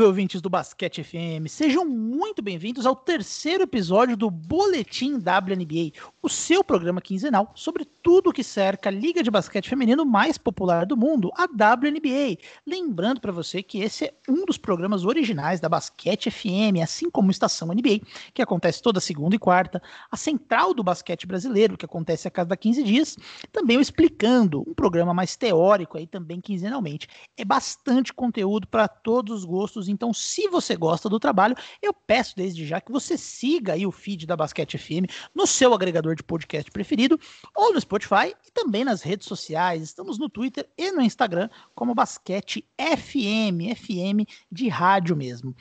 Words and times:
Salve, 0.00 0.08
ouvintes 0.08 0.40
do 0.40 0.48
Basquete 0.48 1.04
FM! 1.04 1.46
Sejam 1.46 1.84
muito 1.84 2.40
bem-vindos 2.40 2.86
ao 2.86 2.96
terceiro 2.96 3.64
episódio 3.64 4.16
do 4.16 4.30
Boletim 4.30 5.16
WNBA, 5.16 5.92
o 6.22 6.28
seu 6.28 6.64
programa 6.64 7.02
quinzenal 7.02 7.52
sobre 7.54 7.84
tudo 8.02 8.32
que 8.32 8.42
cerca 8.42 8.88
a 8.88 8.92
liga 8.92 9.22
de 9.22 9.30
basquete 9.30 9.68
feminino 9.68 10.06
mais 10.06 10.38
popular 10.38 10.86
do 10.86 10.96
mundo, 10.96 11.30
a 11.36 11.44
WNBA. 11.44 12.38
Lembrando 12.66 13.20
para 13.20 13.30
você 13.30 13.62
que 13.62 13.80
esse 13.80 14.06
é 14.06 14.14
um 14.26 14.46
dos 14.46 14.56
programas 14.56 15.04
originais 15.04 15.60
da 15.60 15.68
Basquete 15.68 16.30
FM, 16.30 16.80
assim 16.82 17.10
como 17.10 17.30
Estação 17.30 17.68
NBA, 17.68 18.00
que 18.32 18.40
acontece 18.40 18.80
toda 18.80 19.00
segunda 19.00 19.36
e 19.36 19.38
quarta, 19.38 19.82
a 20.10 20.16
Central 20.16 20.72
do 20.72 20.82
Basquete 20.82 21.26
Brasileiro, 21.26 21.76
que 21.76 21.84
acontece 21.84 22.26
a 22.26 22.30
cada 22.30 22.56
15 22.56 22.82
dias, 22.82 23.18
também 23.52 23.76
o 23.76 23.80
Explicando, 23.82 24.64
um 24.66 24.72
programa 24.72 25.12
mais 25.12 25.36
teórico 25.36 25.98
aí 25.98 26.06
também 26.06 26.40
quinzenalmente. 26.40 27.06
É 27.36 27.44
bastante 27.44 28.14
conteúdo 28.14 28.66
para 28.66 28.88
todos 28.88 29.40
os 29.40 29.44
gostos, 29.44 29.89
então 29.90 30.12
se 30.12 30.48
você 30.48 30.76
gosta 30.76 31.08
do 31.08 31.20
trabalho, 31.20 31.56
eu 31.82 31.92
peço 31.92 32.36
desde 32.36 32.66
já 32.66 32.80
que 32.80 32.92
você 32.92 33.18
siga 33.18 33.74
aí 33.74 33.86
o 33.86 33.92
feed 33.92 34.26
da 34.26 34.36
Basquete 34.36 34.78
FM 34.78 35.10
no 35.34 35.46
seu 35.46 35.74
agregador 35.74 36.14
de 36.14 36.22
podcast 36.22 36.70
preferido 36.70 37.18
ou 37.54 37.72
no 37.72 37.80
Spotify 37.80 38.34
e 38.46 38.50
também 38.52 38.84
nas 38.84 39.02
redes 39.02 39.26
sociais. 39.26 39.82
Estamos 39.82 40.18
no 40.18 40.28
Twitter 40.28 40.68
e 40.76 40.90
no 40.92 41.02
Instagram 41.02 41.48
como 41.74 41.94
Basquete 41.94 42.64
FM, 42.78 43.76
FM 43.76 44.28
de 44.50 44.68
rádio 44.68 45.16
mesmo. 45.16 45.54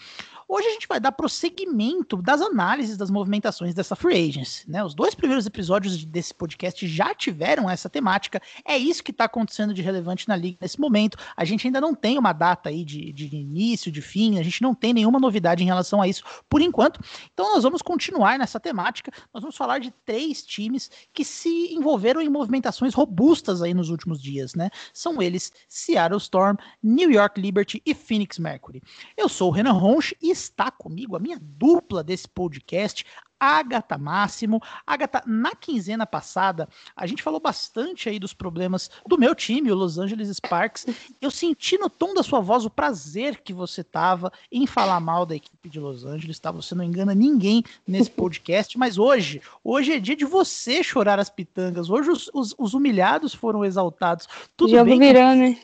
Hoje 0.51 0.67
a 0.67 0.71
gente 0.71 0.87
vai 0.87 0.99
dar 0.99 1.11
prosseguimento 1.11 2.17
das 2.17 2.41
análises 2.41 2.97
das 2.97 3.11
movimentações 3.11 3.75
dessa 3.75 3.95
free 3.95 4.29
agency. 4.29 4.67
Né? 4.67 4.83
Os 4.83 4.95
dois 4.95 5.13
primeiros 5.13 5.45
episódios 5.45 6.03
desse 6.03 6.33
podcast 6.33 6.87
já 6.87 7.13
tiveram 7.13 7.69
essa 7.69 7.87
temática. 7.87 8.41
É 8.65 8.75
isso 8.75 9.03
que 9.03 9.11
está 9.11 9.25
acontecendo 9.25 9.75
de 9.75 9.83
relevante 9.83 10.27
na 10.27 10.35
liga 10.35 10.57
nesse 10.59 10.79
momento. 10.79 11.19
A 11.37 11.45
gente 11.45 11.67
ainda 11.67 11.79
não 11.79 11.93
tem 11.93 12.17
uma 12.17 12.33
data 12.33 12.69
aí 12.69 12.83
de, 12.83 13.13
de 13.13 13.27
início, 13.27 13.91
de 13.91 14.01
fim, 14.01 14.39
a 14.39 14.43
gente 14.43 14.63
não 14.63 14.73
tem 14.73 14.91
nenhuma 14.91 15.19
novidade 15.19 15.61
em 15.61 15.67
relação 15.67 16.01
a 16.01 16.07
isso 16.07 16.23
por 16.49 16.63
enquanto. 16.63 16.99
Então 17.31 17.53
nós 17.53 17.61
vamos 17.61 17.83
continuar 17.83 18.39
nessa 18.39 18.59
temática. 18.59 19.11
Nós 19.31 19.43
vamos 19.43 19.55
falar 19.55 19.77
de 19.77 19.91
três 20.03 20.41
times 20.43 20.89
que 21.13 21.23
se 21.23 21.71
envolveram 21.75 22.23
em 22.23 22.27
movimentações 22.27 22.95
robustas 22.95 23.61
aí 23.61 23.75
nos 23.75 23.91
últimos 23.91 24.19
dias. 24.19 24.55
Né? 24.55 24.71
São 24.95 25.21
eles 25.21 25.51
Seattle 25.67 26.17
Storm, 26.17 26.57
New 26.81 27.11
York 27.11 27.39
Liberty 27.39 27.83
e 27.85 27.93
Phoenix 27.93 28.39
Mercury. 28.39 28.81
Eu 29.15 29.29
sou 29.29 29.49
o 29.49 29.53
Renan 29.53 29.73
Ronch 29.73 30.17
e 30.19 30.38
está 30.39 30.71
comigo 30.71 31.15
a 31.15 31.19
minha 31.19 31.39
dupla 31.39 32.03
desse 32.03 32.27
podcast, 32.27 33.05
Agatha 33.39 33.97
Máximo. 33.97 34.61
Agatha, 34.85 35.23
na 35.25 35.55
quinzena 35.55 36.05
passada, 36.05 36.67
a 36.95 37.07
gente 37.07 37.23
falou 37.23 37.39
bastante 37.39 38.09
aí 38.09 38.19
dos 38.19 38.33
problemas 38.33 38.91
do 39.07 39.17
meu 39.17 39.33
time, 39.33 39.71
o 39.71 39.75
Los 39.75 39.97
Angeles 39.97 40.29
Sparks. 40.35 40.85
Eu 41.21 41.31
senti 41.31 41.77
no 41.77 41.89
tom 41.89 42.13
da 42.13 42.21
sua 42.21 42.41
voz 42.41 42.65
o 42.65 42.69
prazer 42.69 43.41
que 43.41 43.53
você 43.53 43.83
tava 43.83 44.31
em 44.51 44.67
falar 44.67 44.99
mal 44.99 45.25
da 45.25 45.35
equipe 45.35 45.69
de 45.69 45.79
Los 45.79 46.05
Angeles, 46.05 46.39
tá? 46.39 46.51
Você 46.51 46.75
não 46.75 46.83
engana 46.83 47.15
ninguém 47.15 47.63
nesse 47.87 48.11
podcast, 48.11 48.77
mas 48.77 48.97
hoje, 48.97 49.41
hoje 49.63 49.93
é 49.93 49.99
dia 49.99 50.15
de 50.15 50.25
você 50.25 50.83
chorar 50.83 51.19
as 51.19 51.29
pitangas. 51.29 51.89
Hoje 51.89 52.09
os, 52.09 52.29
os, 52.33 52.55
os 52.57 52.73
humilhados 52.73 53.33
foram 53.33 53.63
exaltados. 53.63 54.27
Tudo 54.57 54.71
Jogo 54.71 54.85
bem? 54.85 54.99
virando, 54.99 55.39
né? 55.41 55.59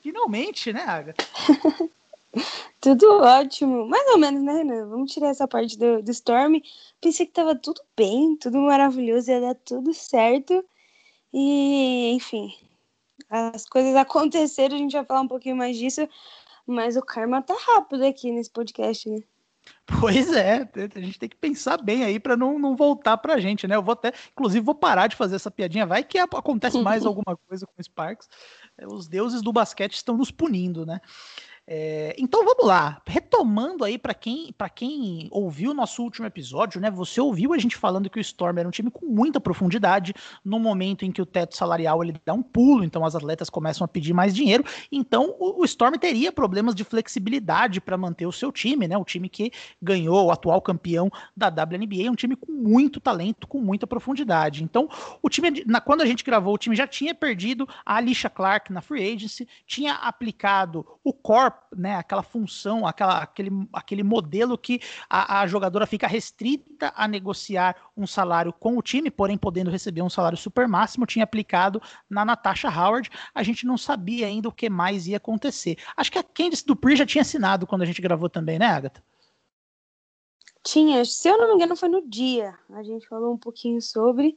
Finalmente, 0.00 0.72
né, 0.72 0.84
Agatha? 0.84 1.24
Tudo 2.80 3.22
ótimo. 3.22 3.86
Mais 3.86 4.06
ou 4.10 4.18
menos, 4.18 4.42
né, 4.42 4.52
Renan? 4.54 4.88
Vamos 4.88 5.12
tirar 5.12 5.28
essa 5.28 5.48
parte 5.48 5.78
do, 5.78 6.02
do 6.02 6.10
Storm. 6.10 6.60
Pensei 7.00 7.26
que 7.26 7.32
tava 7.32 7.54
tudo 7.54 7.80
bem, 7.96 8.36
tudo 8.36 8.58
maravilhoso, 8.58 9.30
ia 9.30 9.40
dar 9.40 9.54
tudo 9.54 9.94
certo. 9.94 10.64
E, 11.32 12.12
enfim, 12.12 12.52
as 13.30 13.66
coisas 13.66 13.94
aconteceram, 13.96 14.76
a 14.76 14.78
gente 14.78 14.92
vai 14.92 15.04
falar 15.04 15.22
um 15.22 15.28
pouquinho 15.28 15.56
mais 15.56 15.76
disso. 15.76 16.08
Mas 16.66 16.96
o 16.96 17.02
karma 17.02 17.42
tá 17.42 17.54
rápido 17.54 18.04
aqui 18.04 18.30
nesse 18.30 18.50
podcast, 18.50 19.08
né? 19.08 19.22
Pois 20.00 20.32
é, 20.32 20.68
a 20.94 21.00
gente 21.00 21.18
tem 21.18 21.28
que 21.28 21.36
pensar 21.36 21.82
bem 21.82 22.04
aí 22.04 22.18
para 22.18 22.36
não, 22.36 22.58
não 22.58 22.74
voltar 22.74 23.16
pra 23.18 23.38
gente, 23.38 23.66
né? 23.66 23.76
Eu 23.76 23.82
vou 23.82 23.92
até, 23.92 24.12
inclusive, 24.32 24.64
vou 24.64 24.74
parar 24.74 25.06
de 25.06 25.16
fazer 25.16 25.36
essa 25.36 25.50
piadinha. 25.50 25.86
Vai 25.86 26.02
que 26.02 26.18
acontece 26.18 26.78
mais 26.80 27.04
alguma 27.06 27.36
coisa 27.48 27.66
com 27.66 27.72
o 27.78 27.84
Sparks. 27.84 28.28
Os 28.86 29.06
deuses 29.06 29.42
do 29.42 29.52
basquete 29.52 29.94
estão 29.94 30.16
nos 30.16 30.30
punindo, 30.30 30.86
né? 30.86 31.00
É, 31.66 32.14
então 32.18 32.44
vamos 32.44 32.66
lá, 32.66 33.00
retomando 33.06 33.84
aí 33.84 33.96
para 33.96 34.12
quem 34.12 34.52
para 34.52 34.68
quem 34.68 35.28
ouviu 35.30 35.70
o 35.70 35.74
nosso 35.74 36.02
último 36.02 36.26
episódio, 36.26 36.78
né? 36.78 36.90
Você 36.90 37.22
ouviu 37.22 37.54
a 37.54 37.58
gente 37.58 37.74
falando 37.74 38.10
que 38.10 38.18
o 38.18 38.20
Storm 38.20 38.58
era 38.58 38.68
um 38.68 38.70
time 38.70 38.90
com 38.90 39.06
muita 39.06 39.40
profundidade 39.40 40.12
no 40.44 40.58
momento 40.58 41.06
em 41.06 41.10
que 41.10 41.22
o 41.22 41.26
teto 41.26 41.56
salarial 41.56 42.04
ele 42.04 42.20
dá 42.22 42.34
um 42.34 42.42
pulo, 42.42 42.84
então 42.84 43.02
as 43.02 43.14
atletas 43.14 43.48
começam 43.48 43.82
a 43.82 43.88
pedir 43.88 44.12
mais 44.12 44.34
dinheiro, 44.34 44.62
então 44.92 45.34
o, 45.38 45.62
o 45.62 45.64
Storm 45.64 45.94
teria 45.94 46.30
problemas 46.30 46.74
de 46.74 46.84
flexibilidade 46.84 47.80
para 47.80 47.96
manter 47.96 48.26
o 48.26 48.32
seu 48.32 48.52
time, 48.52 48.86
né? 48.86 48.98
O 48.98 49.04
time 49.04 49.30
que 49.30 49.50
ganhou 49.80 50.26
o 50.26 50.30
atual 50.30 50.60
campeão 50.60 51.10
da 51.34 51.48
WNBA, 51.48 52.10
um 52.10 52.14
time 52.14 52.36
com 52.36 52.52
muito 52.52 53.00
talento, 53.00 53.46
com 53.46 53.58
muita 53.58 53.86
profundidade. 53.86 54.62
Então 54.62 54.86
o 55.22 55.30
time 55.30 55.64
na, 55.66 55.80
quando 55.80 56.02
a 56.02 56.06
gente 56.06 56.24
gravou 56.24 56.52
o 56.52 56.58
time 56.58 56.76
já 56.76 56.86
tinha 56.86 57.14
perdido 57.14 57.66
a 57.86 57.96
Alicia 57.96 58.28
Clark 58.28 58.70
na 58.70 58.82
free 58.82 59.14
agency, 59.14 59.48
tinha 59.66 59.94
aplicado 59.94 60.86
o 61.02 61.10
core 61.10 61.53
né, 61.74 61.96
aquela 61.96 62.22
função, 62.22 62.86
aquela, 62.86 63.18
aquele, 63.18 63.50
aquele 63.72 64.02
modelo 64.02 64.56
que 64.56 64.80
a, 65.08 65.40
a, 65.40 65.46
jogadora 65.46 65.86
fica 65.86 66.06
restrita 66.06 66.92
a 66.96 67.08
negociar 67.08 67.76
um 67.96 68.06
salário 68.06 68.52
com 68.52 68.76
o 68.76 68.82
time, 68.82 69.10
porém 69.10 69.36
podendo 69.36 69.70
receber 69.70 70.02
um 70.02 70.10
salário 70.10 70.38
super 70.38 70.68
máximo, 70.68 71.06
tinha 71.06 71.24
aplicado 71.24 71.80
na 72.08 72.24
Natasha 72.24 72.68
Howard. 72.68 73.10
A 73.34 73.42
gente 73.42 73.66
não 73.66 73.76
sabia 73.76 74.26
ainda 74.26 74.48
o 74.48 74.52
que 74.52 74.70
mais 74.70 75.06
ia 75.06 75.16
acontecer. 75.16 75.76
Acho 75.96 76.12
que 76.12 76.18
a 76.18 76.22
Candice 76.22 76.64
Dupree 76.64 76.96
já 76.96 77.06
tinha 77.06 77.22
assinado 77.22 77.66
quando 77.66 77.82
a 77.82 77.86
gente 77.86 78.02
gravou 78.02 78.28
também, 78.28 78.58
né, 78.58 78.66
Agatha? 78.66 79.02
Tinha, 80.62 81.04
se 81.04 81.28
eu 81.28 81.36
não 81.36 81.48
me 81.48 81.54
engano, 81.54 81.76
foi 81.76 81.88
no 81.88 82.08
dia. 82.08 82.58
A 82.70 82.82
gente 82.82 83.06
falou 83.06 83.34
um 83.34 83.38
pouquinho 83.38 83.82
sobre, 83.82 84.36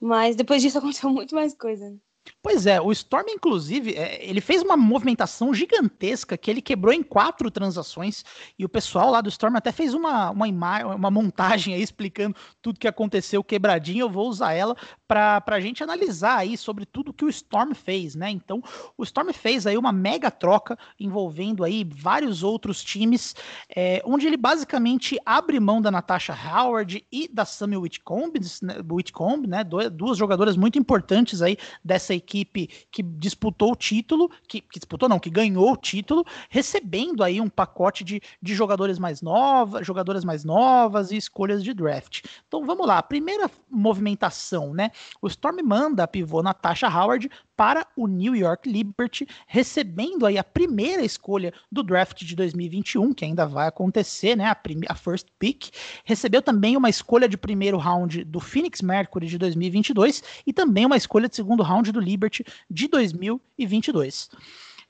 mas 0.00 0.36
depois 0.36 0.60
disso 0.60 0.76
aconteceu 0.78 1.10
muito 1.10 1.34
mais 1.34 1.54
coisa. 1.54 1.90
Né? 1.90 1.96
Pois 2.42 2.66
é, 2.66 2.80
o 2.80 2.92
Storm, 2.92 3.26
inclusive, 3.28 3.94
é, 3.94 4.24
ele 4.24 4.40
fez 4.40 4.62
uma 4.62 4.76
movimentação 4.76 5.52
gigantesca 5.54 6.36
que 6.36 6.50
ele 6.50 6.60
quebrou 6.60 6.92
em 6.92 7.02
quatro 7.02 7.50
transações 7.50 8.24
e 8.58 8.64
o 8.64 8.68
pessoal 8.68 9.10
lá 9.10 9.20
do 9.20 9.28
Storm 9.28 9.56
até 9.56 9.72
fez 9.72 9.94
uma, 9.94 10.30
uma, 10.30 10.46
uma 10.94 11.10
montagem 11.10 11.74
aí 11.74 11.82
explicando 11.82 12.36
tudo 12.60 12.78
que 12.78 12.88
aconteceu 12.88 13.42
quebradinho. 13.42 14.04
Eu 14.04 14.10
vou 14.10 14.28
usar 14.28 14.52
ela 14.52 14.76
para 15.06 15.42
a 15.46 15.60
gente 15.60 15.82
analisar 15.82 16.38
aí 16.38 16.56
sobre 16.56 16.84
tudo 16.86 17.12
que 17.12 17.24
o 17.24 17.28
Storm 17.28 17.72
fez, 17.74 18.14
né? 18.14 18.30
Então, 18.30 18.62
o 18.96 19.02
Storm 19.04 19.32
fez 19.32 19.66
aí 19.66 19.76
uma 19.76 19.92
mega 19.92 20.30
troca 20.30 20.78
envolvendo 20.98 21.64
aí 21.64 21.84
vários 21.84 22.42
outros 22.42 22.82
times, 22.82 23.34
é, 23.74 24.02
onde 24.04 24.26
ele 24.26 24.36
basicamente 24.36 25.18
abre 25.24 25.60
mão 25.60 25.80
da 25.80 25.90
Natasha 25.90 26.34
Howard 26.34 27.06
e 27.10 27.28
da 27.28 27.44
Samuel 27.44 27.82
Whitcomb, 27.82 28.38
né, 28.62 28.76
Whitcomb, 28.90 29.46
né? 29.46 29.64
Duas 29.64 30.18
jogadoras 30.18 30.56
muito 30.56 30.78
importantes 30.78 31.40
aí 31.42 31.56
dessa 31.82 32.13
equipe 32.14 32.68
que 32.90 33.02
disputou 33.02 33.72
o 33.72 33.76
título, 33.76 34.30
que, 34.48 34.60
que, 34.60 34.78
disputou 34.78 35.08
não, 35.08 35.18
que 35.18 35.30
ganhou 35.30 35.72
o 35.72 35.76
título, 35.76 36.24
recebendo 36.48 37.22
aí 37.22 37.40
um 37.40 37.48
pacote 37.48 38.04
de, 38.04 38.20
de 38.40 38.54
jogadores 38.54 38.98
mais 38.98 39.20
novas, 39.22 39.86
jogadoras 39.86 40.24
mais 40.24 40.44
novas 40.44 41.10
e 41.10 41.16
escolhas 41.16 41.62
de 41.62 41.74
draft. 41.74 42.24
Então 42.46 42.64
vamos 42.64 42.86
lá, 42.86 43.02
primeira 43.02 43.50
movimentação, 43.70 44.72
né? 44.72 44.90
O 45.20 45.26
Storm 45.26 45.62
manda 45.64 46.04
a 46.04 46.08
pivô 46.08 46.42
Natasha 46.42 46.88
Howard 46.88 47.30
para 47.56 47.86
o 47.96 48.06
New 48.06 48.34
York 48.34 48.68
Liberty, 48.68 49.26
recebendo 49.46 50.26
aí 50.26 50.38
a 50.38 50.44
primeira 50.44 51.04
escolha 51.04 51.52
do 51.70 51.82
draft 51.82 52.24
de 52.24 52.34
2021, 52.34 53.12
que 53.12 53.24
ainda 53.24 53.46
vai 53.46 53.68
acontecer, 53.68 54.36
né? 54.36 54.46
A, 54.46 54.56
a 54.88 54.94
first 54.94 55.28
pick. 55.38 55.70
Recebeu 56.04 56.42
também 56.42 56.76
uma 56.76 56.90
escolha 56.90 57.28
de 57.28 57.36
primeiro 57.36 57.78
round 57.78 58.24
do 58.24 58.40
Phoenix 58.40 58.82
Mercury 58.82 59.26
de 59.26 59.38
2022 59.38 60.22
e 60.46 60.52
também 60.52 60.86
uma 60.86 60.96
escolha 60.96 61.28
de 61.28 61.36
segundo 61.36 61.62
round 61.62 61.90
do 61.92 62.00
Liberty 62.00 62.44
de 62.70 62.88
2022. 62.88 64.30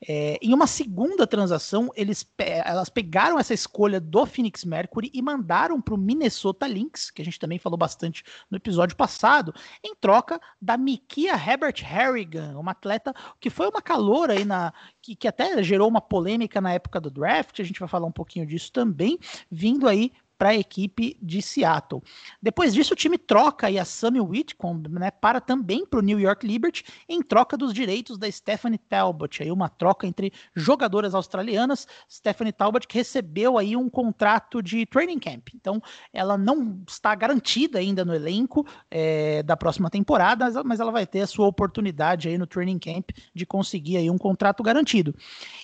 É, 0.07 0.39
em 0.43 0.53
uma 0.53 0.67
segunda 0.67 1.27
transação, 1.27 1.91
eles, 1.97 2.27
elas 2.39 2.89
pegaram 2.89 3.39
essa 3.39 3.55
escolha 3.55 4.01
do 4.01 4.27
Phoenix 4.27 4.65
Mercury 4.65 5.11
e 5.13 5.23
mandaram 5.23 5.81
para 5.81 5.95
o 5.95 5.99
Minnesota 5.99 6.67
Lynx, 6.67 7.11
que 7.11 7.23
a 7.23 7.25
gente 7.25 7.39
também 7.39 7.59
falou 7.59 7.79
bastante 7.79 8.23
no 8.51 8.57
episódio 8.57 8.97
passado, 8.97 9.55
em 9.83 9.95
troca 9.95 10.41
da 10.61 10.77
Mikia 10.77 11.35
Herbert 11.35 11.83
Harrigan, 11.83 12.59
uma 12.59 12.73
atleta 12.73 13.15
que 13.41 13.51
foi 13.51 13.69
uma 13.69 13.83
calor 13.83 14.31
aí 14.31 14.45
na. 14.45 14.73
Que, 15.01 15.15
que 15.15 15.29
até 15.29 15.63
gerou 15.63 15.89
uma 15.89 16.01
polêmica 16.01 16.61
na 16.61 16.73
época 16.73 16.99
do 16.99 17.11
draft, 17.11 17.61
a 17.61 17.65
gente 17.65 17.79
vai 17.79 17.89
falar 17.89 18.07
um 18.07 18.13
pouquinho 18.13 18.47
disso 18.47 18.73
também, 18.73 19.19
vindo 19.51 19.87
aí 19.87 20.13
para 20.37 20.51
a 20.51 20.55
equipe 20.55 21.17
de 21.23 21.41
Seattle. 21.41 22.03
Depois 22.43 22.75
disso, 22.75 22.95
o 22.95 22.97
time 22.97 23.17
troca 23.17 23.69
a 23.69 23.85
Sammy 23.85 24.21
Whitcomb 24.21 24.89
né, 24.89 25.11
para 25.11 25.41
também 25.41 25.87
para 25.87 25.99
o 25.99 26.03
New 26.03 26.19
York 26.19 26.47
Liberty 26.47 26.85
em 27.09 27.23
troca 27.23 27.57
dos 27.57 27.73
direitos 27.73 28.19
da 28.19 28.31
Stephanie 28.31 28.79
Talbot. 28.79 29.43
Aí 29.43 29.51
uma 29.51 29.69
troca 29.69 30.07
entre 30.07 30.33
jogadoras 30.55 31.15
australianas. 31.15 31.87
Stephanie 32.11 32.53
Talbot 32.53 32.87
que 32.87 32.99
recebeu 32.99 33.59
aí 33.59 33.77
um 33.77 33.89
contrato 33.89 34.63
de 34.63 34.87
training 34.87 35.19
camp. 35.19 35.49
Então, 35.55 35.81
ela 36.13 36.37
não 36.37 36.83
está 36.87 37.15
garantida 37.15 37.79
ainda 37.79 38.05
no 38.05 38.15
elenco 38.15 38.67
é, 38.91 39.43
da 39.43 39.57
próxima 39.57 39.89
temporada, 39.91 40.51
mas 40.65 40.81
ela 40.81 40.91
vai 40.91 41.07
ter 41.07 41.21
a 41.21 41.27
sua 41.27 41.47
oportunidade 41.47 42.29
aí 42.29 42.39
no 42.39 42.47
training 42.47 42.79
camp 42.79 43.11
de 43.35 43.47
conseguir 43.47 43.97
aí 43.97 44.11
um 44.11 44.19
contrato 44.19 44.63
garantido. 44.63 45.15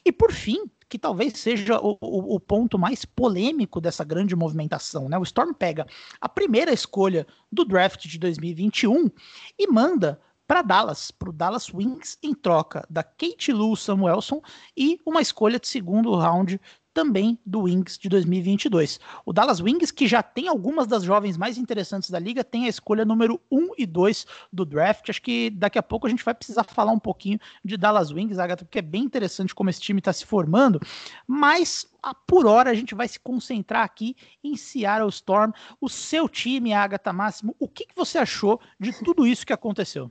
E 0.04 0.12
por 0.12 0.32
fim, 0.32 0.70
que 0.90 0.98
talvez 0.98 1.38
seja 1.38 1.80
o, 1.80 1.96
o, 2.00 2.34
o, 2.34 2.40
ponto 2.40 2.76
mais 2.76 3.04
polêmico 3.04 3.80
dessa 3.80 4.02
grande 4.02 4.34
movimentação. 4.34 5.08
Né? 5.08 5.16
O 5.16 5.22
Storm 5.22 5.54
pega 5.54 5.86
a 6.20 6.28
primeira 6.28 6.72
escolha 6.72 7.26
do 7.50 7.64
draft 7.64 8.06
de 8.06 8.18
2021 8.18 9.08
e 9.56 9.68
manda 9.68 10.20
para 10.48 10.62
Dallas, 10.62 11.12
para 11.12 11.30
o 11.30 11.32
Dallas 11.32 11.72
Wings, 11.72 12.18
em 12.20 12.34
troca 12.34 12.84
da 12.90 13.04
Kate 13.04 13.52
Lou 13.52 13.76
Samuelson 13.76 14.42
e 14.76 14.98
uma 15.06 15.22
escolha 15.22 15.60
de 15.60 15.68
segundo 15.68 16.12
round 16.16 16.60
também 16.92 17.38
do 17.44 17.62
Wings 17.62 17.96
de 17.98 18.08
2022. 18.08 18.98
O 19.24 19.32
Dallas 19.32 19.60
Wings, 19.60 19.90
que 19.90 20.06
já 20.06 20.22
tem 20.22 20.48
algumas 20.48 20.86
das 20.86 21.02
jovens 21.02 21.36
mais 21.36 21.56
interessantes 21.56 22.10
da 22.10 22.18
liga, 22.18 22.42
tem 22.42 22.66
a 22.66 22.68
escolha 22.68 23.04
número 23.04 23.40
1 23.50 23.70
e 23.78 23.86
2 23.86 24.26
do 24.52 24.64
draft. 24.64 25.08
Acho 25.08 25.22
que 25.22 25.50
daqui 25.50 25.78
a 25.78 25.82
pouco 25.82 26.06
a 26.06 26.10
gente 26.10 26.24
vai 26.24 26.34
precisar 26.34 26.64
falar 26.64 26.92
um 26.92 26.98
pouquinho 26.98 27.38
de 27.64 27.76
Dallas 27.76 28.10
Wings, 28.10 28.38
Agatha, 28.38 28.64
porque 28.64 28.80
é 28.80 28.82
bem 28.82 29.02
interessante 29.02 29.54
como 29.54 29.70
esse 29.70 29.80
time 29.80 30.00
está 30.00 30.12
se 30.12 30.26
formando, 30.26 30.80
mas 31.26 31.86
por 32.26 32.46
hora 32.46 32.70
a 32.70 32.74
gente 32.74 32.94
vai 32.94 33.06
se 33.06 33.20
concentrar 33.20 33.84
aqui 33.84 34.16
em 34.42 34.56
Seattle 34.56 35.08
Storm. 35.10 35.52
O 35.80 35.88
seu 35.88 36.28
time, 36.28 36.72
Agatha 36.72 37.12
Máximo, 37.12 37.54
o 37.58 37.68
que, 37.68 37.86
que 37.86 37.94
você 37.94 38.18
achou 38.18 38.60
de 38.78 38.92
tudo 39.04 39.26
isso 39.26 39.46
que 39.46 39.52
aconteceu? 39.52 40.10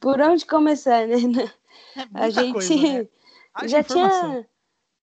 Por 0.00 0.20
onde 0.20 0.44
começar, 0.44 1.06
né? 1.06 1.16
É 2.14 2.24
a 2.24 2.30
gente 2.30 2.52
coisa, 2.52 2.76
né? 2.76 3.08
já 3.66 3.82
tinha 3.82 4.46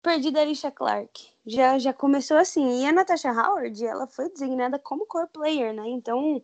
perdido 0.05 0.37
a 0.37 0.41
Alicia 0.41 0.69
Clark. 0.69 1.27
Já, 1.47 1.79
já 1.79 1.91
começou 1.91 2.37
assim. 2.37 2.83
E 2.83 2.85
a 2.85 2.91
Natasha 2.91 3.31
Howard, 3.31 3.83
ela 3.83 4.05
foi 4.05 4.29
designada 4.29 4.77
como 4.77 5.07
core 5.07 5.27
player, 5.33 5.73
né? 5.73 5.87
Então, 5.87 6.43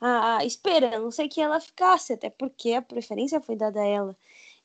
a, 0.00 0.38
a 0.38 0.44
esperança 0.44 1.24
é 1.24 1.28
que 1.28 1.40
ela 1.40 1.58
ficasse, 1.58 2.12
até 2.12 2.30
porque 2.30 2.74
a 2.74 2.80
preferência 2.80 3.40
foi 3.40 3.56
dada 3.56 3.80
a 3.80 3.84
ela. 3.84 4.16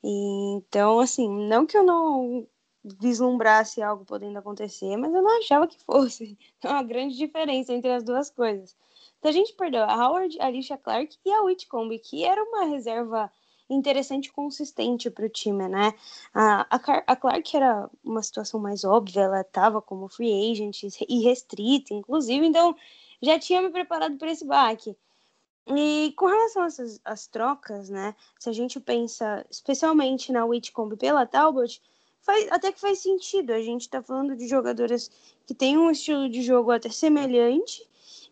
E, 0.04 0.54
então, 0.54 1.00
assim, 1.00 1.28
não 1.48 1.66
que 1.66 1.76
eu 1.76 1.84
não 1.84 2.48
vislumbrasse 2.84 3.82
algo 3.82 4.06
podendo 4.06 4.38
acontecer, 4.38 4.96
mas 4.98 5.12
eu 5.14 5.24
não 5.24 5.40
achava 5.40 5.68
que 5.68 5.84
fosse. 5.84 6.38
É 6.64 6.70
uma 6.70 6.84
grande 6.84 7.18
diferença 7.18 7.74
entre 7.74 7.92
as 7.92 8.04
duas 8.04 8.30
coisas. 8.30 8.76
Então 9.18 9.32
a 9.32 9.34
gente 9.34 9.54
perdeu 9.54 9.84
a 9.84 9.96
Howard, 9.96 10.40
a 10.40 10.46
Alicia 10.46 10.78
Clark 10.78 11.18
e 11.26 11.32
a 11.32 11.42
Whitcomb, 11.42 11.98
que 12.00 12.24
era 12.24 12.44
uma 12.44 12.66
reserva 12.66 13.32
interessante 13.70 14.28
e 14.28 14.32
consistente 14.32 15.10
para 15.10 15.26
o 15.26 15.30
time, 15.30 15.68
né? 15.68 15.94
A, 16.34 16.76
a, 16.76 17.04
a, 17.08 17.16
Clark 17.16 17.56
era 17.56 17.90
uma 18.04 18.24
situação 18.24 18.60
mais 18.60 18.84
óbvia, 18.84 19.22
ela 19.22 19.42
estava 19.42 19.82
como 19.82 20.08
free 20.08 20.52
agent 20.52 20.84
e 21.08 21.24
restrita, 21.24 21.94
inclusive, 21.94 22.46
então 22.46 22.76
já 23.22 23.38
tinha 23.40 23.62
me 23.62 23.70
preparado 23.70 24.18
para 24.18 24.32
esse 24.32 24.46
baque. 24.46 24.96
E 25.76 26.14
com 26.16 26.28
relação 26.28 26.64
a 26.64 26.68
essas 26.68 27.02
as 27.04 27.28
trocas, 27.28 27.90
né? 27.90 28.16
Se 28.40 28.50
a 28.50 28.54
gente 28.54 28.80
pensa 28.80 29.46
especialmente 29.50 30.32
na 30.32 30.46
Whitcomb 30.46 30.96
pela 30.96 31.26
Talbot, 31.26 31.82
faz, 32.22 32.48
até 32.52 32.72
que 32.72 32.80
faz 32.80 33.00
sentido. 33.00 33.52
A 33.52 33.62
gente 33.62 33.82
está 33.82 34.02
falando 34.02 34.36
de 34.36 34.48
jogadoras 34.48 35.12
que 35.46 35.54
têm 35.54 35.78
um 35.78 35.92
estilo 35.92 36.30
de 36.30 36.42
jogo 36.42 36.72
até 36.72 36.90
semelhante. 36.90 37.86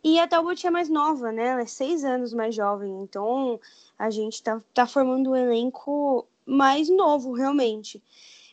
E 0.07 0.19
a 0.19 0.27
Talbot 0.27 0.67
é 0.67 0.69
mais 0.69 0.87
nova, 0.87 1.31
né? 1.31 1.47
Ela 1.47 1.61
é 1.61 1.65
seis 1.65 2.03
anos 2.05 2.31
mais 2.31 2.53
jovem. 2.53 3.01
Então 3.01 3.59
a 3.97 4.11
gente 4.11 4.43
tá, 4.43 4.61
tá 4.71 4.85
formando 4.85 5.31
um 5.31 5.35
elenco 5.35 6.27
mais 6.45 6.87
novo, 6.89 7.33
realmente. 7.33 8.03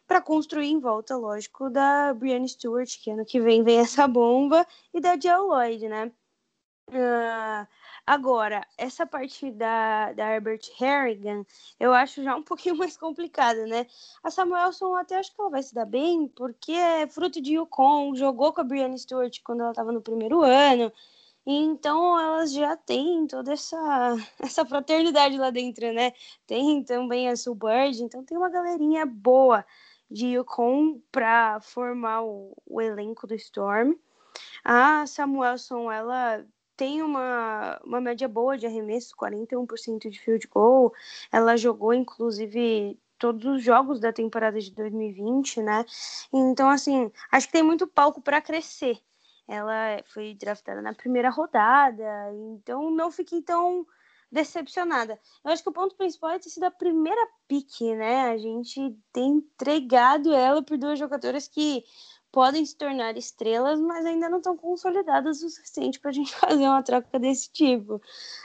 Para 0.09 0.23
construir 0.23 0.69
em 0.69 0.81
volta, 0.81 1.15
lógico, 1.15 1.69
da 1.69 2.15
Brianna 2.15 2.49
Stewart, 2.49 2.99
que 2.99 3.11
ano 3.11 3.27
que 3.27 3.39
vem 3.39 3.63
vem 3.63 3.81
essa 3.81 4.09
bomba, 4.09 4.67
e 4.95 5.01
da 5.01 5.15
Jill 5.21 5.49
Lloyd, 5.49 5.89
né? 5.91 6.11
Uh, 6.89 7.69
agora, 8.07 8.67
essa 8.79 9.05
parte 9.05 9.51
da, 9.51 10.15
da 10.15 10.35
Herbert 10.35 10.63
Harrigan, 10.79 11.45
eu 11.79 11.93
acho 11.93 12.23
já 12.23 12.35
um 12.35 12.41
pouquinho 12.43 12.77
mais 12.77 12.97
complicada, 12.97 13.67
né? 13.67 13.87
A 14.25 14.31
Samuelson 14.31 14.95
até 14.95 15.19
acho 15.19 15.35
que 15.35 15.39
ela 15.39 15.51
vai 15.51 15.63
se 15.63 15.75
dar 15.75 15.85
bem, 15.85 16.29
porque 16.29 16.73
é 16.73 17.07
fruto 17.07 17.43
de 17.43 17.57
Yukon, 17.57 18.15
jogou 18.15 18.55
com 18.55 18.63
a 18.63 18.65
Brianna 18.65 18.97
Stewart 18.97 19.39
quando 19.45 19.61
ela 19.61 19.73
estava 19.73 19.93
no 19.93 20.01
primeiro 20.01 20.41
ano, 20.41 20.91
então 21.47 22.19
elas 22.19 22.53
já 22.53 22.77
têm 22.77 23.27
toda 23.27 23.53
essa, 23.53 23.77
essa 24.41 24.65
fraternidade 24.65 25.37
lá 25.37 25.51
dentro, 25.51 25.93
né? 25.93 26.13
Tem 26.47 26.83
também 26.85 27.29
a 27.29 27.37
Subbird, 27.37 28.03
então 28.03 28.25
tem 28.25 28.37
uma 28.37 28.51
galerinha 28.51 29.05
boa 29.05 29.65
de 30.11 30.27
Yukon 30.29 31.01
para 31.11 31.61
formar 31.61 32.23
o, 32.23 32.55
o, 32.67 32.81
elenco 32.81 33.27
do 33.27 33.35
Storm. 33.35 33.95
A 34.65 35.07
Samuelson, 35.07 35.91
ela 35.91 36.45
tem 36.77 37.03
uma, 37.03 37.81
uma 37.85 38.01
média 38.01 38.29
boa 38.29 38.57
de 38.59 38.67
arremesso, 38.67 39.15
41% 39.17 40.09
de 40.11 40.21
field 40.21 40.47
goal. 40.49 40.93
Ela 41.31 41.57
jogou, 41.57 41.95
inclusive, 41.95 42.99
todos 43.19 43.45
os 43.45 43.63
jogos 43.63 44.01
da 44.01 44.13
temporada 44.13 44.61
de 44.61 44.71
2020, 44.73 45.63
né? 45.63 45.85
Então, 46.33 46.69
assim, 46.69 47.11
acho 47.31 47.47
que 47.47 47.53
tem 47.53 47.63
muito 47.63 47.87
palco 47.87 48.21
para 48.21 48.41
crescer 48.41 49.01
ela 49.53 50.03
foi 50.07 50.35
draftada 50.35 50.81
na 50.81 50.95
primeira 50.95 51.29
rodada, 51.29 52.33
então 52.55 52.91
não 52.91 53.11
fiquei 53.11 53.43
tão 53.43 53.87
decepcionada. 54.31 55.21
Eu 55.45 55.51
acho 55.53 55.63
que 55.63 55.69
o 55.69 55.73
ponto 55.73 55.95
principal 55.95 56.31
é 56.31 56.39
ter 56.39 56.49
sido 56.49 56.65
a 56.65 56.71
primeira 56.71 57.21
pique, 57.47 57.95
né? 57.95 58.31
A 58.31 58.39
gente 58.39 58.97
tem 59.13 59.33
entregado 59.33 60.33
ela 60.33 60.63
por 60.63 60.79
duas 60.79 60.99
jogadoras 60.99 61.47
que 61.47 61.85
podem 62.33 62.65
se 62.65 62.75
tornar 62.75 63.15
estrelas, 63.19 63.79
mas 63.79 64.07
ainda 64.07 64.27
não 64.31 64.39
estão 64.39 64.57
consolidadas 64.57 65.43
o 65.43 65.51
suficiente 65.51 66.01
para 66.01 66.11
a 66.11 66.15
gente 66.15 66.33
fazer 66.35 66.67
uma 66.67 66.83
troca 66.83 67.19
desse 67.19 67.53
tipo, 67.53 68.01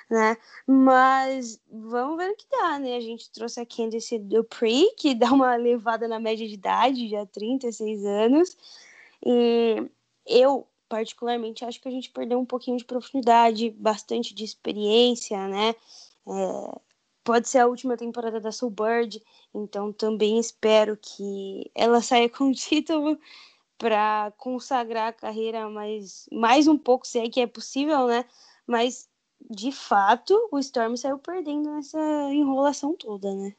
né? 0.09 0.35
Mas 0.67 1.57
vamos 1.71 2.17
ver 2.17 2.31
o 2.31 2.35
que 2.35 2.47
dá, 2.51 2.77
né? 2.79 2.97
A 2.97 2.99
gente 2.99 3.31
trouxe 3.31 3.61
a 3.61 3.65
Candice 3.65 4.19
Dupree, 4.19 4.93
que 4.97 5.15
dá 5.15 5.31
uma 5.31 5.55
levada 5.55 6.05
na 6.05 6.19
média 6.19 6.45
de 6.45 6.55
idade, 6.55 7.07
já 7.07 7.25
36 7.25 8.05
anos, 8.05 8.57
e 9.25 9.89
eu 10.25 10.67
particularmente 10.89 11.65
acho 11.65 11.81
que 11.81 11.87
a 11.87 11.91
gente 11.91 12.09
perdeu 12.11 12.39
um 12.39 12.45
pouquinho 12.45 12.77
de 12.77 12.85
profundidade, 12.85 13.69
bastante 13.71 14.33
de 14.33 14.43
experiência, 14.43 15.47
né? 15.47 15.75
É, 16.27 16.79
pode 17.23 17.49
ser 17.49 17.59
a 17.59 17.67
última 17.67 17.97
temporada 17.97 18.39
da 18.39 18.51
Soulbird, 18.51 19.21
então 19.53 19.91
também 19.91 20.39
espero 20.39 20.97
que 20.97 21.69
ela 21.75 22.01
saia 22.01 22.29
com 22.29 22.49
o 22.49 22.53
título 22.53 23.19
para 23.77 24.31
consagrar 24.37 25.09
a 25.09 25.13
carreira 25.13 25.69
mais, 25.69 26.27
mais 26.31 26.67
um 26.67 26.77
pouco, 26.77 27.05
se 27.05 27.19
é 27.19 27.29
que 27.29 27.41
é 27.41 27.47
possível, 27.47 28.07
né? 28.07 28.25
Mas 28.65 29.09
de 29.49 29.71
fato 29.71 30.49
o 30.51 30.59
Storm 30.59 30.95
saiu 30.95 31.19
perdendo 31.19 31.69
nessa 31.69 31.99
enrolação 32.33 32.95
toda, 32.95 33.33
né? 33.35 33.55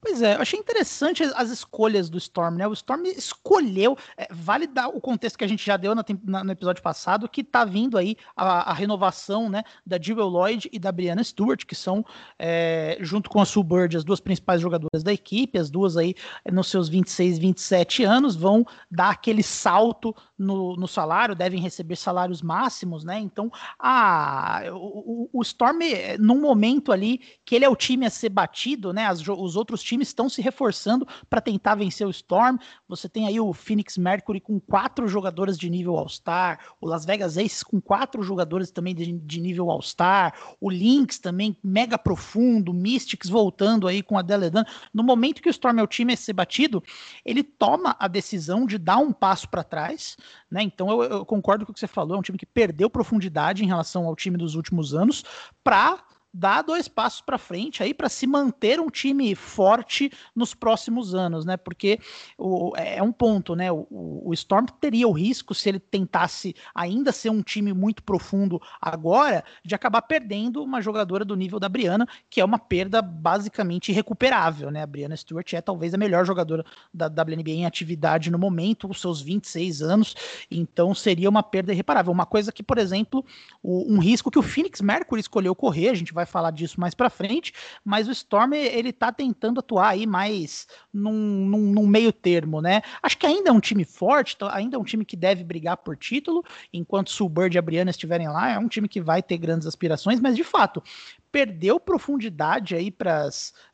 Pois 0.00 0.22
é, 0.22 0.36
eu 0.36 0.40
achei 0.40 0.58
interessante 0.58 1.24
as 1.24 1.50
escolhas 1.50 2.08
do 2.08 2.18
Storm, 2.18 2.56
né? 2.56 2.68
O 2.68 2.72
Storm 2.72 3.04
escolheu, 3.06 3.96
é, 4.16 4.28
vale 4.30 4.68
dar 4.68 4.86
o 4.88 5.00
contexto 5.00 5.36
que 5.36 5.44
a 5.44 5.48
gente 5.48 5.66
já 5.66 5.76
deu 5.76 5.92
na, 5.92 6.04
na, 6.22 6.44
no 6.44 6.52
episódio 6.52 6.80
passado, 6.80 7.28
que 7.28 7.42
tá 7.42 7.64
vindo 7.64 7.98
aí 7.98 8.16
a, 8.36 8.70
a 8.70 8.72
renovação, 8.72 9.50
né, 9.50 9.64
da 9.84 10.00
Jewel 10.00 10.28
Lloyd 10.28 10.68
e 10.72 10.78
da 10.78 10.92
Brianna 10.92 11.24
Stewart, 11.24 11.64
que 11.66 11.74
são, 11.74 12.04
é, 12.38 12.96
junto 13.00 13.28
com 13.28 13.40
a 13.40 13.44
Sue 13.44 13.64
Bird, 13.64 13.96
as 13.96 14.04
duas 14.04 14.20
principais 14.20 14.60
jogadoras 14.60 15.02
da 15.02 15.12
equipe, 15.12 15.58
as 15.58 15.68
duas 15.68 15.96
aí 15.96 16.14
é, 16.44 16.52
nos 16.52 16.68
seus 16.68 16.88
26, 16.88 17.38
27 17.38 18.04
anos, 18.04 18.36
vão 18.36 18.64
dar 18.88 19.10
aquele 19.10 19.42
salto 19.42 20.14
no, 20.38 20.76
no 20.76 20.86
salário, 20.86 21.34
devem 21.34 21.60
receber 21.60 21.96
salários 21.96 22.40
máximos, 22.40 23.02
né? 23.02 23.18
Então, 23.18 23.50
a, 23.76 24.62
o, 24.72 25.28
o 25.32 25.42
Storm, 25.42 25.82
é, 25.82 26.16
num 26.16 26.40
momento 26.40 26.92
ali 26.92 27.20
que 27.44 27.56
ele 27.56 27.64
é 27.64 27.68
o 27.68 27.74
time 27.74 28.06
a 28.06 28.10
ser 28.10 28.28
batido, 28.28 28.92
né? 28.92 29.06
As, 29.06 29.26
os 29.26 29.56
outros 29.56 29.87
times 29.88 30.08
estão 30.08 30.28
se 30.28 30.42
reforçando 30.42 31.06
para 31.28 31.40
tentar 31.40 31.74
vencer 31.74 32.06
o 32.06 32.10
Storm. 32.10 32.58
Você 32.86 33.08
tem 33.08 33.26
aí 33.26 33.40
o 33.40 33.52
Phoenix 33.52 33.96
Mercury 33.96 34.40
com 34.40 34.60
quatro 34.60 35.08
jogadoras 35.08 35.58
de 35.58 35.70
nível 35.70 35.96
All-Star, 35.96 36.60
o 36.80 36.86
Las 36.86 37.04
Vegas 37.04 37.38
Aces 37.38 37.62
com 37.62 37.80
quatro 37.80 38.22
jogadores 38.22 38.70
também 38.70 38.94
de, 38.94 39.12
de 39.12 39.40
nível 39.40 39.70
All-Star, 39.70 40.34
o 40.60 40.70
Lynx 40.70 41.18
também 41.18 41.56
mega 41.62 41.98
profundo, 41.98 42.72
Mystics 42.72 43.28
voltando 43.28 43.88
aí 43.88 44.02
com 44.02 44.18
a 44.18 44.22
Deledan. 44.22 44.64
No 44.92 45.02
momento 45.02 45.40
que 45.40 45.48
o 45.48 45.50
Storm 45.50 45.78
é 45.78 45.82
o 45.82 45.86
time 45.86 46.12
a 46.12 46.16
ser 46.16 46.34
batido, 46.34 46.82
ele 47.24 47.42
toma 47.42 47.96
a 47.98 48.06
decisão 48.06 48.66
de 48.66 48.76
dar 48.76 48.98
um 48.98 49.12
passo 49.12 49.48
para 49.48 49.64
trás, 49.64 50.16
né? 50.50 50.62
Então 50.62 50.90
eu, 50.90 51.02
eu 51.02 51.26
concordo 51.26 51.64
com 51.64 51.72
o 51.72 51.74
que 51.74 51.80
você 51.80 51.86
falou, 51.86 52.16
é 52.16 52.18
um 52.18 52.22
time 52.22 52.38
que 52.38 52.46
perdeu 52.46 52.90
profundidade 52.90 53.64
em 53.64 53.66
relação 53.66 54.06
ao 54.06 54.14
time 54.14 54.36
dos 54.36 54.54
últimos 54.54 54.94
anos 54.94 55.24
para 55.64 56.02
dar 56.38 56.62
dois 56.62 56.86
passos 56.86 57.20
para 57.20 57.36
frente 57.36 57.82
aí 57.82 57.92
para 57.92 58.08
se 58.08 58.24
manter 58.24 58.78
um 58.78 58.88
time 58.88 59.34
forte 59.34 60.08
nos 60.36 60.54
próximos 60.54 61.12
anos, 61.12 61.44
né? 61.44 61.56
Porque 61.56 61.98
o, 62.38 62.72
é 62.76 63.02
um 63.02 63.10
ponto, 63.10 63.56
né? 63.56 63.72
O, 63.72 63.86
o, 63.90 64.32
Storm 64.34 64.66
teria 64.80 65.08
o 65.08 65.12
risco, 65.12 65.52
se 65.52 65.68
ele 65.68 65.80
tentasse 65.80 66.54
ainda 66.72 67.10
ser 67.10 67.30
um 67.30 67.42
time 67.42 67.72
muito 67.72 68.04
profundo 68.04 68.62
agora, 68.80 69.42
de 69.64 69.74
acabar 69.74 70.00
perdendo 70.02 70.62
uma 70.62 70.80
jogadora 70.80 71.24
do 71.24 71.34
nível 71.34 71.58
da 71.58 71.68
Briana, 71.68 72.06
que 72.30 72.40
é 72.40 72.44
uma 72.44 72.58
perda 72.58 73.02
basicamente 73.02 73.90
irrecuperável, 73.90 74.70
né? 74.70 74.82
A 74.82 74.86
Briana 74.86 75.16
Stewart 75.16 75.52
é 75.54 75.60
talvez 75.60 75.92
a 75.92 75.98
melhor 75.98 76.24
jogadora 76.24 76.64
da 76.94 77.06
WNBA 77.06 77.50
em 77.50 77.66
atividade 77.66 78.30
no 78.30 78.38
momento, 78.38 78.88
os 78.88 79.00
seus 79.00 79.20
26 79.20 79.82
anos, 79.82 80.14
então 80.48 80.94
seria 80.94 81.28
uma 81.28 81.42
perda 81.42 81.72
irreparável. 81.72 82.12
Uma 82.12 82.26
coisa 82.26 82.52
que, 82.52 82.62
por 82.62 82.78
exemplo, 82.78 83.24
um 83.64 83.98
risco 83.98 84.30
que 84.30 84.38
o 84.38 84.42
Phoenix 84.42 84.80
Mercury 84.80 85.20
escolheu 85.20 85.52
correr, 85.52 85.88
a 85.88 85.94
gente 85.94 86.14
vai 86.14 86.27
falar 86.28 86.50
disso 86.50 86.80
mais 86.80 86.94
para 86.94 87.10
frente, 87.10 87.52
mas 87.84 88.08
o 88.08 88.12
Storm 88.12 88.54
ele 88.54 88.92
tá 88.92 89.10
tentando 89.12 89.60
atuar 89.60 89.90
aí 89.90 90.06
mais 90.06 90.66
num, 90.92 91.12
num, 91.12 91.72
num, 91.72 91.86
meio 91.86 92.12
termo, 92.12 92.60
né? 92.60 92.82
Acho 93.02 93.18
que 93.18 93.26
ainda 93.26 93.50
é 93.50 93.52
um 93.52 93.60
time 93.60 93.84
forte, 93.84 94.36
tá, 94.36 94.54
ainda 94.54 94.76
é 94.76 94.78
um 94.78 94.84
time 94.84 95.04
que 95.04 95.16
deve 95.16 95.42
brigar 95.44 95.76
por 95.78 95.96
título, 95.96 96.44
enquanto 96.72 97.10
Sulbird 97.10 97.56
e 97.56 97.58
a 97.58 97.62
Brianna 97.62 97.90
estiverem 97.90 98.28
lá, 98.28 98.50
é 98.50 98.58
um 98.58 98.68
time 98.68 98.88
que 98.88 99.00
vai 99.00 99.22
ter 99.22 99.38
grandes 99.38 99.66
aspirações, 99.66 100.20
mas 100.20 100.36
de 100.36 100.44
fato, 100.44 100.82
perdeu 101.30 101.78
profundidade 101.78 102.74
aí 102.74 102.90
para 102.90 103.28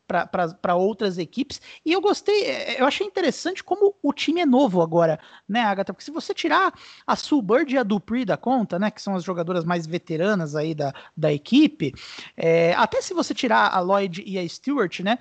para 0.06 0.74
outras 0.74 1.18
equipes. 1.18 1.60
E 1.84 1.92
eu 1.92 2.00
gostei, 2.00 2.44
é, 2.44 2.80
eu 2.80 2.86
achei 2.86 3.06
interessante 3.06 3.62
como 3.62 3.94
o 4.02 4.12
time 4.12 4.40
é 4.40 4.46
novo 4.46 4.82
agora, 4.82 5.18
né, 5.48 5.60
Agatha? 5.60 5.92
Porque 5.92 6.04
se 6.04 6.10
você 6.10 6.34
tirar 6.34 6.72
a 7.06 7.16
Sulbird 7.16 7.74
e 7.74 7.78
a 7.78 7.82
Dupree 7.82 8.24
da 8.24 8.36
conta, 8.36 8.78
né, 8.78 8.90
que 8.90 9.00
são 9.00 9.14
as 9.14 9.24
jogadoras 9.24 9.64
mais 9.64 9.86
veteranas 9.86 10.54
aí 10.54 10.74
da, 10.74 10.92
da 11.16 11.32
equipe, 11.32 11.92
é, 12.36 12.74
até 12.74 13.00
se 13.00 13.14
você 13.14 13.34
tirar 13.34 13.74
a 13.74 13.80
Lloyd 13.80 14.22
e 14.26 14.38
a 14.38 14.48
Stewart, 14.48 15.00
né, 15.00 15.18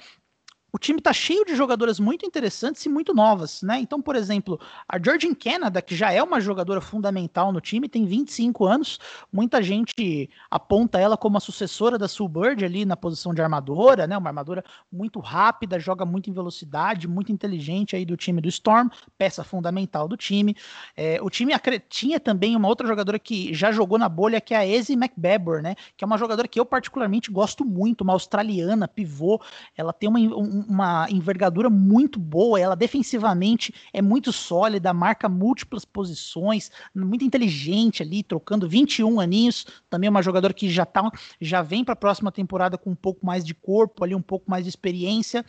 o 0.76 0.80
time 0.80 0.98
está 0.98 1.14
cheio 1.14 1.46
de 1.46 1.56
jogadoras 1.56 2.00
muito 2.00 2.26
interessantes 2.26 2.84
e 2.84 2.90
muito 2.90 3.14
novas, 3.14 3.62
né? 3.62 3.80
Então, 3.80 4.02
por 4.02 4.16
exemplo, 4.16 4.60
a 4.90 4.98
Georgian 4.98 5.36
Canada, 5.36 5.84
que 5.84 5.96
já 5.96 6.12
é 6.12 6.22
uma 6.22 6.42
jogadora 6.42 6.82
fundamental 6.82 7.52
no 7.54 7.62
time, 7.62 7.88
tem 7.88 8.06
25 8.08 8.66
anos. 8.66 9.00
Muita 9.32 9.62
gente 9.62 10.28
aponta 10.50 11.00
ela 11.00 11.16
como 11.16 11.38
a 11.38 11.40
sucessora 11.40 11.96
da 11.96 12.08
Sulbird 12.08 12.66
ali 12.66 12.86
na 12.86 12.98
posição 12.98 13.36
de 13.36 13.42
armadora, 13.44 14.08
né? 14.08 14.18
Uma 14.18 14.32
armadora 14.32 14.64
muito 14.92 15.20
rápida, 15.20 15.80
joga 15.80 16.06
muito 16.06 16.32
em 16.32 16.34
velocidade, 16.34 17.08
muito 17.08 17.32
inteligente 17.32 17.96
aí 17.96 18.04
do 18.04 18.18
time 18.18 18.42
do 18.42 18.50
Storm, 18.50 18.90
peça 19.16 19.44
fundamental 19.44 20.08
do 20.08 20.18
time. 20.18 20.56
É, 20.98 21.22
o 21.22 21.30
time 21.30 21.54
tinha 21.88 22.20
também 22.20 22.56
uma 22.56 22.68
outra 22.68 22.88
jogadora 22.88 23.20
que 23.20 23.54
já 23.54 23.72
jogou 23.72 24.00
na 24.00 24.10
bolha, 24.10 24.42
que 24.42 24.56
é 24.56 24.58
a 24.58 24.66
Ezzy 24.66 24.94
McBabor, 24.94 25.62
né? 25.62 25.76
Que 25.96 26.04
é 26.04 26.08
uma 26.08 26.18
jogadora 26.18 26.48
que 26.48 26.60
eu 26.60 26.66
particularmente 26.66 27.30
gosto 27.30 27.64
muito, 27.64 28.02
uma 28.02 28.14
australiana, 28.14 28.88
pivô. 28.88 29.40
Ela 29.78 29.94
tem 29.94 30.10
uma, 30.10 30.20
um, 30.20 30.63
uma 30.68 31.08
envergadura 31.10 31.70
muito 31.70 32.20
boa, 32.20 32.60
ela 32.60 32.76
defensivamente 32.76 33.74
é 33.92 34.02
muito 34.02 34.32
sólida, 34.32 34.94
marca 34.94 35.28
múltiplas 35.30 35.86
posições, 35.86 36.72
muito 36.96 37.24
inteligente 37.24 38.02
ali, 38.04 38.24
trocando 38.24 38.68
21 38.68 39.20
aninhos, 39.20 39.66
também 39.90 40.08
é 40.08 40.10
uma 40.10 40.22
jogadora 40.22 40.54
que 40.54 40.70
já 40.70 40.86
tá, 40.86 41.10
já 41.40 41.62
vem 41.62 41.84
para 41.84 41.94
a 41.94 41.98
próxima 41.98 42.32
temporada 42.32 42.78
com 42.78 42.92
um 42.92 42.96
pouco 42.96 43.26
mais 43.26 43.44
de 43.46 43.54
corpo 43.54 44.04
ali, 44.04 44.16
um 44.16 44.22
pouco 44.22 44.50
mais 44.50 44.64
de 44.64 44.70
experiência. 44.70 45.46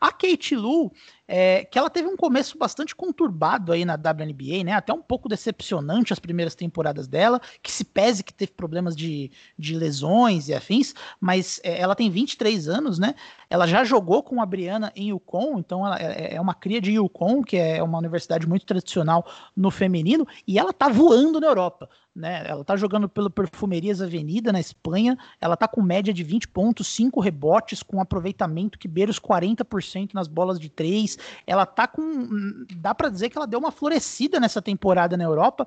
A 0.00 0.10
Kate 0.10 0.56
Lu, 0.56 0.92
é, 1.26 1.64
que 1.64 1.78
ela 1.78 1.88
teve 1.88 2.08
um 2.08 2.16
começo 2.16 2.58
bastante 2.58 2.94
conturbado 2.94 3.72
aí 3.72 3.84
na 3.84 3.94
WNBA, 3.94 4.64
né? 4.64 4.72
Até 4.72 4.92
um 4.92 5.02
pouco 5.02 5.28
decepcionante 5.28 6.12
as 6.12 6.18
primeiras 6.18 6.54
temporadas 6.54 7.06
dela, 7.06 7.40
que 7.62 7.72
se 7.72 7.84
pese 7.84 8.22
que 8.22 8.32
teve 8.32 8.52
problemas 8.52 8.94
de, 8.94 9.30
de 9.58 9.76
lesões 9.76 10.48
e 10.48 10.54
afins, 10.54 10.94
mas 11.20 11.60
é, 11.62 11.80
ela 11.80 11.94
tem 11.94 12.10
23 12.10 12.68
anos, 12.68 12.98
né? 12.98 13.14
Ela 13.48 13.66
já 13.66 13.84
jogou 13.84 14.22
com 14.22 14.42
a 14.42 14.46
Briana 14.46 14.92
em 14.94 15.08
Yukon, 15.08 15.58
então 15.58 15.86
ela 15.86 15.98
é, 15.98 16.34
é 16.34 16.40
uma 16.40 16.54
cria 16.54 16.80
de 16.80 16.92
Yukon, 16.92 17.42
que 17.42 17.56
é 17.56 17.82
uma 17.82 17.98
universidade 17.98 18.46
muito 18.46 18.66
tradicional 18.66 19.26
no 19.56 19.70
feminino, 19.70 20.26
e 20.46 20.58
ela 20.58 20.72
tá 20.72 20.88
voando 20.88 21.40
na 21.40 21.46
Europa 21.46 21.88
né? 22.14 22.44
Ela 22.46 22.64
tá 22.64 22.76
jogando 22.76 23.08
pelo 23.08 23.28
Perfumerias 23.28 24.00
Avenida 24.00 24.52
na 24.52 24.60
Espanha, 24.60 25.18
ela 25.40 25.56
tá 25.56 25.66
com 25.66 25.82
média 25.82 26.14
de 26.14 26.22
20 26.22 26.48
pontos, 26.48 26.86
5 26.88 27.20
rebotes, 27.20 27.82
com 27.82 28.00
aproveitamento 28.00 28.78
que 28.78 28.86
beira 28.86 29.10
os 29.10 29.18
40% 29.18 30.14
nas 30.14 30.28
bolas 30.28 30.60
de 30.60 30.68
3. 30.68 31.18
Ela 31.46 31.66
tá 31.66 31.88
com 31.88 32.64
dá 32.76 32.94
para 32.94 33.08
dizer 33.08 33.30
que 33.30 33.36
ela 33.36 33.46
deu 33.46 33.58
uma 33.58 33.72
florescida 33.72 34.38
nessa 34.38 34.62
temporada 34.62 35.16
na 35.16 35.24
Europa 35.24 35.66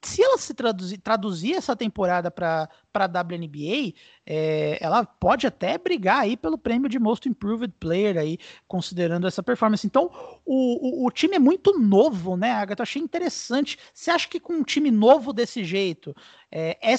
se 0.00 0.22
ela 0.22 0.38
se 0.38 0.54
traduzir, 0.54 0.98
traduzir 0.98 1.54
essa 1.54 1.74
temporada 1.74 2.30
para 2.30 2.68
a 2.94 3.06
WNBA, 3.06 3.94
é, 4.24 4.78
ela 4.80 5.04
pode 5.04 5.46
até 5.46 5.76
brigar 5.76 6.20
aí 6.20 6.36
pelo 6.36 6.56
prêmio 6.56 6.88
de 6.88 6.98
Most 6.98 7.28
Improved 7.28 7.74
Player 7.80 8.16
aí, 8.16 8.38
considerando 8.66 9.26
essa 9.26 9.42
performance. 9.42 9.86
Então, 9.86 10.10
o, 10.44 11.04
o, 11.04 11.06
o 11.06 11.10
time 11.10 11.36
é 11.36 11.38
muito 11.38 11.76
novo, 11.78 12.36
né, 12.36 12.52
Agatha? 12.52 12.82
Achei 12.84 13.02
interessante. 13.02 13.76
Você 13.92 14.10
acha 14.10 14.28
que 14.28 14.38
com 14.38 14.54
um 14.54 14.62
time 14.62 14.90
novo 14.90 15.32
desse 15.32 15.64
jeito, 15.64 16.14
é, 16.50 16.78
é, 16.80 16.94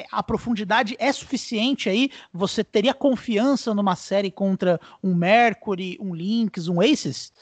é, 0.00 0.06
a 0.12 0.22
profundidade 0.22 0.94
é 0.98 1.10
suficiente 1.12 1.88
aí? 1.88 2.10
Você 2.32 2.62
teria 2.62 2.92
confiança 2.92 3.74
numa 3.74 3.96
série 3.96 4.30
contra 4.30 4.78
um 5.02 5.14
Mercury, 5.14 5.96
um 6.00 6.14
Lynx, 6.14 6.68
um 6.68 6.80
Aces? 6.82 7.32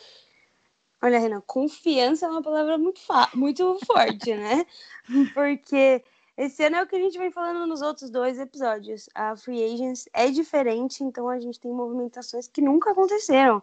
Olha, 1.05 1.19
Renan, 1.19 1.43
confiança 1.43 2.25
é 2.25 2.31
uma 2.31 2.41
palavra 2.41 2.79
muito, 2.79 2.99
muito 3.35 3.79
forte, 3.85 4.35
né? 4.35 4.65
Porque 5.35 6.03
esse 6.35 6.65
ano 6.65 6.77
é 6.77 6.83
o 6.83 6.87
que 6.87 6.97
a 6.97 6.99
gente 6.99 7.19
vem 7.19 7.31
falando 7.31 7.67
nos 7.67 7.83
outros 7.83 8.09
dois 8.09 8.39
episódios. 8.39 9.11
A 9.15 9.37
Free 9.37 9.63
Agents 9.63 10.09
é 10.15 10.31
diferente, 10.31 11.05
então 11.05 11.29
a 11.29 11.39
gente 11.39 11.61
tem 11.61 11.71
movimentações 11.71 12.49
que 12.49 12.63
nunca 12.63 12.93
aconteceram. 12.93 13.59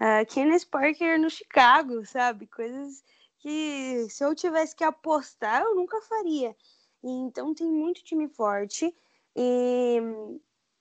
Uh, 0.00 0.24
Kenneth 0.28 0.64
Parker 0.70 1.20
no 1.20 1.28
Chicago, 1.28 2.06
sabe? 2.06 2.46
Coisas 2.46 3.04
que 3.38 4.06
se 4.08 4.24
eu 4.24 4.34
tivesse 4.34 4.74
que 4.74 4.82
apostar, 4.82 5.60
eu 5.60 5.74
nunca 5.74 6.00
faria. 6.00 6.56
Então 7.04 7.52
tem 7.52 7.66
muito 7.66 8.02
time 8.02 8.28
forte. 8.28 8.96
E 9.36 9.98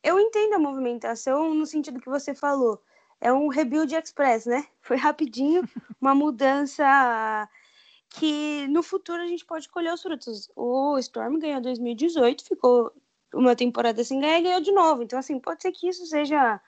eu 0.01 0.17
entendo 0.21 0.53
a 0.53 0.59
movimentação 0.59 1.53
no 1.53 1.65
sentido 1.65 1.99
que 1.99 2.07
você 2.07 2.33
falou 2.33 2.81
é 3.19 3.31
um 3.31 3.47
rebuild 3.47 3.93
express, 3.95 4.45
né? 4.45 4.65
Foi 4.81 4.97
rapidinho, 4.97 5.67
uma 5.99 6.15
mudança 6.15 7.49
que 8.09 8.67
no 8.67 8.81
futuro 8.81 9.21
a 9.21 9.27
gente 9.27 9.45
pode 9.45 9.67
colher 9.69 9.93
os 9.93 10.01
frutos. 10.01 10.49
O 10.55 10.97
Storm 10.97 11.39
ganhou 11.39 11.61
2018, 11.61 12.43
ficou 12.43 12.91
uma 13.33 13.55
temporada 13.55 14.03
sem 14.03 14.19
ganhar 14.19 14.39
e 14.39 14.43
ganhou 14.43 14.61
de 14.61 14.71
novo. 14.71 15.03
Então, 15.03 15.19
assim, 15.19 15.39
pode 15.39 15.61
ser 15.61 15.71
que 15.71 15.87
isso 15.89 16.05
seja 16.05 16.61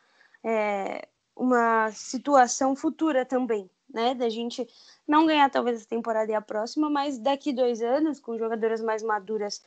é, 0.43 1.07
uma 1.35 1.91
situação 1.91 2.75
futura 2.75 3.25
também, 3.25 3.69
né? 3.89 4.13
Da 4.13 4.29
gente 4.29 4.67
não 5.07 5.25
ganhar 5.25 5.49
talvez 5.49 5.77
essa 5.77 5.87
temporada 5.87 6.31
e 6.31 6.35
a 6.35 6.41
próxima, 6.41 6.89
mas 6.89 7.17
daqui 7.17 7.53
dois 7.53 7.81
anos, 7.81 8.19
com 8.19 8.37
jogadoras 8.37 8.81
mais 8.81 9.01
maduras, 9.01 9.63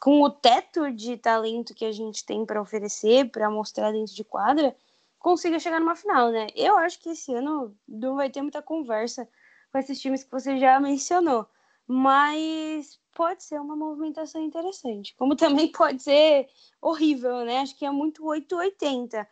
com 0.00 0.22
o 0.22 0.30
teto 0.30 0.90
de 0.90 1.18
talento 1.18 1.74
que 1.74 1.84
a 1.84 1.92
gente 1.92 2.24
tem 2.24 2.46
para 2.46 2.60
oferecer, 2.60 3.30
para 3.30 3.50
mostrar 3.50 3.92
dentro 3.92 4.14
de 4.14 4.24
quadra, 4.24 4.74
consiga 5.20 5.60
chegar 5.60 5.78
numa 5.78 5.94
final, 5.94 6.32
né? 6.32 6.48
Eu 6.56 6.76
acho 6.78 6.98
que 6.98 7.10
esse 7.10 7.32
ano 7.32 7.76
não 7.86 8.16
vai 8.16 8.28
ter 8.28 8.42
muita 8.42 8.60
conversa 8.60 9.28
com 9.70 9.78
esses 9.78 10.00
times 10.00 10.24
que 10.24 10.32
você 10.32 10.58
já 10.58 10.80
mencionou, 10.80 11.46
mas 11.86 12.98
pode 13.14 13.44
ser 13.44 13.60
uma 13.60 13.76
movimentação 13.76 14.42
interessante, 14.42 15.14
como 15.16 15.36
também 15.36 15.70
pode 15.70 16.02
ser 16.02 16.48
horrível, 16.80 17.44
né? 17.44 17.58
Acho 17.58 17.76
que 17.76 17.84
é 17.84 17.90
muito 17.90 18.24
880. 18.26 19.28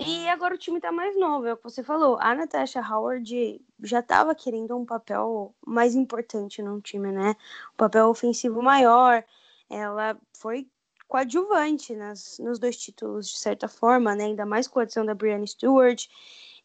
E 0.00 0.28
agora 0.28 0.54
o 0.54 0.58
time 0.58 0.80
tá 0.80 0.92
mais 0.92 1.18
novo, 1.18 1.46
é 1.46 1.52
o 1.52 1.56
que 1.56 1.64
você 1.64 1.82
falou. 1.82 2.18
A 2.20 2.34
Natasha 2.34 2.80
Howard 2.80 3.60
já 3.82 3.98
estava 3.98 4.34
querendo 4.34 4.76
um 4.76 4.86
papel 4.86 5.54
mais 5.66 5.94
importante 5.94 6.62
no 6.62 6.80
time, 6.80 7.10
né? 7.10 7.30
Um 7.74 7.76
papel 7.76 8.08
ofensivo 8.08 8.62
maior. 8.62 9.24
Ela 9.68 10.16
foi 10.32 10.70
coadjuvante 11.08 11.96
nas, 11.96 12.38
nos 12.38 12.58
dois 12.58 12.76
títulos, 12.76 13.28
de 13.28 13.38
certa 13.38 13.66
forma, 13.66 14.14
né? 14.14 14.24
Ainda 14.24 14.46
mais 14.46 14.68
com 14.68 14.78
a 14.78 14.82
adição 14.82 15.04
da 15.04 15.14
Brianna 15.14 15.46
Stewart. 15.46 16.06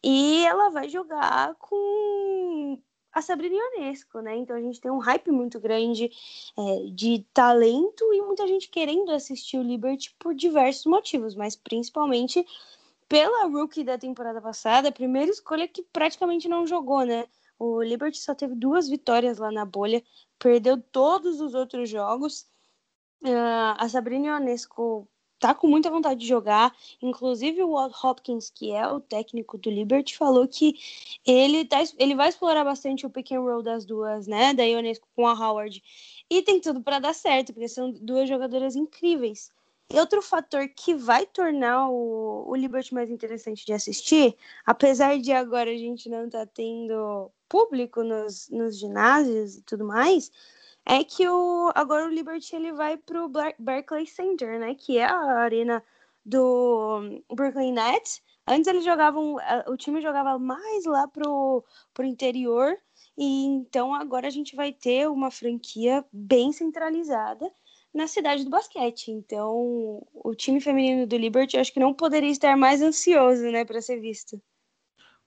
E 0.02 0.44
ela 0.44 0.68
vai 0.68 0.88
jogar 0.88 1.54
com 1.54 2.78
a 3.10 3.22
Sabrina 3.22 3.56
Ionesco, 3.56 4.20
né? 4.20 4.36
Então 4.36 4.54
a 4.54 4.60
gente 4.60 4.80
tem 4.80 4.90
um 4.90 4.98
hype 4.98 5.30
muito 5.30 5.58
grande 5.58 6.10
é, 6.58 6.90
de 6.90 7.24
talento 7.32 8.04
e 8.12 8.20
muita 8.20 8.46
gente 8.46 8.68
querendo 8.68 9.10
assistir 9.12 9.56
o 9.56 9.62
Liberty 9.62 10.14
por 10.18 10.34
diversos 10.34 10.84
motivos, 10.84 11.34
mas 11.34 11.56
principalmente 11.56 12.44
pela 13.08 13.46
rookie 13.46 13.84
da 13.84 13.96
temporada 13.96 14.40
passada, 14.40 14.88
a 14.88 14.92
primeira 14.92 15.30
escolha 15.30 15.68
que 15.68 15.82
praticamente 15.82 16.48
não 16.48 16.66
jogou, 16.66 17.04
né? 17.04 17.26
O 17.58 17.82
Liberty 17.82 18.18
só 18.18 18.34
teve 18.34 18.54
duas 18.54 18.88
vitórias 18.88 19.38
lá 19.38 19.50
na 19.50 19.64
bolha, 19.64 20.02
perdeu 20.38 20.80
todos 20.80 21.40
os 21.40 21.54
outros 21.54 21.88
jogos 21.88 22.46
Uh, 23.24 23.74
a 23.78 23.88
Sabrina 23.88 24.26
Ionesco 24.26 25.08
tá 25.38 25.54
com 25.54 25.66
muita 25.66 25.90
vontade 25.90 26.20
de 26.20 26.26
jogar. 26.26 26.74
Inclusive 27.02 27.62
o 27.62 27.72
Walt 27.72 27.92
Hopkins, 28.02 28.50
que 28.50 28.72
é 28.72 28.86
o 28.86 29.00
técnico 29.00 29.58
do 29.58 29.70
Liberty, 29.70 30.16
falou 30.16 30.46
que 30.46 30.74
ele, 31.26 31.64
tá, 31.64 31.82
ele 31.98 32.14
vai 32.14 32.28
explorar 32.28 32.64
bastante 32.64 33.04
o 33.06 33.10
pick 33.10 33.32
and 33.32 33.40
roll 33.40 33.62
das 33.62 33.84
duas, 33.84 34.26
né? 34.26 34.54
Da 34.54 34.62
Ionesco 34.62 35.08
com 35.14 35.26
a 35.26 35.32
Howard. 35.32 35.82
E 36.30 36.42
tem 36.42 36.60
tudo 36.60 36.82
para 36.82 36.98
dar 36.98 37.14
certo, 37.14 37.52
porque 37.52 37.68
são 37.68 37.92
duas 37.92 38.28
jogadoras 38.28 38.76
incríveis. 38.76 39.50
E 39.90 39.98
outro 40.00 40.22
fator 40.22 40.66
que 40.68 40.94
vai 40.94 41.26
tornar 41.26 41.90
o, 41.90 42.48
o 42.48 42.56
Liberty 42.56 42.94
mais 42.94 43.10
interessante 43.10 43.66
de 43.66 43.72
assistir, 43.72 44.34
apesar 44.64 45.18
de 45.18 45.30
agora 45.30 45.70
a 45.70 45.76
gente 45.76 46.08
não 46.08 46.28
tá 46.28 46.46
tendo 46.46 47.30
público 47.48 48.02
nos, 48.02 48.48
nos 48.48 48.78
ginásios 48.78 49.56
e 49.56 49.62
tudo 49.62 49.84
mais, 49.84 50.32
é 50.86 51.02
que 51.02 51.28
o, 51.28 51.72
agora 51.74 52.06
o 52.06 52.10
Liberty 52.10 52.54
ele 52.56 52.72
vai 52.72 52.96
pro 52.96 53.30
Barclays 53.58 54.12
Center, 54.14 54.58
né? 54.58 54.74
Que 54.74 54.98
é 54.98 55.04
a 55.04 55.38
arena 55.38 55.82
do 56.24 57.22
Brooklyn 57.32 57.72
Nets. 57.72 58.22
Antes 58.46 58.66
eles 58.66 58.84
jogavam, 58.84 59.36
o 59.66 59.76
time 59.76 60.00
jogava 60.02 60.38
mais 60.38 60.84
lá 60.84 61.08
pro, 61.08 61.64
pro 61.94 62.04
interior, 62.04 62.76
e 63.16 63.46
então 63.46 63.94
agora 63.94 64.26
a 64.26 64.30
gente 64.30 64.54
vai 64.54 64.72
ter 64.72 65.08
uma 65.08 65.30
franquia 65.30 66.04
bem 66.12 66.52
centralizada 66.52 67.50
na 67.92 68.06
cidade 68.06 68.44
do 68.44 68.50
basquete. 68.50 69.10
Então, 69.10 70.06
o 70.12 70.34
time 70.34 70.60
feminino 70.60 71.06
do 71.06 71.16
Liberty 71.16 71.56
acho 71.56 71.72
que 71.72 71.80
não 71.80 71.94
poderia 71.94 72.30
estar 72.30 72.56
mais 72.56 72.82
ansioso, 72.82 73.44
né, 73.44 73.64
para 73.64 73.80
ser 73.80 74.00
visto. 74.00 74.40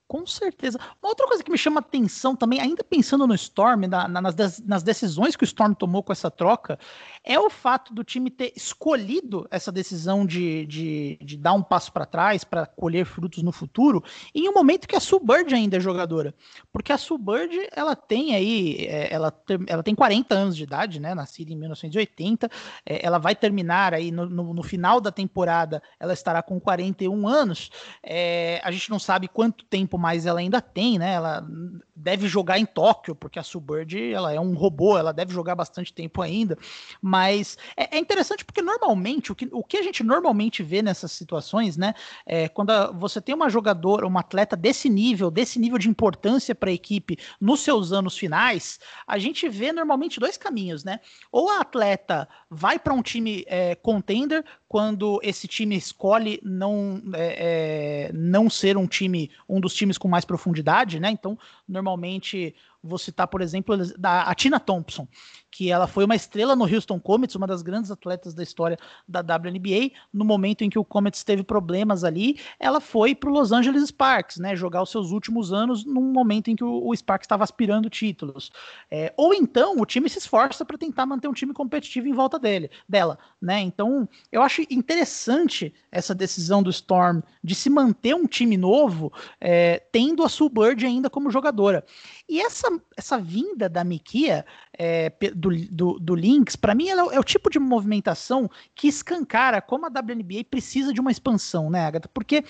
Com 0.08 0.26
certeza. 0.26 0.80
Uma 1.02 1.10
outra 1.10 1.26
coisa 1.26 1.44
que 1.44 1.50
me 1.50 1.58
chama 1.58 1.80
atenção 1.80 2.34
também, 2.34 2.58
ainda 2.58 2.82
pensando 2.82 3.26
no 3.26 3.34
Storm, 3.34 3.86
na, 3.86 4.08
na, 4.08 4.22
nas, 4.22 4.58
nas, 4.60 4.82
decisões 4.82 5.36
que 5.36 5.44
o 5.44 5.44
Storm 5.44 5.74
tomou 5.74 6.02
com 6.02 6.10
essa 6.10 6.30
troca, 6.30 6.78
é 7.22 7.38
o 7.38 7.50
fato 7.50 7.92
do 7.92 8.02
time 8.02 8.30
ter 8.30 8.54
escolhido 8.56 9.46
essa 9.50 9.70
decisão 9.70 10.24
de, 10.24 10.64
de, 10.64 11.18
de 11.20 11.36
dar 11.36 11.52
um 11.52 11.62
passo 11.62 11.92
para 11.92 12.06
trás 12.06 12.42
para 12.42 12.64
colher 12.64 13.04
frutos 13.04 13.42
no 13.42 13.52
futuro, 13.52 14.02
em 14.34 14.48
um 14.48 14.54
momento 14.54 14.88
que 14.88 14.96
a 14.96 15.00
Subbird 15.00 15.54
ainda 15.54 15.76
é 15.76 15.80
jogadora. 15.80 16.34
Porque 16.72 16.90
a 16.90 16.96
Subbird, 16.96 17.68
ela 17.70 17.94
tem 17.94 18.34
aí, 18.34 18.86
é, 18.88 19.12
ela, 19.12 19.30
ela 19.66 19.82
tem 19.82 19.94
40 19.94 20.34
anos 20.34 20.56
de 20.56 20.62
idade, 20.62 21.00
né? 21.00 21.14
Nascida 21.14 21.52
em 21.52 21.56
1980, 21.56 22.48
é, 22.86 23.04
ela 23.04 23.18
vai 23.18 23.36
terminar 23.36 23.92
aí 23.92 24.10
no, 24.10 24.24
no, 24.24 24.54
no, 24.54 24.62
final 24.62 25.02
da 25.02 25.12
temporada, 25.12 25.82
ela 26.00 26.14
estará 26.14 26.42
com 26.42 26.58
41 26.58 27.28
anos. 27.28 27.68
É, 28.02 28.58
a 28.64 28.70
gente 28.70 28.88
não 28.88 28.98
sabe 28.98 29.28
quanto 29.28 29.66
tempo 29.66 29.97
mais 29.98 30.26
ela 30.26 30.40
ainda 30.40 30.60
tem, 30.60 30.98
né? 30.98 31.12
Ela 31.12 31.46
deve 31.94 32.28
jogar 32.28 32.58
em 32.58 32.64
Tóquio, 32.64 33.14
porque 33.14 33.38
a 33.38 33.42
Subbird 33.42 34.12
ela 34.12 34.32
é 34.32 34.38
um 34.38 34.54
robô, 34.54 34.96
ela 34.96 35.12
deve 35.12 35.32
jogar 35.34 35.54
bastante 35.54 35.92
tempo 35.92 36.22
ainda. 36.22 36.56
Mas 37.02 37.58
é, 37.76 37.96
é 37.96 37.98
interessante 37.98 38.44
porque 38.44 38.62
normalmente 38.62 39.32
o 39.32 39.34
que, 39.34 39.48
o 39.50 39.64
que 39.64 39.76
a 39.76 39.82
gente 39.82 40.04
normalmente 40.04 40.62
vê 40.62 40.80
nessas 40.80 41.12
situações, 41.12 41.76
né? 41.76 41.94
É 42.24 42.48
quando 42.48 42.70
a, 42.70 42.90
você 42.92 43.20
tem 43.20 43.34
uma 43.34 43.50
jogadora, 43.50 44.06
uma 44.06 44.20
atleta 44.20 44.56
desse 44.56 44.88
nível, 44.88 45.30
desse 45.30 45.58
nível 45.58 45.78
de 45.78 45.88
importância 45.88 46.54
para 46.54 46.70
a 46.70 46.72
equipe 46.72 47.18
nos 47.40 47.60
seus 47.60 47.92
anos 47.92 48.16
finais, 48.16 48.78
a 49.06 49.18
gente 49.18 49.48
vê 49.48 49.72
normalmente 49.72 50.20
dois 50.20 50.36
caminhos, 50.36 50.84
né? 50.84 51.00
Ou 51.32 51.50
a 51.50 51.60
atleta 51.60 52.28
vai 52.48 52.78
para 52.78 52.94
um 52.94 53.02
time 53.02 53.44
é, 53.48 53.74
contender 53.74 54.44
quando 54.68 55.18
esse 55.22 55.48
time 55.48 55.74
escolhe 55.76 56.38
não, 56.42 57.02
é, 57.14 58.08
é, 58.08 58.12
não 58.12 58.50
ser 58.50 58.76
um 58.76 58.86
time, 58.86 59.30
um 59.48 59.58
dos 59.60 59.74
times 59.74 59.87
com 59.96 60.08
mais 60.08 60.24
profundidade, 60.24 61.00
né? 61.00 61.10
Então, 61.10 61.38
normalmente 61.66 62.54
Vou 62.82 62.98
citar, 62.98 63.26
por 63.26 63.40
exemplo, 63.40 63.76
da, 63.98 64.22
a 64.22 64.34
Tina 64.34 64.60
Thompson, 64.60 65.08
que 65.50 65.70
ela 65.70 65.86
foi 65.86 66.04
uma 66.04 66.14
estrela 66.14 66.54
no 66.54 66.64
Houston 66.64 67.00
Comets, 67.00 67.34
uma 67.34 67.46
das 67.46 67.62
grandes 67.62 67.90
atletas 67.90 68.34
da 68.34 68.42
história 68.42 68.78
da 69.06 69.20
WNBA. 69.20 69.90
No 70.12 70.24
momento 70.24 70.62
em 70.62 70.70
que 70.70 70.78
o 70.78 70.84
Comets 70.84 71.24
teve 71.24 71.42
problemas 71.42 72.04
ali, 72.04 72.38
ela 72.60 72.80
foi 72.80 73.14
para 73.14 73.30
o 73.30 73.32
Los 73.32 73.50
Angeles 73.50 73.88
Sparks, 73.88 74.36
né, 74.36 74.54
jogar 74.54 74.82
os 74.82 74.90
seus 74.90 75.10
últimos 75.10 75.52
anos 75.52 75.84
num 75.84 76.12
momento 76.12 76.48
em 76.48 76.56
que 76.56 76.62
o, 76.62 76.86
o 76.86 76.94
Sparks 76.94 77.24
estava 77.24 77.42
aspirando 77.42 77.90
títulos. 77.90 78.50
É, 78.90 79.12
ou 79.16 79.34
então 79.34 79.80
o 79.80 79.86
time 79.86 80.08
se 80.08 80.18
esforça 80.18 80.64
para 80.64 80.78
tentar 80.78 81.06
manter 81.06 81.28
um 81.28 81.32
time 81.32 81.52
competitivo 81.52 82.06
em 82.06 82.12
volta 82.12 82.38
dele, 82.38 82.70
dela, 82.88 83.18
né? 83.40 83.60
Então 83.60 84.08
eu 84.30 84.42
acho 84.42 84.62
interessante 84.70 85.74
essa 85.90 86.14
decisão 86.14 86.62
do 86.62 86.70
Storm 86.70 87.20
de 87.42 87.54
se 87.54 87.68
manter 87.68 88.14
um 88.14 88.26
time 88.26 88.56
novo, 88.56 89.12
é, 89.40 89.82
tendo 89.90 90.22
a 90.22 90.28
Sue 90.28 90.48
Bird 90.48 90.84
ainda 90.84 91.10
como 91.10 91.30
jogadora. 91.30 91.84
E 92.28 92.40
essa, 92.40 92.67
essa 92.96 93.18
vinda 93.18 93.68
da 93.68 93.84
Mikia 93.84 94.44
é, 94.78 95.12
do, 95.34 95.50
do, 95.70 95.98
do 95.98 96.14
Lynx, 96.14 96.56
para 96.56 96.74
mim, 96.74 96.88
ela 96.88 97.12
é, 97.12 97.16
é 97.16 97.20
o 97.20 97.24
tipo 97.24 97.50
de 97.50 97.58
movimentação 97.58 98.48
que 98.74 98.88
escancara 98.88 99.60
como 99.60 99.86
a 99.86 99.88
WNBA 99.88 100.44
precisa 100.48 100.92
de 100.92 101.00
uma 101.00 101.10
expansão, 101.10 101.68
né, 101.68 101.84
Agatha? 101.84 102.08
Porque 102.12 102.44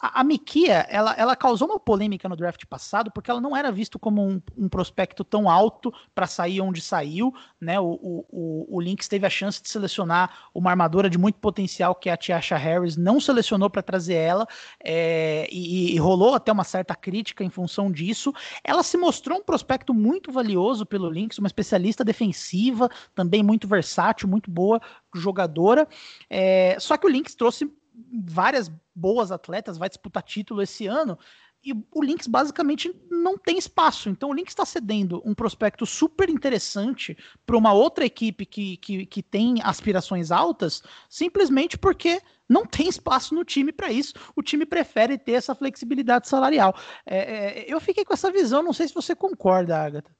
a, 0.00 0.20
a 0.20 0.24
Mikia, 0.24 0.86
ela, 0.88 1.14
ela 1.14 1.34
causou 1.34 1.68
uma 1.68 1.80
polêmica 1.80 2.28
no 2.28 2.36
draft 2.36 2.64
passado, 2.66 3.10
porque 3.10 3.30
ela 3.30 3.40
não 3.40 3.56
era 3.56 3.72
visto 3.72 3.98
como 3.98 4.22
um, 4.22 4.40
um 4.56 4.68
prospecto 4.68 5.24
tão 5.24 5.48
alto 5.48 5.92
para 6.14 6.26
sair 6.26 6.60
onde 6.60 6.80
saiu, 6.80 7.32
né? 7.60 7.80
O, 7.80 7.98
o, 8.30 8.66
o, 8.76 8.80
Lynx 8.80 9.08
teve 9.08 9.26
a 9.26 9.30
chance 9.30 9.62
de 9.62 9.68
selecionar 9.68 10.48
uma 10.54 10.70
armadora 10.70 11.08
de 11.08 11.18
muito 11.18 11.38
potencial, 11.38 11.94
que 11.94 12.10
é 12.10 12.12
a 12.12 12.16
Tiasha 12.16 12.56
Harris, 12.56 12.96
não 12.96 13.20
selecionou 13.20 13.70
para 13.70 13.82
trazer 13.82 14.14
ela, 14.14 14.46
é, 14.84 15.48
e, 15.50 15.94
e 15.94 15.98
rolou 15.98 16.34
até 16.34 16.52
uma 16.52 16.64
certa 16.64 16.94
crítica 16.94 17.42
em 17.42 17.50
função 17.50 17.90
disso. 17.90 18.32
Ela 18.62 18.82
se 18.82 18.96
mostrou 18.96 19.38
um 19.38 19.42
prospecto 19.42 19.59
muito 19.92 20.32
valioso 20.32 20.84
pelo 20.86 21.08
Lynx, 21.08 21.38
uma 21.38 21.46
especialista 21.46 22.04
defensiva, 22.04 22.88
também 23.14 23.42
muito 23.42 23.66
versátil, 23.68 24.28
muito 24.28 24.50
boa 24.50 24.80
jogadora. 25.14 25.86
É, 26.28 26.76
só 26.78 26.96
que 26.96 27.06
o 27.06 27.10
Lynx 27.10 27.34
trouxe 27.34 27.70
várias 28.12 28.70
boas 28.94 29.30
atletas, 29.30 29.78
vai 29.78 29.88
disputar 29.88 30.22
título 30.22 30.62
esse 30.62 30.86
ano. 30.86 31.18
E 31.62 31.72
o 31.72 32.02
Lynx 32.02 32.26
basicamente 32.26 32.94
não 33.10 33.36
tem 33.36 33.58
espaço. 33.58 34.08
Então 34.08 34.30
o 34.30 34.32
Lynx 34.32 34.52
está 34.52 34.64
cedendo 34.64 35.22
um 35.24 35.34
prospecto 35.34 35.84
super 35.84 36.30
interessante 36.30 37.16
para 37.44 37.56
uma 37.56 37.72
outra 37.72 38.04
equipe 38.04 38.46
que, 38.46 38.78
que, 38.78 39.04
que 39.04 39.22
tem 39.22 39.56
aspirações 39.62 40.30
altas, 40.30 40.82
simplesmente 41.08 41.76
porque 41.76 42.22
não 42.48 42.64
tem 42.64 42.88
espaço 42.88 43.34
no 43.34 43.44
time 43.44 43.72
para 43.72 43.92
isso. 43.92 44.14
O 44.34 44.42
time 44.42 44.64
prefere 44.64 45.18
ter 45.18 45.32
essa 45.32 45.54
flexibilidade 45.54 46.28
salarial. 46.28 46.74
É, 47.04 47.18
é, 47.18 47.64
eu 47.72 47.80
fiquei 47.80 48.04
com 48.04 48.14
essa 48.14 48.32
visão, 48.32 48.62
não 48.62 48.72
sei 48.72 48.88
se 48.88 48.94
você 48.94 49.14
concorda, 49.14 49.76
Agatha. 49.76 50.10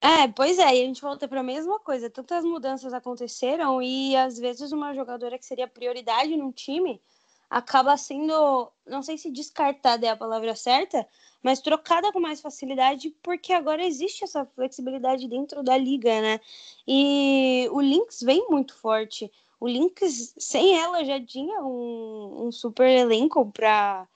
É, 0.00 0.28
pois 0.28 0.58
é, 0.58 0.76
e 0.76 0.82
a 0.82 0.86
gente 0.86 1.02
volta 1.02 1.26
para 1.26 1.40
a 1.40 1.42
mesma 1.42 1.80
coisa. 1.80 2.08
Tantas 2.08 2.44
mudanças 2.44 2.94
aconteceram 2.94 3.82
e 3.82 4.14
às 4.14 4.38
vezes 4.38 4.70
uma 4.70 4.94
jogadora 4.94 5.38
que 5.38 5.44
seria 5.44 5.66
prioridade 5.66 6.36
num 6.36 6.52
time 6.52 7.02
acaba 7.48 7.96
sendo, 7.96 8.70
não 8.86 9.02
sei 9.02 9.16
se 9.16 9.30
descartada 9.30 10.06
é 10.06 10.10
a 10.10 10.16
palavra 10.16 10.54
certa, 10.54 11.06
mas 11.42 11.60
trocada 11.60 12.12
com 12.12 12.20
mais 12.20 12.40
facilidade 12.40 13.10
porque 13.22 13.52
agora 13.52 13.84
existe 13.84 14.24
essa 14.24 14.44
flexibilidade 14.44 15.28
dentro 15.28 15.62
da 15.62 15.76
liga, 15.76 16.20
né? 16.20 16.40
E 16.86 17.68
o 17.70 17.80
Lynx 17.80 18.20
vem 18.22 18.46
muito 18.48 18.74
forte. 18.74 19.30
O 19.60 19.66
Lynx, 19.66 20.34
sem 20.38 20.78
ela, 20.78 21.04
já 21.04 21.24
tinha 21.24 21.60
um, 21.62 22.46
um 22.46 22.52
super 22.52 22.88
elenco 22.88 23.50
para 23.52 24.06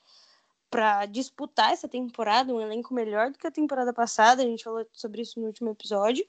para 0.70 1.04
disputar 1.06 1.72
essa 1.72 1.88
temporada, 1.88 2.54
um 2.54 2.60
elenco 2.60 2.94
melhor 2.94 3.30
do 3.30 3.38
que 3.38 3.46
a 3.46 3.50
temporada 3.50 3.92
passada, 3.92 4.40
a 4.40 4.46
gente 4.46 4.62
falou 4.62 4.86
sobre 4.92 5.22
isso 5.22 5.40
no 5.40 5.48
último 5.48 5.70
episódio, 5.70 6.24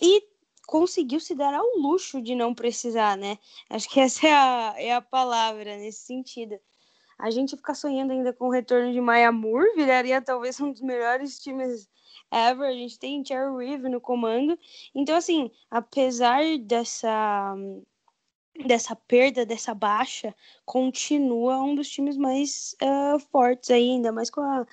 e 0.00 0.22
conseguiu 0.68 1.18
se 1.18 1.34
dar 1.34 1.54
ao 1.54 1.78
luxo 1.78 2.20
de 2.20 2.34
não 2.34 2.54
precisar, 2.54 3.16
né? 3.16 3.38
Acho 3.70 3.88
que 3.88 3.98
essa 4.00 4.26
é 4.28 4.32
a, 4.34 4.74
é 4.76 4.94
a 4.94 5.00
palavra 5.00 5.78
nesse 5.78 6.00
sentido. 6.00 6.60
A 7.18 7.30
gente 7.30 7.56
ficar 7.56 7.74
sonhando 7.74 8.12
ainda 8.12 8.34
com 8.34 8.48
o 8.48 8.50
retorno 8.50 8.92
de 8.92 9.00
Maya 9.00 9.32
Moore, 9.32 9.74
viraria 9.74 10.20
talvez 10.20 10.60
um 10.60 10.70
dos 10.70 10.82
melhores 10.82 11.38
times 11.40 11.88
ever. 12.30 12.68
A 12.68 12.72
gente 12.72 12.98
tem 12.98 13.24
Cherry 13.24 13.56
Reeve 13.56 13.88
no 13.88 13.98
comando. 13.98 14.58
Então, 14.94 15.16
assim, 15.16 15.50
apesar 15.70 16.42
dessa 16.58 17.56
dessa 18.66 18.94
perda, 18.94 19.46
dessa 19.46 19.72
baixa, 19.72 20.34
continua 20.66 21.62
um 21.62 21.76
dos 21.76 21.88
times 21.88 22.16
mais 22.16 22.76
uh, 22.82 23.18
fortes 23.30 23.70
ainda, 23.70 24.12
mais 24.12 24.28
com 24.30 24.40
a 24.40 24.66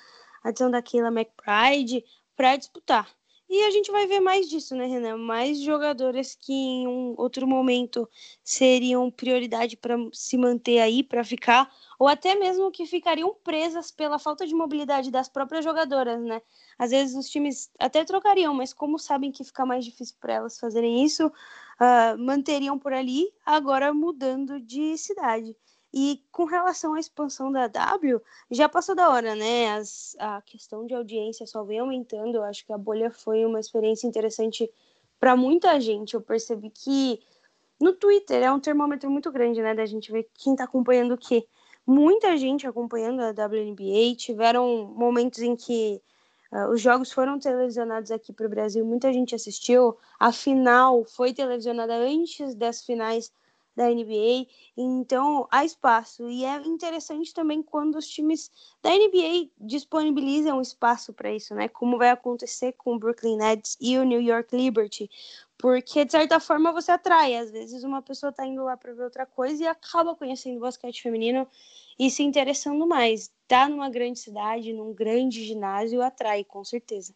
adição 0.44 0.70
da 0.70 0.82
Keila 0.82 1.08
McBride 1.08 2.04
para 2.36 2.56
disputar. 2.56 3.08
E 3.48 3.62
a 3.62 3.70
gente 3.70 3.92
vai 3.92 4.08
ver 4.08 4.18
mais 4.18 4.48
disso, 4.48 4.74
né, 4.74 4.86
Renan? 4.86 5.16
Mais 5.18 5.60
jogadoras 5.60 6.34
que 6.34 6.52
em 6.52 6.88
um 6.88 7.14
outro 7.16 7.46
momento 7.46 8.08
seriam 8.42 9.08
prioridade 9.08 9.76
para 9.76 9.96
se 10.12 10.36
manter 10.36 10.80
aí, 10.80 11.02
para 11.04 11.22
ficar, 11.22 11.72
ou 11.96 12.08
até 12.08 12.34
mesmo 12.34 12.72
que 12.72 12.84
ficariam 12.86 13.32
presas 13.44 13.92
pela 13.92 14.18
falta 14.18 14.44
de 14.44 14.54
mobilidade 14.54 15.12
das 15.12 15.28
próprias 15.28 15.64
jogadoras, 15.64 16.20
né? 16.22 16.42
Às 16.76 16.90
vezes 16.90 17.16
os 17.16 17.30
times 17.30 17.70
até 17.78 18.04
trocariam, 18.04 18.52
mas 18.52 18.72
como 18.72 18.98
sabem 18.98 19.30
que 19.30 19.44
fica 19.44 19.64
mais 19.64 19.84
difícil 19.84 20.16
para 20.20 20.34
elas 20.34 20.58
fazerem 20.58 21.04
isso, 21.04 21.28
uh, 21.28 22.18
manteriam 22.18 22.76
por 22.76 22.92
ali, 22.92 23.32
agora 23.44 23.94
mudando 23.94 24.58
de 24.60 24.98
cidade. 24.98 25.56
E 25.92 26.22
com 26.30 26.44
relação 26.44 26.94
à 26.94 27.00
expansão 27.00 27.50
da 27.50 27.68
W, 27.68 28.20
já 28.50 28.68
passou 28.68 28.94
da 28.94 29.08
hora, 29.08 29.34
né? 29.34 29.72
As, 29.72 30.16
a 30.18 30.42
questão 30.42 30.86
de 30.86 30.94
audiência 30.94 31.46
só 31.46 31.64
vem 31.64 31.78
aumentando. 31.78 32.36
Eu 32.36 32.42
acho 32.42 32.64
que 32.66 32.72
a 32.72 32.78
bolha 32.78 33.10
foi 33.10 33.44
uma 33.44 33.60
experiência 33.60 34.06
interessante 34.06 34.70
para 35.18 35.36
muita 35.36 35.80
gente. 35.80 36.14
Eu 36.14 36.20
percebi 36.20 36.70
que 36.70 37.20
no 37.80 37.92
Twitter 37.92 38.42
é 38.42 38.52
um 38.52 38.60
termômetro 38.60 39.10
muito 39.10 39.30
grande, 39.32 39.62
né? 39.62 39.74
Da 39.74 39.86
gente 39.86 40.12
ver 40.12 40.28
quem 40.34 40.52
está 40.52 40.64
acompanhando 40.64 41.14
o 41.14 41.18
quê. 41.18 41.46
Muita 41.86 42.36
gente 42.36 42.66
acompanhando 42.66 43.20
a 43.20 43.30
WNBA. 43.30 44.16
Tiveram 44.16 44.86
momentos 44.86 45.40
em 45.40 45.56
que 45.56 46.02
Uh, 46.52 46.70
os 46.70 46.80
jogos 46.80 47.10
foram 47.10 47.38
televisionados 47.38 48.10
aqui 48.10 48.32
para 48.32 48.46
o 48.46 48.48
Brasil, 48.48 48.84
muita 48.84 49.12
gente 49.12 49.34
assistiu. 49.34 49.96
A 50.18 50.30
final 50.30 51.04
foi 51.04 51.34
televisionada 51.34 51.94
antes 51.94 52.54
das 52.54 52.84
finais 52.84 53.32
da 53.76 53.90
NBA, 53.90 54.46
então 54.76 55.46
há 55.50 55.64
espaço. 55.64 56.28
E 56.30 56.44
é 56.44 56.56
interessante 56.66 57.34
também 57.34 57.62
quando 57.62 57.96
os 57.96 58.08
times 58.08 58.50
da 58.82 58.90
NBA 58.90 59.50
disponibilizam 59.60 60.60
espaço 60.60 61.12
para 61.12 61.32
isso, 61.32 61.54
né? 61.54 61.68
Como 61.68 61.98
vai 61.98 62.10
acontecer 62.10 62.72
com 62.72 62.94
o 62.94 62.98
Brooklyn 62.98 63.36
Nets 63.36 63.76
e 63.80 63.98
o 63.98 64.04
New 64.04 64.20
York 64.20 64.56
Liberty, 64.56 65.10
porque 65.58 66.04
de 66.04 66.12
certa 66.12 66.40
forma 66.40 66.72
você 66.72 66.90
atrai. 66.92 67.36
Às 67.36 67.50
vezes 67.50 67.84
uma 67.84 68.00
pessoa 68.00 68.30
está 68.30 68.46
indo 68.46 68.64
lá 68.64 68.76
para 68.76 68.94
ver 68.94 69.04
outra 69.04 69.26
coisa 69.26 69.62
e 69.62 69.66
acaba 69.66 70.14
conhecendo 70.16 70.56
o 70.56 70.60
basquete 70.60 71.02
feminino 71.02 71.46
e 71.98 72.10
se 72.10 72.22
interessando 72.22 72.86
mais. 72.86 73.30
Tá 73.46 73.68
numa 73.68 73.90
grande 73.90 74.18
cidade, 74.18 74.72
num 74.72 74.94
grande 74.94 75.44
ginásio, 75.44 76.02
atrai, 76.02 76.44
com 76.44 76.64
certeza. 76.64 77.14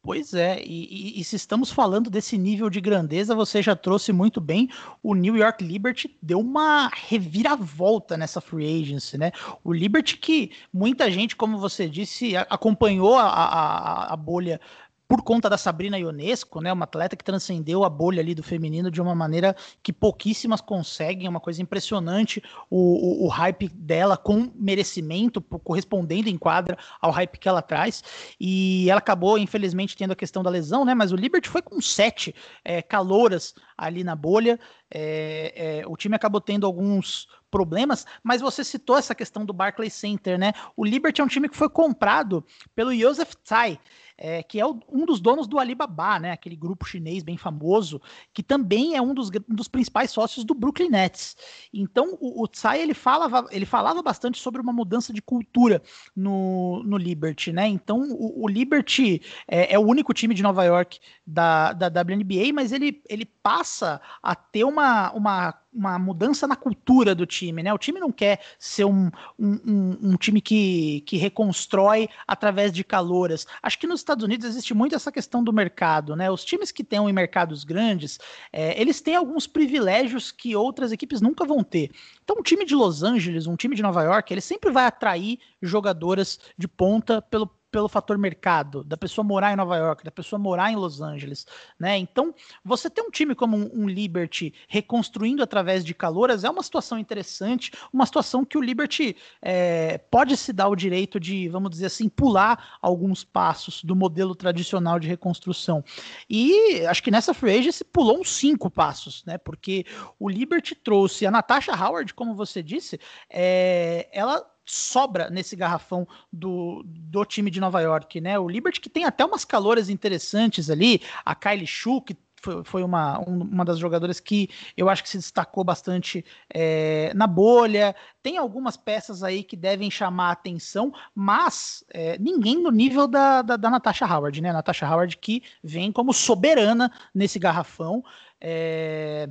Pois 0.00 0.32
é, 0.32 0.62
e, 0.64 1.16
e, 1.16 1.20
e, 1.20 1.24
se 1.24 1.34
estamos 1.34 1.72
falando 1.72 2.08
desse 2.08 2.38
nível 2.38 2.70
de 2.70 2.80
grandeza, 2.80 3.34
você 3.34 3.60
já 3.60 3.74
trouxe 3.74 4.12
muito 4.12 4.40
bem. 4.40 4.68
O 5.02 5.12
New 5.14 5.36
York 5.36 5.62
Liberty 5.62 6.16
deu 6.22 6.38
uma 6.38 6.88
reviravolta 6.94 8.16
nessa 8.16 8.40
free 8.40 8.80
agency, 8.82 9.18
né? 9.18 9.32
O 9.64 9.72
Liberty 9.72 10.16
que 10.16 10.52
muita 10.72 11.10
gente, 11.10 11.34
como 11.34 11.58
você 11.58 11.88
disse, 11.88 12.36
acompanhou 12.36 13.16
a, 13.16 13.26
a, 13.28 14.12
a 14.14 14.16
bolha 14.16 14.60
por 15.08 15.22
conta 15.22 15.48
da 15.48 15.56
Sabrina 15.56 15.98
Ionesco, 15.98 16.60
né, 16.60 16.70
uma 16.70 16.84
atleta 16.84 17.16
que 17.16 17.24
transcendeu 17.24 17.82
a 17.82 17.88
bolha 17.88 18.20
ali 18.20 18.34
do 18.34 18.42
feminino 18.42 18.90
de 18.90 19.00
uma 19.00 19.14
maneira 19.14 19.56
que 19.82 19.90
pouquíssimas 19.90 20.60
conseguem, 20.60 21.26
é 21.26 21.30
uma 21.30 21.40
coisa 21.40 21.62
impressionante 21.62 22.42
o, 22.68 23.22
o, 23.22 23.24
o 23.24 23.28
hype 23.28 23.70
dela 23.70 24.18
com 24.18 24.52
merecimento, 24.54 25.40
correspondendo 25.40 26.28
em 26.28 26.36
quadra 26.36 26.76
ao 27.00 27.10
hype 27.10 27.38
que 27.38 27.48
ela 27.48 27.62
traz, 27.62 28.04
e 28.38 28.90
ela 28.90 28.98
acabou, 28.98 29.38
infelizmente, 29.38 29.96
tendo 29.96 30.12
a 30.12 30.16
questão 30.16 30.42
da 30.42 30.50
lesão, 30.50 30.84
né, 30.84 30.94
mas 30.94 31.10
o 31.10 31.16
Liberty 31.16 31.48
foi 31.48 31.62
com 31.62 31.80
sete 31.80 32.34
é, 32.62 32.82
calouras 32.82 33.54
ali 33.78 34.04
na 34.04 34.14
bolha, 34.14 34.60
é, 34.90 35.80
é, 35.80 35.86
o 35.86 35.96
time 35.96 36.16
acabou 36.16 36.40
tendo 36.40 36.66
alguns 36.66 37.28
problemas, 37.50 38.04
mas 38.22 38.42
você 38.42 38.62
citou 38.62 38.98
essa 38.98 39.14
questão 39.14 39.46
do 39.46 39.54
Barclays 39.54 39.94
Center, 39.94 40.38
né, 40.38 40.52
o 40.76 40.84
Liberty 40.84 41.22
é 41.22 41.24
um 41.24 41.28
time 41.28 41.48
que 41.48 41.56
foi 41.56 41.70
comprado 41.70 42.44
pelo 42.74 42.94
Joseph 42.94 43.32
Tsai, 43.42 43.78
é, 44.18 44.42
que 44.42 44.60
é 44.60 44.66
o, 44.66 44.80
um 44.90 45.06
dos 45.06 45.20
donos 45.20 45.46
do 45.46 45.58
Alibaba, 45.58 46.18
né, 46.18 46.32
aquele 46.32 46.56
grupo 46.56 46.84
chinês 46.84 47.22
bem 47.22 47.36
famoso, 47.36 48.02
que 48.34 48.42
também 48.42 48.96
é 48.96 49.00
um 49.00 49.14
dos, 49.14 49.30
um 49.48 49.54
dos 49.54 49.68
principais 49.68 50.10
sócios 50.10 50.44
do 50.44 50.54
Brooklyn 50.54 50.90
Nets. 50.90 51.36
Então, 51.72 52.18
o, 52.20 52.42
o 52.42 52.48
Tsai, 52.48 52.82
ele 52.82 52.94
falava, 52.94 53.46
ele 53.50 53.64
falava 53.64 54.02
bastante 54.02 54.38
sobre 54.38 54.60
uma 54.60 54.72
mudança 54.72 55.12
de 55.12 55.22
cultura 55.22 55.80
no, 56.14 56.82
no 56.84 56.96
Liberty, 56.96 57.52
né? 57.52 57.68
Então, 57.68 58.00
o, 58.10 58.44
o 58.44 58.48
Liberty 58.48 59.22
é, 59.46 59.74
é, 59.74 59.78
o 59.78 59.82
único 59.82 60.12
time 60.12 60.34
de 60.34 60.42
Nova 60.42 60.64
York 60.64 60.98
da, 61.24 61.72
da 61.72 61.86
WNBA, 61.86 62.52
mas 62.52 62.72
ele, 62.72 63.00
ele 63.08 63.24
passa 63.24 64.00
a 64.20 64.34
ter 64.34 64.64
uma, 64.64 65.12
uma 65.12 65.54
uma 65.72 65.98
mudança 65.98 66.46
na 66.46 66.56
cultura 66.56 67.14
do 67.14 67.26
time, 67.26 67.62
né? 67.62 67.72
O 67.72 67.78
time 67.78 68.00
não 68.00 68.10
quer 68.10 68.40
ser 68.58 68.84
um, 68.84 69.10
um, 69.38 69.98
um, 70.02 70.16
time 70.16 70.40
que, 70.40 71.02
que 71.02 71.16
reconstrói 71.16 72.08
através 72.26 72.72
de 72.72 72.82
caloras. 72.82 73.46
Acho 73.62 73.78
que 73.78 73.86
nos 73.86 74.00
Estados 74.00 74.24
Unidos 74.24 74.46
existe 74.46 74.72
muito 74.74 74.94
essa 74.94 75.12
questão 75.12 75.42
do 75.44 75.52
mercado, 75.52 76.16
né? 76.16 76.30
Os 76.30 76.44
times 76.44 76.72
que 76.72 76.82
têm 76.82 76.98
em 76.98 77.12
mercados 77.12 77.64
grandes, 77.64 78.18
é, 78.52 78.80
eles 78.80 79.00
têm 79.00 79.14
alguns 79.14 79.46
privilégios 79.46 80.32
que 80.32 80.56
outras 80.56 80.90
equipes 80.90 81.20
nunca 81.20 81.44
vão 81.44 81.62
ter. 81.62 81.90
Então, 82.24 82.36
um 82.38 82.42
time 82.42 82.64
de 82.64 82.74
Los 82.74 83.02
Angeles, 83.02 83.46
um 83.46 83.56
time 83.56 83.76
de 83.76 83.82
Nova 83.82 84.02
York, 84.02 84.32
ele 84.32 84.40
sempre 84.40 84.70
vai 84.70 84.86
atrair 84.86 85.38
jogadoras 85.62 86.38
de 86.56 86.66
ponta 86.66 87.20
pelo 87.22 87.57
pelo 87.70 87.88
fator 87.88 88.16
mercado, 88.16 88.82
da 88.82 88.96
pessoa 88.96 89.24
morar 89.24 89.52
em 89.52 89.56
Nova 89.56 89.76
York, 89.76 90.04
da 90.04 90.10
pessoa 90.10 90.38
morar 90.38 90.72
em 90.72 90.76
Los 90.76 91.00
Angeles, 91.00 91.46
né? 91.78 91.98
Então, 91.98 92.34
você 92.64 92.88
ter 92.88 93.02
um 93.02 93.10
time 93.10 93.34
como 93.34 93.56
um, 93.56 93.70
um, 93.74 93.88
Liberty 93.88 94.54
reconstruindo 94.68 95.42
através 95.42 95.84
de 95.84 95.94
caloras 95.94 96.44
é 96.44 96.50
uma 96.50 96.62
situação 96.62 96.98
interessante, 96.98 97.72
uma 97.92 98.06
situação 98.06 98.44
que 98.44 98.56
o 98.56 98.60
Liberty 98.60 99.16
é, 99.42 99.98
pode 99.98 100.36
se 100.36 100.52
dar 100.52 100.68
o 100.68 100.76
direito 100.76 101.20
de, 101.20 101.48
vamos 101.48 101.70
dizer 101.70 101.86
assim, 101.86 102.08
pular 102.08 102.78
alguns 102.80 103.22
passos 103.24 103.84
do 103.84 103.94
modelo 103.94 104.34
tradicional 104.34 104.98
de 104.98 105.08
reconstrução. 105.08 105.84
E 106.28 106.86
acho 106.86 107.02
que 107.02 107.10
nessa 107.10 107.34
free 107.34 107.58
agency 107.58 107.84
pulou 107.84 108.20
uns 108.20 108.32
cinco 108.32 108.70
passos, 108.70 109.24
né? 109.24 109.36
Porque 109.36 109.84
o 110.18 110.28
Liberty 110.28 110.74
trouxe 110.74 111.26
a 111.26 111.30
Natasha 111.30 111.72
Howard, 111.72 112.14
como 112.14 112.34
você 112.34 112.62
disse, 112.62 112.98
é, 113.30 114.08
ela 114.12 114.44
sobra 114.72 115.30
nesse 115.30 115.56
garrafão 115.56 116.06
do, 116.32 116.82
do 116.86 117.24
time 117.24 117.50
de 117.50 117.60
Nova 117.60 117.80
York, 117.80 118.20
né? 118.20 118.38
O 118.38 118.48
Liberty 118.48 118.80
que 118.80 118.90
tem 118.90 119.04
até 119.04 119.24
umas 119.24 119.44
caloras 119.44 119.88
interessantes 119.88 120.70
ali, 120.70 121.02
a 121.24 121.34
Kylie 121.34 121.66
Shu, 121.66 122.00
que 122.02 122.16
foi, 122.64 122.82
uma, 122.82 123.18
uma 123.18 123.64
das 123.64 123.78
jogadoras 123.78 124.20
que 124.20 124.48
eu 124.76 124.88
acho 124.88 125.02
que 125.02 125.08
se 125.08 125.18
destacou 125.18 125.64
bastante 125.64 126.24
é, 126.52 127.12
na 127.14 127.26
bolha. 127.26 127.94
Tem 128.22 128.38
algumas 128.38 128.76
peças 128.76 129.22
aí 129.22 129.42
que 129.42 129.56
devem 129.56 129.90
chamar 129.90 130.28
a 130.28 130.32
atenção, 130.32 130.92
mas 131.14 131.84
é, 131.90 132.18
ninguém 132.18 132.62
no 132.62 132.70
nível 132.70 133.06
da, 133.06 133.42
da, 133.42 133.56
da 133.56 133.70
Natasha 133.70 134.06
Howard, 134.06 134.40
né? 134.40 134.52
Natasha 134.52 134.88
Howard 134.88 135.16
que 135.16 135.42
vem 135.62 135.90
como 135.90 136.12
soberana 136.12 136.90
nesse 137.14 137.38
garrafão. 137.38 138.04
É, 138.40 139.28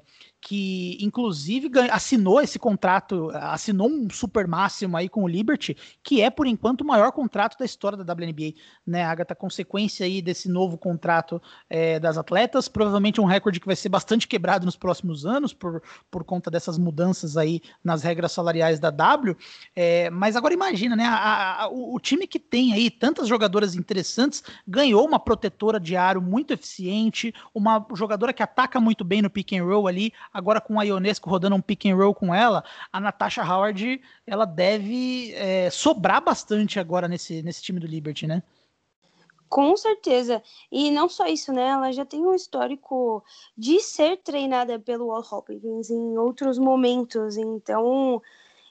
que 0.48 0.98
inclusive 1.02 1.70
assinou 1.92 2.40
esse 2.40 2.58
contrato, 2.58 3.30
assinou 3.34 3.90
um 3.90 4.10
super 4.10 4.48
máximo 4.48 4.96
aí 4.96 5.10
com 5.10 5.26
o 5.26 5.28
Liberty, 5.28 5.76
que 6.02 6.22
é 6.22 6.30
por 6.30 6.48
enquanto 6.48 6.82
o 6.82 6.88
maior 6.88 7.12
contrato 7.12 7.60
da 7.60 7.66
história 7.66 8.02
da 8.02 8.14
WNBA, 8.14 8.54
né, 8.86 9.04
Agatha? 9.04 9.36
Consequência 9.36 10.06
aí 10.06 10.22
desse 10.22 10.48
novo 10.48 10.78
contrato 10.78 11.42
é, 11.70 12.00
das 12.00 12.18
atletas, 12.18 12.70
provavelmente 12.70 13.20
um 13.20 13.26
recorde 13.26 13.60
que 13.60 13.66
vai 13.66 13.76
ser 13.76 13.90
bastante 13.90 14.26
quebrado 14.26 14.66
nos 14.66 14.78
próximos 14.78 15.26
anos 15.26 15.52
por, 15.52 15.84
por 16.10 16.24
conta 16.24 16.50
dessas 16.50 16.78
mudanças 16.78 17.36
aí 17.36 17.60
nas 17.84 18.02
regras 18.02 18.32
salariais 18.32 18.80
da 18.80 18.90
W. 18.90 19.36
É, 19.76 20.10
mas 20.10 20.38
agora 20.38 20.54
imagina, 20.54 20.96
né? 20.96 21.04
A, 21.04 21.64
a, 21.64 21.68
o, 21.68 21.94
o 21.94 22.00
time 22.00 22.26
que 22.26 22.40
tem 22.40 22.72
aí 22.72 22.90
tantas 22.90 23.28
jogadoras 23.28 23.76
interessantes 23.76 24.42
ganhou 24.66 25.06
uma 25.06 25.20
protetora 25.20 25.78
de 25.78 25.98
aro 25.98 26.22
muito 26.22 26.54
eficiente, 26.54 27.34
uma 27.54 27.86
jogadora 27.94 28.32
que 28.32 28.42
ataca 28.42 28.80
muito 28.80 29.04
bem 29.04 29.22
no 29.22 29.30
pick 29.30 29.52
and 29.52 29.66
roll 29.66 29.90
ali 29.90 30.14
agora 30.38 30.62
com 30.62 30.80
a 30.80 30.84
Ionesco 30.84 31.30
rodando 31.30 31.56
um 31.56 31.62
pick 31.62 31.88
and 31.88 31.96
roll 31.96 32.14
com 32.14 32.34
ela, 32.34 32.64
a 32.94 33.00
Natasha 33.00 33.44
Howard 33.44 34.00
ela 34.26 34.46
deve 34.46 35.34
é, 35.34 35.68
sobrar 35.72 36.24
bastante 36.24 36.80
agora 36.80 37.08
nesse, 37.08 37.42
nesse 37.42 37.64
time 37.64 37.80
do 37.80 37.88
Liberty, 37.88 38.28
né? 38.28 38.44
Com 39.50 39.76
certeza. 39.76 40.44
E 40.72 40.92
não 40.92 41.10
só 41.10 41.26
isso, 41.26 41.52
né? 41.52 41.70
Ela 41.70 41.92
já 41.92 42.06
tem 42.06 42.24
um 42.24 42.36
histórico 42.36 43.24
de 43.58 43.80
ser 43.80 44.18
treinada 44.18 44.78
pelo 44.78 45.08
Wall 45.08 45.26
Hopkins 45.32 45.90
em 45.90 46.18
outros 46.18 46.60
momentos. 46.60 47.36
Então, 47.38 48.22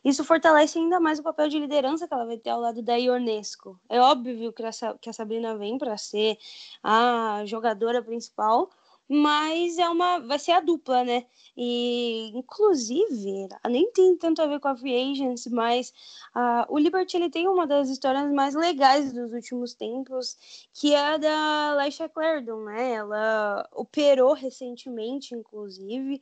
isso 0.04 0.22
fortalece 0.22 0.78
ainda 0.78 1.00
mais 1.00 1.18
o 1.18 1.22
papel 1.22 1.48
de 1.48 1.58
liderança 1.58 2.06
que 2.06 2.14
ela 2.14 2.26
vai 2.26 2.36
ter 2.36 2.50
ao 2.50 2.60
lado 2.60 2.80
da 2.80 2.94
Ionesco. 2.94 3.76
É 3.88 3.98
óbvio 3.98 4.52
que 4.52 5.08
a 5.08 5.12
Sabrina 5.12 5.56
vem 5.56 5.78
para 5.78 5.96
ser 5.96 6.38
a 6.80 7.42
jogadora 7.44 8.00
principal, 8.00 8.70
mas 9.08 9.78
é 9.78 9.88
uma 9.88 10.18
vai 10.20 10.38
ser 10.38 10.52
a 10.52 10.60
dupla, 10.60 11.04
né? 11.04 11.26
E 11.56 12.30
inclusive, 12.34 13.48
nem 13.68 13.90
tem 13.92 14.16
tanto 14.16 14.42
a 14.42 14.46
ver 14.46 14.60
com 14.60 14.68
a 14.68 14.76
Free 14.76 15.12
Agents, 15.12 15.46
mas 15.46 15.92
uh, 16.34 16.66
o 16.68 16.78
Liberty 16.78 17.16
ele 17.16 17.30
tem 17.30 17.48
uma 17.48 17.66
das 17.66 17.88
histórias 17.88 18.30
mais 18.32 18.54
legais 18.54 19.12
dos 19.12 19.32
últimos 19.32 19.74
tempos, 19.74 20.36
que 20.74 20.92
é 20.92 21.14
a 21.14 21.16
da 21.16 21.74
Laisha 21.74 22.08
Clarendon, 22.08 22.64
né? 22.64 22.92
Ela 22.94 23.68
operou 23.72 24.32
recentemente, 24.34 25.34
inclusive, 25.34 26.20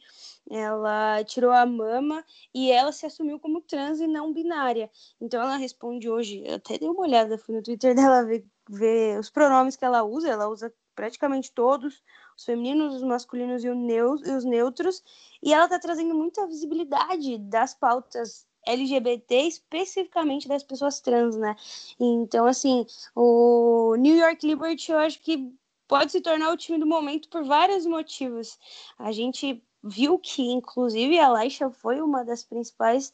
ela 0.51 1.25
tirou 1.25 1.51
a 1.53 1.65
mama 1.67 2.25
e 2.55 2.71
ela 2.71 2.93
se 2.93 3.07
assumiu 3.07 3.39
como 3.41 3.61
trans 3.63 4.01
e 4.01 4.07
não 4.07 4.33
binária. 4.33 4.91
Então 5.21 5.43
ela 5.43 5.57
responde 5.57 6.09
hoje, 6.09 6.45
até 6.49 6.79
dei 6.79 6.89
uma 6.89 7.03
olhada, 7.03 7.39
fui 7.39 7.55
no 7.55 7.63
Twitter 7.63 7.95
dela 7.95 8.25
ver, 8.25 8.45
ver 8.69 9.19
os 9.19 9.31
pronomes 9.31 9.75
que 9.77 9.85
ela 9.85 10.05
usa, 10.05 10.29
ela 10.29 10.49
usa 10.49 10.73
praticamente 10.95 11.53
todos 11.53 12.03
os 12.37 12.45
femininos, 12.45 12.95
os 12.95 13.03
masculinos 13.03 13.65
e, 13.65 13.69
e 13.69 14.31
os 14.33 14.45
neutros, 14.45 15.03
e 15.43 15.53
ela 15.53 15.65
está 15.65 15.79
trazendo 15.79 16.15
muita 16.15 16.47
visibilidade 16.47 17.39
das 17.39 17.75
pautas 17.75 18.47
LGBT, 18.67 19.43
especificamente 19.43 20.49
das 20.49 20.63
pessoas 20.63 21.01
trans, 21.01 21.37
né? 21.37 21.55
Então, 22.01 22.47
assim, 22.47 22.87
o 23.15 23.95
New 23.97 24.17
York 24.17 24.47
Liberty 24.47 24.91
eu 24.91 24.99
acho 24.99 25.21
que 25.21 25.53
pode 25.87 26.13
se 26.13 26.21
tornar 26.21 26.51
o 26.51 26.57
time 26.57 26.79
do 26.79 26.87
momento 26.87 27.29
por 27.29 27.45
vários 27.45 27.85
motivos. 27.87 28.59
A 28.99 29.13
gente 29.13 29.63
viu 29.83 30.19
que, 30.19 30.43
inclusive, 30.43 31.19
a 31.19 31.29
Laisha 31.29 31.71
foi 31.71 32.01
uma 32.01 32.25
das 32.25 32.43
principais 32.43 33.13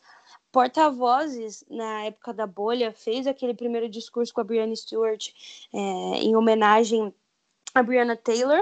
porta-vozes 0.53 1.65
na 1.69 2.05
época 2.05 2.33
da 2.33 2.47
bolha, 2.47 2.93
fez 2.93 3.27
aquele 3.27 3.55
primeiro 3.55 3.89
discurso 3.89 4.33
com 4.33 4.41
a 4.41 4.45
Brianna 4.45 4.75
Stewart 4.75 5.29
é, 5.73 5.79
em 5.79 6.37
homenagem 6.37 7.13
a 7.75 7.83
Brianna 7.83 8.17
Taylor. 8.17 8.61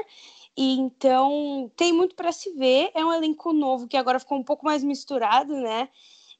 E 0.59 0.73
então 0.73 1.71
tem 1.77 1.93
muito 1.93 2.17
para 2.17 2.33
se 2.33 2.53
ver. 2.55 2.91
É 2.93 3.05
um 3.05 3.13
elenco 3.13 3.53
novo 3.53 3.87
que 3.87 3.97
agora 3.97 4.19
ficou 4.19 4.37
um 4.39 4.43
pouco 4.43 4.67
mais 4.67 4.83
misturado, 4.83 5.55
né? 5.55 5.89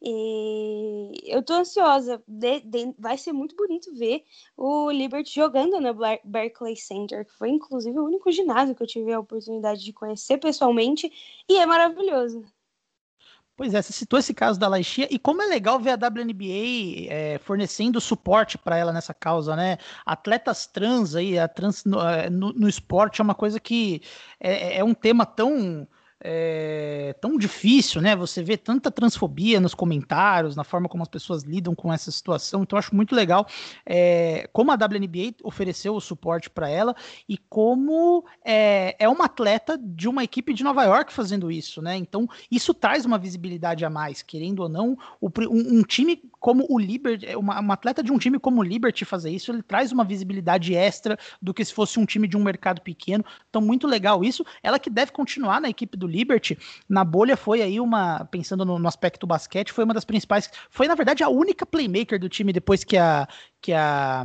E 0.03 1.13
eu 1.25 1.41
tô 1.41 1.55
ansiosa. 1.55 2.21
De, 2.27 2.59
de, 2.61 2.95
vai 2.99 3.17
ser 3.17 3.33
muito 3.33 3.55
bonito 3.55 3.95
ver 3.95 4.25
o 4.57 4.91
Liberty 4.91 5.33
jogando 5.33 5.81
no 5.81 5.95
Bar 5.95 6.19
Barclays 6.25 6.85
Center, 6.85 7.25
que 7.27 7.33
foi 7.33 7.51
inclusive 7.51 7.97
o 7.97 8.05
único 8.05 8.33
ginásio 8.33 8.75
que 8.75 8.83
eu 8.83 8.89
tive 8.89 9.13
a 9.13 9.21
oportunidade 9.21 9.85
de 9.85 9.93
conhecer 9.93 10.39
pessoalmente, 10.39 11.13
e 11.49 11.57
é 11.57 11.65
maravilhoso. 11.65 12.45
Pois 13.59 13.75
é, 13.75 13.83
você 13.83 13.93
citou 13.93 14.21
esse 14.21 14.33
caso 14.33 14.57
da 14.57 14.69
Laixia 14.69 15.09
e 15.11 15.19
como 15.19 15.43
é 15.43 15.47
legal 15.47 15.81
ver 15.81 15.91
a 15.91 15.95
WNBA 15.97 17.09
é, 17.11 17.41
fornecendo 17.43 18.01
suporte 18.01 18.57
para 18.57 18.77
ela 18.77 18.93
nessa 18.93 19.13
causa, 19.13 19.57
né? 19.57 19.79
Atletas 20.07 20.65
trans 20.69 21.17
aí, 21.17 21.37
a 21.37 21.49
trans 21.49 21.85
no, 21.85 22.01
é, 22.01 22.31
no, 22.31 22.53
no 22.53 22.69
esporte 22.69 23.21
é 23.21 23.25
uma 23.25 23.35
coisa 23.35 23.59
que 23.59 24.01
é, 24.39 24.79
é 24.79 24.85
um 24.85 24.95
tema 24.95 25.27
tão 25.27 25.89
é, 26.21 27.15
tão 27.21 27.39
difícil, 27.39 28.01
né? 28.01 28.17
Você 28.17 28.43
vê 28.43 28.57
tanta 28.57 28.91
transfobia 28.91 29.61
nos 29.61 29.75
comentários, 29.75 30.57
na 30.57 30.65
forma 30.65 30.89
como 30.89 31.03
as 31.03 31.09
pessoas 31.09 31.43
lidam 31.43 31.75
com 31.75 31.93
essa 31.93 32.11
situação. 32.11 32.63
Então, 32.63 32.79
acho 32.79 32.95
muito 32.95 33.15
legal 33.15 33.47
é, 33.87 34.49
como 34.53 34.73
a 34.73 34.75
WNBA 34.75 35.37
ofereceu 35.45 35.95
o 35.95 36.01
suporte 36.01 36.51
para 36.51 36.69
ela 36.69 36.95
e 37.29 37.39
como 37.39 38.25
é, 38.45 38.97
é 38.99 39.09
uma 39.09 39.27
atleta 39.27 39.79
de 39.79 40.09
uma 40.09 40.25
equipe 40.25 40.53
de 40.53 40.65
Nova 40.65 40.83
York 40.85 41.13
fazendo 41.13 41.51
isso, 41.51 41.81
né? 41.81 41.97
Então, 41.97 42.29
isso 42.51 42.75
traz 42.75 43.05
uma 43.05 43.19
visibilidade 43.19 43.85
a 43.85 43.91
mais, 43.91 44.23
querendo 44.23 44.61
ou 44.61 44.69
não. 44.69 44.99
O, 45.21 45.29
um, 45.29 45.79
um, 45.79 45.83
time 45.83 46.21
como 46.41 46.67
o 46.69 46.79
Liberty, 46.79 47.37
uma, 47.37 47.61
uma 47.61 47.75
atleta 47.75 48.03
de 48.03 48.11
um 48.11 48.19
time 48.19 48.39
como 48.39 48.61
o 48.61 48.65
Liberty 48.65 49.05
fazer 49.05 49.31
isso, 49.31 49.53
ele 49.53 49.63
traz 49.63 49.93
uma 49.93 50.05
visibilidade 50.05 50.75
extra 50.75 51.17
do 51.41 51.55
que 51.55 51.65
se 51.65 51.73
fosse 51.73 51.99
um 52.01 52.05
time 52.05 52.27
de 52.27 52.37
um 52.37 52.43
mercado 52.43 52.81
pequeno. 52.81 53.25
Então, 53.49 53.63
muito 53.63 53.87
legal 53.87 54.25
isso. 54.25 54.45
Ela 54.63 54.79
que 54.79 54.91
deve 54.91 55.13
continuar 55.13 55.61
na 55.61 55.69
equipe 55.69 55.97
do 55.97 56.08
Liberty, 56.09 56.59
na 56.89 57.05
bolha 57.05 57.37
foi 57.37 57.63
aí 57.63 57.79
uma, 57.81 58.25
pensando 58.25 58.65
no, 58.65 58.79
no 58.79 58.89
aspecto 58.89 59.27
basquete, 59.27 59.73
foi 59.73 59.85
uma 59.85 59.95
das 59.95 60.05
principais, 60.05 60.51
foi 60.71 60.89
na 60.89 60.95
verdade 60.95 61.23
a 61.23 61.29
única 61.29 61.65
playmaker 61.65 62.19
do 62.19 62.29
time 62.29 62.53
depois 62.53 62.85
que 62.85 62.97
a 62.97 63.29
que 63.61 63.73
a 63.73 64.25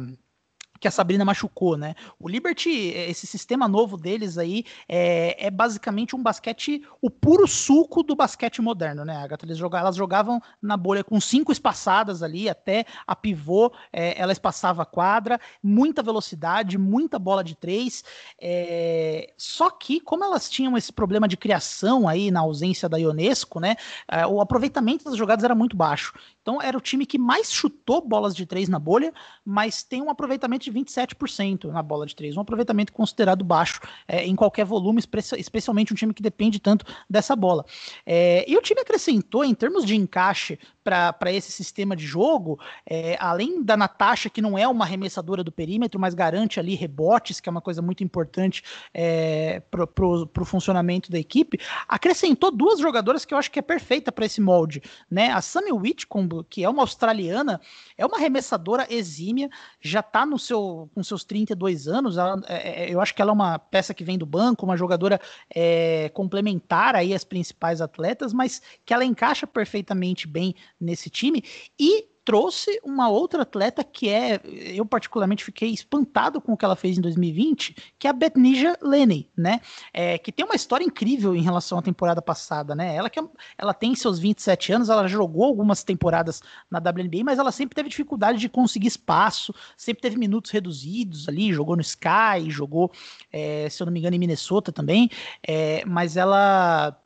que 0.83 0.87
a 0.89 0.91
Sabrina 0.91 1.23
machucou, 1.23 1.77
né? 1.77 1.95
O 2.19 2.27
Liberty, 2.27 2.69
esse 2.69 3.25
sistema 3.25 3.69
novo 3.69 3.95
deles 3.95 4.37
aí, 4.37 4.65
é, 4.85 5.47
é 5.47 5.49
basicamente 5.49 6.13
um 6.13 6.21
basquete, 6.21 6.85
o 7.01 7.09
puro 7.09 7.47
suco 7.47 8.03
do 8.03 8.17
basquete 8.17 8.61
moderno, 8.61 9.05
né, 9.05 9.15
Agatha? 9.15 9.45
Eles 9.45 9.57
jogavam, 9.57 9.85
elas 9.85 9.95
jogavam 9.95 10.41
na 10.61 10.75
bolha 10.75 11.01
com 11.01 11.21
cinco 11.21 11.53
espaçadas 11.53 12.21
ali, 12.21 12.49
até 12.49 12.85
a 13.07 13.15
pivô, 13.15 13.71
é, 13.93 14.19
ela 14.21 14.33
espaçava 14.33 14.81
a 14.81 14.85
quadra, 14.85 15.39
muita 15.63 16.03
velocidade, 16.03 16.77
muita 16.77 17.17
bola 17.17 17.45
de 17.45 17.55
três. 17.55 18.03
É, 18.37 19.31
só 19.37 19.69
que, 19.69 20.01
como 20.01 20.25
elas 20.25 20.49
tinham 20.49 20.77
esse 20.77 20.91
problema 20.91 21.29
de 21.29 21.37
criação 21.37 22.09
aí 22.09 22.29
na 22.29 22.41
ausência 22.41 22.89
da 22.89 22.97
Ionesco, 22.97 23.61
né? 23.61 23.77
É, 24.11 24.27
o 24.27 24.41
aproveitamento 24.41 25.05
das 25.05 25.15
jogadas 25.15 25.45
era 25.45 25.55
muito 25.55 25.77
baixo. 25.77 26.13
Então 26.41 26.61
era 26.61 26.77
o 26.77 26.81
time 26.81 27.05
que 27.05 27.17
mais 27.17 27.49
chutou 27.53 28.05
bolas 28.05 28.35
de 28.35 28.45
três 28.45 28.67
na 28.67 28.77
bolha, 28.77 29.13
mas 29.45 29.81
tem 29.81 30.01
um 30.01 30.09
aproveitamento 30.09 30.65
de 30.65 30.72
27% 30.73 31.65
na 31.65 31.81
bola 31.81 32.05
de 32.05 32.15
três, 32.15 32.35
um 32.35 32.41
aproveitamento 32.41 32.91
considerado 32.91 33.43
baixo 33.43 33.79
é, 34.07 34.25
em 34.25 34.35
qualquer 34.35 34.65
volume, 34.65 35.01
especialmente 35.37 35.93
um 35.93 35.95
time 35.95 36.13
que 36.13 36.21
depende 36.23 36.59
tanto 36.59 36.85
dessa 37.09 37.35
bola. 37.35 37.65
É, 38.05 38.45
e 38.49 38.57
o 38.57 38.61
time 38.61 38.81
acrescentou, 38.81 39.45
em 39.45 39.53
termos 39.53 39.85
de 39.85 39.95
encaixe 39.95 40.57
para 40.83 41.31
esse 41.31 41.51
sistema 41.51 41.95
de 41.95 42.05
jogo, 42.05 42.59
é, 42.85 43.15
além 43.19 43.63
da 43.63 43.77
Natasha, 43.77 44.29
que 44.29 44.41
não 44.41 44.57
é 44.57 44.67
uma 44.67 44.83
arremessadora 44.83 45.43
do 45.43 45.51
perímetro, 45.51 45.99
mas 45.99 46.13
garante 46.13 46.59
ali 46.59 46.75
rebotes, 46.75 47.39
que 47.39 47.47
é 47.47 47.51
uma 47.51 47.61
coisa 47.61 47.81
muito 47.81 48.03
importante 48.03 48.63
é, 48.93 49.61
para 49.71 49.85
o 50.05 50.45
funcionamento 50.45 51.09
da 51.09 51.17
equipe, 51.17 51.59
acrescentou 51.87 52.51
duas 52.51 52.79
jogadoras 52.79 53.23
que 53.23 53.33
eu 53.33 53.37
acho 53.37 53.49
que 53.49 53.59
é 53.59 53.61
perfeita 53.61 54.11
para 54.11 54.25
esse 54.25 54.41
molde. 54.41 54.81
Né? 55.09 55.31
A 55.31 55.41
Sammy 55.41 55.71
Whitcomb, 55.71 56.43
que 56.49 56.63
é 56.63 56.69
uma 56.69 56.83
australiana, 56.83 57.61
é 57.97 58.05
uma 58.05 58.17
arremessadora 58.17 58.85
exímia, 58.89 59.49
já 59.79 60.01
está 60.01 60.25
no 60.25 60.37
seu, 60.37 60.62
com 60.93 61.03
seus 61.03 61.23
32 61.23 61.87
anos, 61.87 62.17
ela, 62.17 62.41
é, 62.47 62.85
é, 62.85 62.93
eu 62.93 63.01
acho 63.01 63.13
que 63.13 63.21
ela 63.21 63.31
é 63.31 63.33
uma 63.33 63.59
peça 63.59 63.93
que 63.93 64.03
vem 64.03 64.17
do 64.17 64.25
banco, 64.25 64.65
uma 64.65 64.77
jogadora 64.77 65.19
é, 65.53 66.09
complementar 66.09 66.95
aí 66.95 67.13
às 67.13 67.23
principais 67.23 67.81
atletas, 67.81 68.33
mas 68.33 68.61
que 68.85 68.93
ela 68.93 69.05
encaixa 69.05 69.47
perfeitamente 69.47 70.27
bem 70.27 70.55
nesse 70.79 71.09
time. 71.09 71.43
E 71.79 72.12
trouxe 72.25 72.79
uma 72.83 73.09
outra 73.09 73.43
atleta 73.43 73.83
que 73.83 74.09
é, 74.09 74.39
eu 74.45 74.85
particularmente 74.85 75.43
fiquei 75.43 75.69
espantado 75.69 76.39
com 76.39 76.53
o 76.53 76.57
que 76.57 76.63
ela 76.63 76.75
fez 76.75 76.97
em 76.97 77.01
2020, 77.01 77.75
que 77.99 78.07
é 78.07 78.09
a 78.09 78.13
Betnija 78.13 78.77
Lenny, 78.81 79.29
né? 79.35 79.59
É, 79.93 80.17
que 80.17 80.31
tem 80.31 80.45
uma 80.45 80.55
história 80.55 80.85
incrível 80.85 81.35
em 81.35 81.41
relação 81.41 81.77
à 81.77 81.81
temporada 81.81 82.21
passada, 82.21 82.73
né? 82.73 82.95
Ela 82.95 83.09
que 83.09 83.19
é, 83.19 83.23
ela 83.57 83.73
tem 83.73 83.93
seus 83.95 84.19
27 84.19 84.71
anos, 84.73 84.89
ela 84.89 85.07
jogou 85.07 85.43
algumas 85.43 85.83
temporadas 85.83 86.41
na 86.71 86.79
WNBA, 86.79 87.23
mas 87.23 87.39
ela 87.39 87.51
sempre 87.51 87.75
teve 87.75 87.89
dificuldade 87.89 88.39
de 88.39 88.47
conseguir 88.47 88.87
espaço, 88.87 89.53
sempre 89.75 90.01
teve 90.01 90.17
minutos 90.17 90.51
reduzidos 90.51 91.27
ali, 91.27 91.53
jogou 91.53 91.75
no 91.75 91.81
Sky, 91.81 92.49
jogou, 92.49 92.91
é, 93.31 93.67
se 93.69 93.81
eu 93.81 93.85
não 93.85 93.93
me 93.93 93.99
engano, 93.99 94.15
em 94.15 94.19
Minnesota 94.19 94.71
também, 94.71 95.09
é, 95.45 95.83
mas 95.85 96.15
ela 96.15 96.97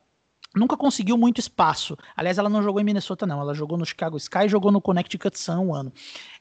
nunca 0.56 0.76
conseguiu 0.76 1.16
muito 1.16 1.40
espaço. 1.40 1.96
Aliás, 2.16 2.38
ela 2.38 2.48
não 2.48 2.62
jogou 2.62 2.80
em 2.80 2.84
Minnesota, 2.84 3.26
não. 3.26 3.40
Ela 3.40 3.54
jogou 3.54 3.76
no 3.76 3.86
Chicago 3.86 4.16
Sky 4.16 4.46
e 4.46 4.48
jogou 4.48 4.72
no 4.72 4.80
Connecticut 4.80 5.38
Sun 5.38 5.66
um 5.66 5.74
ano. 5.74 5.92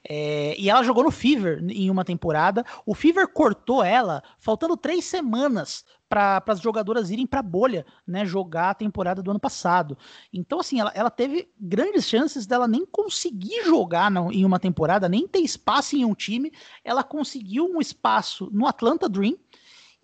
É, 0.07 0.55
e 0.57 0.69
ela 0.69 0.83
jogou 0.83 1.03
no 1.03 1.11
Fever 1.11 1.63
em 1.69 1.89
uma 1.89 2.05
temporada. 2.05 2.65
O 2.85 2.95
Fever 2.95 3.27
cortou 3.27 3.83
ela 3.83 4.23
faltando 4.39 4.77
três 4.77 5.05
semanas 5.05 5.83
para 6.09 6.41
as 6.47 6.61
jogadoras 6.61 7.09
irem 7.09 7.27
para 7.27 7.41
a 7.41 7.43
bolha, 7.43 7.85
né, 8.07 8.25
jogar 8.25 8.69
a 8.69 8.73
temporada 8.73 9.21
do 9.21 9.29
ano 9.29 9.39
passado. 9.39 9.97
Então, 10.31 10.61
assim, 10.61 10.79
ela, 10.79 10.91
ela 10.95 11.09
teve 11.09 11.49
grandes 11.59 12.07
chances 12.07 12.45
dela 12.45 12.67
nem 12.67 12.85
conseguir 12.85 13.65
jogar 13.65 14.09
em 14.31 14.45
uma 14.45 14.59
temporada, 14.59 15.09
nem 15.09 15.27
ter 15.27 15.39
espaço 15.39 15.97
em 15.97 16.05
um 16.05 16.15
time. 16.15 16.51
Ela 16.83 17.03
conseguiu 17.03 17.65
um 17.65 17.81
espaço 17.81 18.49
no 18.53 18.65
Atlanta 18.65 19.09
Dream, 19.09 19.35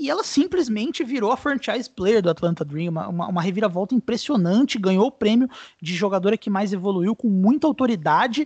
e 0.04 0.10
ela 0.10 0.22
simplesmente 0.22 1.02
virou 1.02 1.32
a 1.32 1.38
franchise 1.38 1.90
player 1.90 2.22
do 2.22 2.30
Atlanta 2.30 2.66
Dream, 2.66 2.90
uma, 2.90 3.08
uma, 3.08 3.28
uma, 3.30 3.42
reviravolta 3.42 3.96
impressionante, 3.96 4.78
ganhou 4.78 5.08
o 5.08 5.12
prêmio 5.12 5.48
de 5.82 5.96
jogadora 5.96 6.38
que 6.38 6.50
mais 6.50 6.74
evoluiu 6.74 7.16
com 7.16 7.30
muita 7.30 7.68
autoridade 7.68 8.46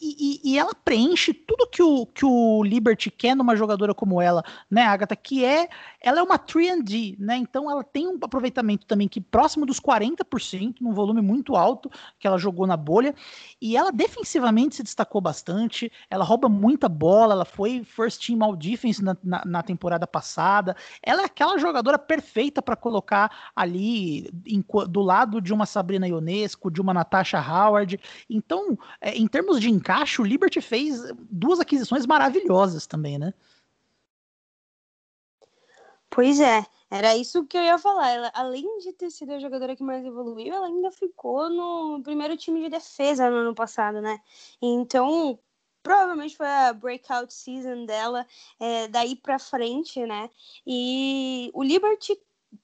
e, 0.00 0.40
e, 0.44 0.58
ela 0.58 0.74
preenche 0.74 1.32
tudo 1.32 1.68
que 1.68 1.82
o, 1.82 2.06
que 2.06 2.24
o 2.24 2.62
Liberty 2.62 3.10
quer 3.10 3.34
numa 3.34 3.56
jogadora 3.56 3.94
como 3.94 4.20
ela, 4.20 4.44
né, 4.70 4.82
Agatha? 4.82 5.16
Que 5.16 5.44
é, 5.44 5.68
ela 6.00 6.20
é 6.20 6.22
uma 6.22 6.38
3D, 6.38 7.16
né? 7.18 7.36
Então 7.36 7.70
ela 7.70 7.82
tem 7.82 8.06
um 8.06 8.18
aproveitamento 8.20 8.86
também 8.86 9.08
que 9.08 9.20
próximo 9.20 9.66
dos 9.66 9.80
40%, 9.80 10.76
num 10.80 10.92
volume 10.92 11.20
muito 11.20 11.56
alto 11.56 11.90
que 12.18 12.26
ela 12.26 12.38
jogou 12.38 12.66
na 12.66 12.76
bolha, 12.76 13.14
e 13.60 13.76
ela 13.76 13.90
defensivamente 13.90 14.76
se 14.76 14.82
destacou 14.82 15.20
bastante, 15.20 15.90
ela 16.10 16.24
rouba 16.24 16.48
muita 16.48 16.88
bola, 16.88 17.34
ela 17.34 17.44
foi 17.44 17.84
first 17.84 18.26
team 18.26 18.42
all 18.42 18.56
defense 18.56 19.02
na, 19.02 19.16
na, 19.22 19.42
na 19.44 19.62
temporada 19.62 20.06
passada, 20.06 20.76
ela 21.02 21.22
é 21.22 21.24
aquela 21.24 21.58
jogadora 21.58 21.98
perfeita 21.98 22.60
para 22.62 22.76
colocar 22.76 23.50
ali 23.54 24.30
em, 24.46 24.64
do 24.88 25.00
lado 25.00 25.40
de 25.40 25.52
uma 25.52 25.66
Sabrina 25.66 26.06
Ionesco, 26.06 26.70
de 26.70 26.80
uma 26.80 26.94
Natasha 26.94 27.40
Howard, 27.40 28.00
então, 28.28 28.78
é, 29.00 29.16
em 29.16 29.26
termos 29.26 29.60
de 29.60 29.70
encaixe, 29.80 30.20
o 30.20 30.24
Liberty 30.24 30.60
fez 30.60 31.00
duas 31.30 31.58
aquisições 31.58 32.06
maravilhosas 32.06 32.86
também, 32.86 33.18
né? 33.18 33.34
Pois 36.08 36.40
é, 36.40 36.64
era 36.90 37.16
isso 37.16 37.46
que 37.46 37.56
eu 37.56 37.62
ia 37.62 37.78
falar. 37.78 38.10
Ela, 38.10 38.32
além 38.34 38.78
de 38.78 38.92
ter 38.92 39.10
sido 39.10 39.32
a 39.32 39.38
jogadora 39.38 39.76
que 39.76 39.82
mais 39.82 40.04
evoluiu, 40.04 40.52
ela 40.52 40.66
ainda 40.66 40.90
ficou 40.90 41.48
no 41.48 42.02
primeiro 42.02 42.36
time 42.36 42.60
de 42.62 42.68
defesa 42.68 43.30
no 43.30 43.36
ano 43.36 43.54
passado, 43.54 44.00
né? 44.00 44.20
Então, 44.60 45.38
provavelmente 45.82 46.36
foi 46.36 46.48
a 46.48 46.72
breakout 46.72 47.32
season 47.32 47.86
dela 47.86 48.26
é, 48.58 48.88
daí 48.88 49.14
para 49.14 49.38
frente, 49.38 50.04
né? 50.04 50.28
E 50.66 51.50
o 51.54 51.62
Liberty 51.62 52.18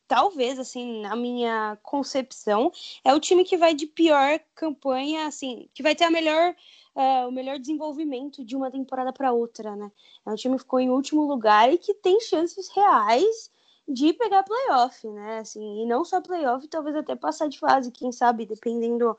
talvez, 0.09 0.59
assim, 0.59 1.03
na 1.03 1.15
minha 1.17 1.79
concepção, 1.83 2.73
é 3.05 3.15
o 3.15 3.21
time 3.21 3.45
que 3.45 3.57
vai 3.57 3.75
de 3.75 3.87
pior 3.87 4.41
campanha, 4.55 5.27
assim, 5.27 5.69
que 5.75 5.83
vai 5.83 5.95
ter 5.95 6.05
a 6.05 6.11
melhor 6.11 6.55
é, 6.97 7.27
o 7.27 7.31
melhor 7.31 7.59
desenvolvimento 7.59 8.43
de 8.43 8.57
uma 8.57 8.71
temporada 8.71 9.13
para 9.13 9.33
outra, 9.33 9.77
né? 9.77 9.93
É 10.25 10.31
um 10.31 10.35
time 10.35 10.57
que 10.57 10.63
ficou 10.63 10.81
em 10.81 10.91
último 10.91 11.27
lugar 11.27 11.71
e 11.71 11.77
que 11.77 11.93
tem 11.93 12.19
chances 12.21 12.69
reais 12.71 13.53
de 13.87 14.15
pegar 14.15 14.43
playoff, 14.43 15.07
né? 15.07 15.39
Assim, 15.41 15.83
e 15.83 15.87
não 15.87 16.05
só 16.05 16.23
playoff, 16.23 16.67
talvez 16.69 16.97
até 16.97 17.15
passar 17.15 17.49
de 17.49 17.59
fase, 17.59 17.93
quem 17.93 18.11
sabe, 18.11 18.47
dependendo 18.47 19.17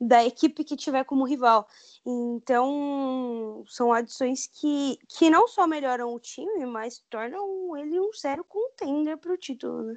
da 0.00 0.24
equipe 0.24 0.64
que 0.64 0.76
tiver 0.76 1.04
como 1.04 1.24
rival. 1.24 1.68
Então, 2.06 3.62
são 3.68 3.92
adições 3.92 4.46
que, 4.46 4.98
que 5.08 5.28
não 5.28 5.46
só 5.48 5.66
melhoram 5.66 6.14
o 6.14 6.20
time, 6.20 6.64
mas 6.64 7.04
tornam 7.10 7.76
ele 7.76 8.00
um 8.00 8.12
sério 8.12 8.44
contender 8.44 9.18
para 9.18 9.32
o 9.32 9.36
título, 9.36 9.82
né? 9.82 9.96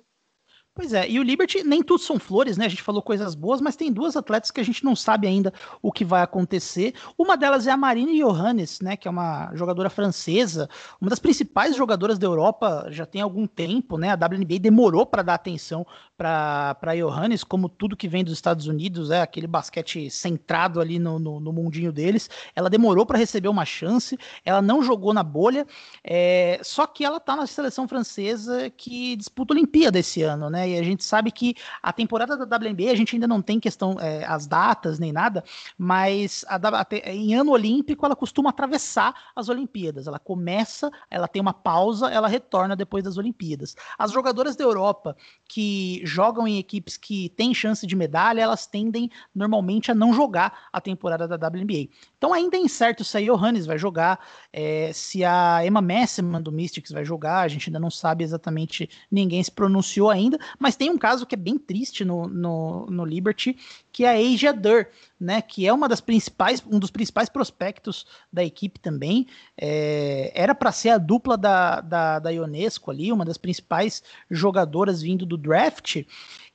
Pois 0.81 0.93
é, 0.93 1.07
e 1.07 1.19
o 1.19 1.23
Liberty 1.23 1.63
nem 1.63 1.83
tudo 1.83 2.01
são 2.01 2.17
flores, 2.17 2.57
né? 2.57 2.65
A 2.65 2.67
gente 2.67 2.81
falou 2.81 3.03
coisas 3.03 3.35
boas, 3.35 3.61
mas 3.61 3.75
tem 3.75 3.93
duas 3.93 4.17
atletas 4.17 4.49
que 4.49 4.59
a 4.59 4.63
gente 4.63 4.83
não 4.83 4.95
sabe 4.95 5.27
ainda 5.27 5.53
o 5.79 5.91
que 5.91 6.03
vai 6.03 6.23
acontecer. 6.23 6.95
Uma 7.15 7.37
delas 7.37 7.67
é 7.67 7.71
a 7.71 7.77
Marine 7.77 8.17
Johannes, 8.17 8.81
né? 8.81 8.97
Que 8.97 9.07
é 9.07 9.11
uma 9.11 9.51
jogadora 9.53 9.91
francesa, 9.91 10.67
uma 10.99 11.11
das 11.11 11.19
principais 11.19 11.75
jogadoras 11.75 12.17
da 12.17 12.25
Europa 12.25 12.87
já 12.89 13.05
tem 13.05 13.21
algum 13.21 13.45
tempo, 13.45 13.95
né? 13.95 14.09
A 14.09 14.15
WNBA 14.15 14.57
demorou 14.57 15.05
para 15.05 15.21
dar 15.21 15.35
atenção 15.35 15.85
para 16.21 16.93
Johannes, 16.95 17.43
como 17.43 17.67
tudo 17.67 17.97
que 17.97 18.07
vem 18.07 18.23
dos 18.23 18.33
Estados 18.33 18.67
Unidos, 18.67 19.09
é 19.09 19.21
aquele 19.21 19.47
basquete 19.47 20.07
centrado 20.11 20.79
ali 20.79 20.99
no, 20.99 21.17
no, 21.17 21.39
no 21.39 21.51
mundinho 21.51 21.91
deles. 21.91 22.29
Ela 22.55 22.69
demorou 22.69 23.07
para 23.07 23.17
receber 23.17 23.47
uma 23.47 23.65
chance, 23.65 24.15
ela 24.45 24.61
não 24.61 24.83
jogou 24.83 25.15
na 25.15 25.23
bolha, 25.23 25.65
é, 26.03 26.59
só 26.61 26.85
que 26.85 27.03
ela 27.03 27.19
tá 27.19 27.35
na 27.35 27.47
seleção 27.47 27.87
francesa 27.87 28.69
que 28.69 29.15
disputa 29.15 29.51
a 29.51 29.55
Olimpíada 29.55 29.97
esse 29.97 30.21
ano, 30.21 30.47
né? 30.47 30.69
E 30.69 30.77
a 30.77 30.83
gente 30.83 31.03
sabe 31.03 31.31
que 31.31 31.55
a 31.81 31.91
temporada 31.91 32.37
da 32.37 32.55
WNBA, 32.55 32.91
a 32.91 32.95
gente 32.95 33.15
ainda 33.15 33.27
não 33.27 33.41
tem 33.41 33.59
questão, 33.59 33.95
é, 33.99 34.23
as 34.25 34.45
datas 34.45 34.99
nem 34.99 35.11
nada, 35.11 35.43
mas 35.75 36.45
a, 36.47 36.57
a, 36.81 36.87
em 37.07 37.33
ano 37.33 37.51
olímpico 37.51 38.05
ela 38.05 38.15
costuma 38.15 38.51
atravessar 38.51 39.15
as 39.35 39.49
Olimpíadas. 39.49 40.05
Ela 40.05 40.19
começa, 40.19 40.91
ela 41.09 41.27
tem 41.27 41.41
uma 41.41 41.53
pausa, 41.53 42.11
ela 42.11 42.27
retorna 42.27 42.75
depois 42.75 43.03
das 43.03 43.17
Olimpíadas. 43.17 43.75
As 43.97 44.11
jogadoras 44.11 44.55
da 44.55 44.63
Europa 44.63 45.15
que 45.49 46.05
jogam 46.11 46.47
em 46.47 46.57
equipes 46.57 46.97
que 46.97 47.29
têm 47.29 47.53
chance 47.53 47.87
de 47.87 47.95
medalha, 47.95 48.41
elas 48.41 48.67
tendem 48.67 49.09
normalmente 49.33 49.91
a 49.91 49.95
não 49.95 50.13
jogar 50.13 50.67
a 50.71 50.81
temporada 50.81 51.27
da 51.27 51.47
WNBA. 51.47 51.89
Então 52.17 52.33
ainda 52.33 52.57
é 52.57 52.59
incerto 52.59 53.03
se 53.03 53.17
a 53.17 53.21
Johannes 53.21 53.65
vai 53.65 53.77
jogar, 53.77 54.19
é, 54.51 54.91
se 54.93 55.23
a 55.23 55.65
Emma 55.65 55.81
Messman 55.81 56.41
do 56.41 56.51
Mystics 56.51 56.91
vai 56.91 57.05
jogar, 57.05 57.41
a 57.41 57.47
gente 57.47 57.69
ainda 57.69 57.79
não 57.79 57.89
sabe 57.89 58.23
exatamente, 58.23 58.89
ninguém 59.09 59.41
se 59.41 59.51
pronunciou 59.51 60.09
ainda, 60.09 60.37
mas 60.59 60.75
tem 60.75 60.89
um 60.89 60.97
caso 60.97 61.25
que 61.25 61.35
é 61.35 61.37
bem 61.37 61.57
triste 61.57 62.05
no, 62.05 62.27
no, 62.27 62.85
no 62.87 63.05
Liberty, 63.05 63.57
que 63.91 64.05
é 64.05 64.09
a 64.09 64.33
Asia 64.33 64.53
Durr, 64.53 64.87
né, 65.19 65.41
que 65.41 65.67
é 65.67 65.73
uma 65.73 65.87
das 65.87 66.01
principais, 66.01 66.63
um 66.65 66.79
dos 66.79 66.89
principais 66.89 67.29
prospectos 67.29 68.05
da 68.31 68.43
equipe 68.43 68.79
também. 68.79 69.27
É, 69.55 70.31
era 70.33 70.55
para 70.55 70.71
ser 70.71 70.89
a 70.89 70.97
dupla 70.97 71.37
da, 71.37 71.81
da, 71.81 72.19
da 72.19 72.29
Ionesco 72.31 72.89
ali, 72.89 73.11
uma 73.11 73.25
das 73.25 73.37
principais 73.37 74.01
jogadoras 74.29 75.01
vindo 75.01 75.25
do 75.25 75.37
draft, 75.37 76.00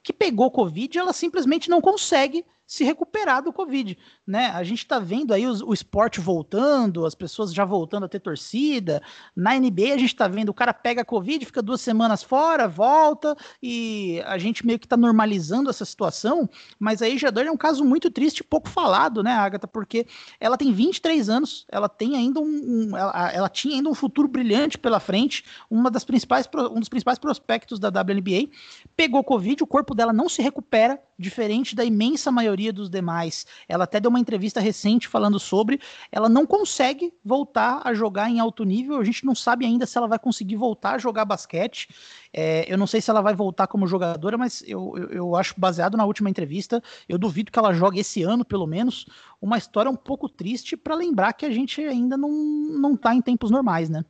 que 0.03 0.13
pegou 0.13 0.51
Covid, 0.51 0.99
ela 0.99 1.13
simplesmente 1.13 1.69
não 1.69 1.81
consegue 1.81 2.45
se 2.67 2.83
recuperar 2.83 3.43
do 3.43 3.53
Covid, 3.53 3.97
né? 4.27 4.47
A 4.49 4.65
gente 4.65 4.85
tá 4.85 4.99
vendo 4.99 5.33
aí 5.33 5.47
o, 5.47 5.73
esporte 5.73 6.21
voltando, 6.21 7.07
as 7.07 7.15
pessoas 7.15 7.55
já 7.55 7.65
voltando 7.65 8.05
a 8.07 8.09
ter 8.09 8.19
torcida. 8.19 9.01
Na 9.37 9.55
NBA 9.55 9.95
a 9.95 9.99
gente 9.99 10.17
tá 10.17 10.27
vendo 10.27 10.49
o 10.49 10.55
cara 10.55 10.75
pega 10.75 11.05
Covid, 11.05 11.45
fica 11.47 11.63
duas 11.63 11.81
semanas 11.81 12.25
fora, 12.25 12.67
volta 12.67 13.37
e 13.63 14.21
a 14.27 14.37
gente 14.37 14.67
meio 14.67 14.81
que 14.81 14.89
tá 14.89 14.97
normalizando 14.97 15.71
essa 15.71 15.85
situação. 15.85 16.49
Mas 16.79 17.03
aí 17.03 17.17
Jador 17.17 17.45
é 17.45 17.51
um 17.51 17.57
caso 17.57 17.85
muito 17.85 18.11
triste, 18.11 18.43
pouco 18.43 18.69
falado, 18.69 19.23
né, 19.23 19.33
Agatha? 19.33 19.69
Porque 19.69 20.07
ela 20.41 20.57
tem 20.57 20.73
23 20.73 21.29
anos, 21.29 21.65
ela 21.71 21.89
tem 21.89 22.17
ainda 22.17 22.41
um, 22.41 22.91
um 22.91 22.97
ela, 22.97 23.33
ela, 23.33 23.49
tinha 23.49 23.77
ainda 23.77 23.89
um 23.89 23.95
futuro 23.95 24.27
brilhante 24.27 24.77
pela 24.77 24.99
frente, 24.99 25.45
uma 25.71 25.89
das 25.89 26.05
principais, 26.05 26.49
um 26.73 26.81
dos 26.81 26.89
principais 26.89 27.19
prospectos 27.19 27.79
da 27.79 27.89
WNBA. 27.89 28.51
Pegou 28.97 29.23
Covid, 29.23 29.63
o 29.63 29.67
corpo 29.67 29.95
dela 29.95 30.13
não 30.13 30.29
se 30.29 30.43
recupera, 30.43 31.01
diferente 31.19 31.75
da 31.75 31.85
imensa 31.85 32.31
maioria 32.31 32.73
dos 32.73 32.91
demais. 32.91 33.47
Ela 33.69 33.85
até 33.85 33.99
deu 33.99 34.09
uma 34.11 34.21
entrevista 34.21 34.61
recente 34.61 35.09
falando 35.09 35.39
sobre, 35.39 35.81
ela 36.13 36.29
não 36.29 36.47
consegue 36.47 37.13
voltar 37.25 37.81
a 37.85 37.95
jogar 37.95 38.31
em 38.31 38.39
alto 38.39 38.65
nível, 38.65 38.99
a 38.99 39.05
gente 39.05 39.25
não 39.25 39.35
sabe 39.35 39.65
ainda 39.65 39.87
se 39.87 39.97
ela 39.97 40.07
vai 40.07 40.19
conseguir 40.19 40.57
voltar 40.57 40.95
a 40.95 40.99
jogar 40.99 41.25
basquete. 41.25 41.89
É, 42.33 42.71
eu 42.71 42.77
não 42.77 42.87
sei 42.87 43.01
se 43.01 43.11
ela 43.11 43.21
vai 43.21 43.35
voltar 43.35 43.67
como 43.67 43.87
jogadora, 43.87 44.37
mas 44.37 44.63
eu, 44.67 44.93
eu, 44.97 45.09
eu, 45.11 45.37
acho, 45.37 45.55
baseado 45.59 45.97
na 45.97 46.05
última 46.05 46.29
entrevista, 46.29 46.83
eu 47.09 47.19
duvido 47.19 47.51
que 47.51 47.59
ela 47.59 47.73
jogue 47.73 48.01
esse 48.01 48.23
ano, 48.23 48.45
pelo 48.45 48.67
menos, 48.67 49.07
uma 49.41 49.57
história 49.59 49.91
um 49.91 49.97
pouco 49.97 50.29
triste 50.29 50.77
para 50.77 50.95
lembrar 50.95 51.33
que 51.33 51.47
a 51.47 51.51
gente 51.51 51.81
ainda 51.81 52.17
não, 52.17 52.31
não 52.31 52.97
tá 52.97 53.15
em 53.15 53.23
tempos 53.23 53.51
normais, 53.51 53.89
né? 53.89 54.05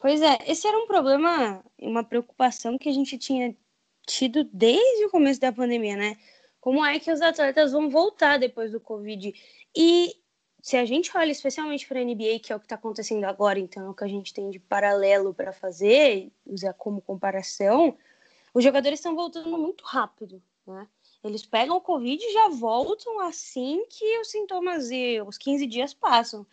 Pois 0.00 0.22
é, 0.22 0.38
esse 0.46 0.66
era 0.66 0.78
um 0.78 0.86
problema, 0.86 1.62
uma 1.80 2.04
preocupação 2.04 2.78
que 2.78 2.88
a 2.88 2.92
gente 2.92 3.18
tinha 3.18 3.54
tido 4.08 4.44
desde 4.44 5.04
o 5.04 5.10
começo 5.10 5.40
da 5.40 5.52
pandemia, 5.52 5.96
né? 5.96 6.16
Como 6.60 6.84
é 6.84 6.98
que 6.98 7.12
os 7.12 7.20
atletas 7.20 7.72
vão 7.72 7.88
voltar 7.88 8.38
depois 8.38 8.72
do 8.72 8.80
Covid? 8.80 9.32
E 9.76 10.16
se 10.60 10.76
a 10.76 10.84
gente 10.84 11.16
olha 11.16 11.30
especialmente 11.30 11.86
para 11.86 12.00
a 12.00 12.04
NBA, 12.04 12.40
que 12.42 12.52
é 12.52 12.56
o 12.56 12.58
que 12.58 12.66
está 12.66 12.74
acontecendo 12.74 13.24
agora, 13.24 13.58
então 13.58 13.86
é 13.86 13.90
o 13.90 13.94
que 13.94 14.04
a 14.04 14.08
gente 14.08 14.34
tem 14.34 14.50
de 14.50 14.58
paralelo 14.58 15.32
para 15.32 15.52
fazer, 15.52 16.32
usar 16.44 16.72
como 16.72 17.00
comparação, 17.00 17.96
os 18.52 18.64
jogadores 18.64 18.98
estão 18.98 19.14
voltando 19.14 19.56
muito 19.56 19.84
rápido, 19.84 20.42
né? 20.66 20.88
Eles 21.22 21.44
pegam 21.44 21.76
o 21.76 21.80
Covid 21.80 22.22
e 22.24 22.32
já 22.32 22.48
voltam 22.48 23.20
assim 23.20 23.84
que 23.90 24.18
os 24.20 24.30
sintomas 24.30 24.90
e 24.90 25.20
os 25.20 25.36
15 25.36 25.66
dias 25.66 25.92
passam. 25.92 26.46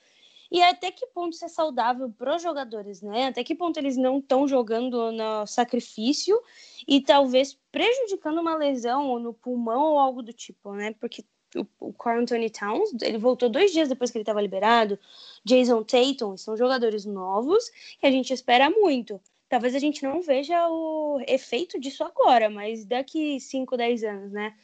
E 0.55 0.63
até 0.63 0.89
que 0.89 1.05
ponto 1.07 1.33
isso 1.33 1.43
é 1.43 1.49
saudável 1.49 2.09
para 2.17 2.37
os 2.37 2.41
jogadores, 2.41 3.01
né? 3.01 3.25
Até 3.25 3.43
que 3.43 3.53
ponto 3.53 3.77
eles 3.77 3.97
não 3.97 4.19
estão 4.19 4.47
jogando 4.47 5.11
no 5.11 5.45
sacrifício 5.45 6.41
e 6.87 7.01
talvez 7.01 7.59
prejudicando 7.73 8.39
uma 8.39 8.55
lesão 8.55 9.19
no 9.19 9.33
pulmão 9.33 9.81
ou 9.81 9.99
algo 9.99 10.23
do 10.23 10.31
tipo, 10.31 10.71
né? 10.71 10.95
Porque 10.97 11.25
o, 11.57 11.67
o 11.81 11.93
Anthony 12.07 12.49
Towns, 12.49 12.91
ele 13.01 13.17
voltou 13.17 13.49
dois 13.49 13.73
dias 13.73 13.89
depois 13.89 14.09
que 14.11 14.17
ele 14.17 14.21
estava 14.21 14.41
liberado. 14.41 14.97
Jason 15.43 15.83
Tatum, 15.83 16.37
são 16.37 16.55
jogadores 16.55 17.03
novos 17.03 17.69
que 17.99 18.07
a 18.07 18.11
gente 18.11 18.31
espera 18.33 18.69
muito. 18.69 19.19
Talvez 19.49 19.75
a 19.75 19.79
gente 19.79 20.03
não 20.03 20.21
veja 20.21 20.69
o 20.69 21.19
efeito 21.27 21.77
disso 21.77 22.01
agora, 22.01 22.49
mas 22.49 22.85
daqui 22.85 23.41
5, 23.41 23.75
10 23.75 24.03
anos, 24.05 24.31
né? 24.31 24.55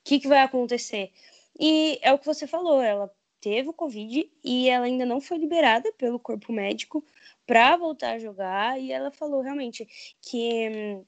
O 0.00 0.08
que, 0.08 0.18
que 0.18 0.26
vai 0.26 0.40
acontecer? 0.40 1.12
E 1.56 2.00
é 2.02 2.12
o 2.12 2.18
que 2.18 2.26
você 2.26 2.48
falou, 2.48 2.82
ela 2.82 3.08
teve 3.46 3.68
o 3.68 3.72
Covid 3.72 4.28
e 4.42 4.68
ela 4.68 4.86
ainda 4.86 5.06
não 5.06 5.20
foi 5.20 5.38
liberada 5.38 5.92
pelo 5.92 6.18
corpo 6.18 6.52
médico 6.52 7.04
para 7.46 7.76
voltar 7.76 8.14
a 8.14 8.18
jogar. 8.18 8.80
E 8.80 8.90
ela 8.90 9.12
falou 9.12 9.40
realmente 9.40 9.86
que 10.20 10.68
hum, 10.68 11.04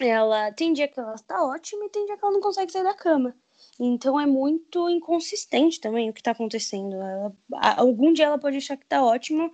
ela 0.00 0.52
tem 0.52 0.72
dia 0.72 0.86
que 0.86 1.00
ela 1.00 1.16
está 1.16 1.44
ótima 1.44 1.84
e 1.84 1.88
tem 1.88 2.06
dia 2.06 2.16
que 2.16 2.24
ela 2.24 2.32
não 2.32 2.40
consegue 2.40 2.70
sair 2.70 2.84
da 2.84 2.94
cama. 2.94 3.34
Então 3.80 4.20
é 4.20 4.24
muito 4.24 4.88
inconsistente 4.88 5.80
também 5.80 6.08
o 6.08 6.12
que 6.12 6.20
está 6.20 6.30
acontecendo. 6.30 6.94
Ela, 6.94 7.32
algum 7.76 8.12
dia 8.12 8.26
ela 8.26 8.38
pode 8.38 8.58
achar 8.58 8.76
que 8.76 8.84
está 8.84 9.04
ótimo 9.04 9.52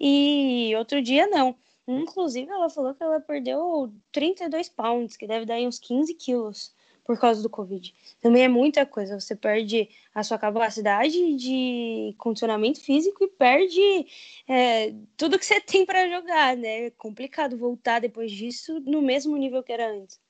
e 0.00 0.72
outro 0.74 1.02
dia 1.02 1.26
não. 1.26 1.54
Inclusive, 1.86 2.50
ela 2.50 2.70
falou 2.70 2.94
que 2.94 3.02
ela 3.02 3.20
perdeu 3.20 3.92
32 4.10 4.70
pounds, 4.70 5.18
que 5.18 5.26
deve 5.26 5.44
dar 5.44 5.58
uns 5.58 5.78
15 5.78 6.14
quilos 6.14 6.74
por 7.08 7.18
causa 7.18 7.42
do 7.42 7.48
Covid. 7.48 7.94
Também 8.20 8.44
é 8.44 8.48
muita 8.48 8.84
coisa. 8.84 9.18
Você 9.18 9.34
perde 9.34 9.88
a 10.14 10.22
sua 10.22 10.38
capacidade 10.38 11.36
de 11.36 12.14
condicionamento 12.18 12.82
físico 12.82 13.24
e 13.24 13.28
perde 13.28 14.06
é, 14.46 14.92
tudo 15.16 15.38
que 15.38 15.46
você 15.46 15.58
tem 15.64 15.86
para 15.86 16.06
jogar, 16.06 16.54
né? 16.54 16.88
É 16.88 16.90
complicado 16.90 17.56
voltar 17.56 17.98
depois 17.98 18.30
disso 18.30 18.78
no 18.80 19.00
mesmo 19.00 19.34
nível 19.38 19.62
que 19.62 19.72
era 19.72 19.90
antes. 19.90 20.20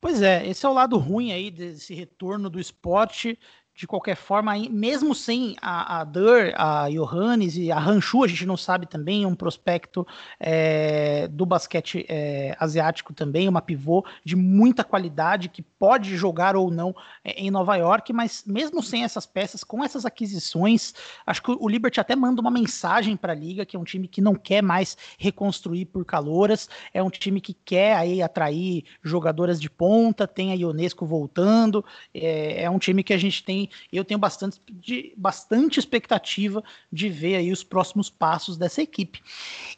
Pois 0.00 0.20
é, 0.20 0.44
esse 0.48 0.66
é 0.66 0.68
o 0.68 0.72
lado 0.72 0.98
ruim 0.98 1.30
aí 1.30 1.48
desse 1.48 1.94
retorno 1.94 2.50
do 2.50 2.58
esporte 2.58 3.38
de 3.74 3.86
qualquer 3.86 4.16
forma, 4.16 4.52
mesmo 4.70 5.14
sem 5.14 5.56
a, 5.60 6.00
a 6.00 6.04
Dur, 6.04 6.52
a 6.56 6.90
Johannes 6.90 7.56
e 7.56 7.72
a 7.72 7.78
Ranchu, 7.78 8.22
a 8.22 8.28
gente 8.28 8.44
não 8.44 8.56
sabe 8.56 8.86
também, 8.86 9.24
um 9.24 9.34
prospecto 9.34 10.06
é, 10.38 11.26
do 11.28 11.46
basquete 11.46 12.04
é, 12.08 12.54
asiático 12.60 13.14
também, 13.14 13.48
uma 13.48 13.62
pivô 13.62 14.04
de 14.22 14.36
muita 14.36 14.84
qualidade 14.84 15.48
que 15.48 15.62
pode 15.62 16.14
jogar 16.16 16.54
ou 16.54 16.70
não 16.70 16.94
é, 17.24 17.32
em 17.32 17.50
Nova 17.50 17.74
York, 17.76 18.12
mas 18.12 18.44
mesmo 18.46 18.82
sem 18.82 19.04
essas 19.04 19.24
peças, 19.24 19.64
com 19.64 19.82
essas 19.82 20.04
aquisições, 20.04 20.92
acho 21.26 21.42
que 21.42 21.50
o 21.50 21.68
Liberty 21.68 21.98
até 21.98 22.14
manda 22.14 22.42
uma 22.42 22.50
mensagem 22.50 23.16
para 23.16 23.32
a 23.32 23.36
liga, 23.36 23.64
que 23.64 23.74
é 23.74 23.78
um 23.78 23.84
time 23.84 24.06
que 24.06 24.20
não 24.20 24.34
quer 24.34 24.62
mais 24.62 24.98
reconstruir 25.18 25.86
por 25.86 26.04
caloras, 26.04 26.68
é 26.92 27.02
um 27.02 27.10
time 27.10 27.40
que 27.40 27.54
quer 27.54 27.96
aí 27.96 28.20
atrair 28.20 28.84
jogadoras 29.02 29.58
de 29.58 29.70
ponta, 29.70 30.28
tem 30.28 30.52
a 30.52 30.54
Ionesco 30.54 31.06
voltando, 31.06 31.82
é, 32.12 32.64
é 32.64 32.70
um 32.70 32.78
time 32.78 33.02
que 33.02 33.14
a 33.14 33.18
gente 33.18 33.42
tem 33.42 33.61
eu 33.92 34.04
tenho 34.04 34.18
bastante, 34.18 34.60
de, 34.70 35.12
bastante 35.16 35.78
expectativa 35.78 36.62
de 36.90 37.08
ver 37.08 37.36
aí 37.36 37.52
os 37.52 37.64
próximos 37.64 38.08
passos 38.08 38.56
dessa 38.56 38.82
equipe. 38.82 39.22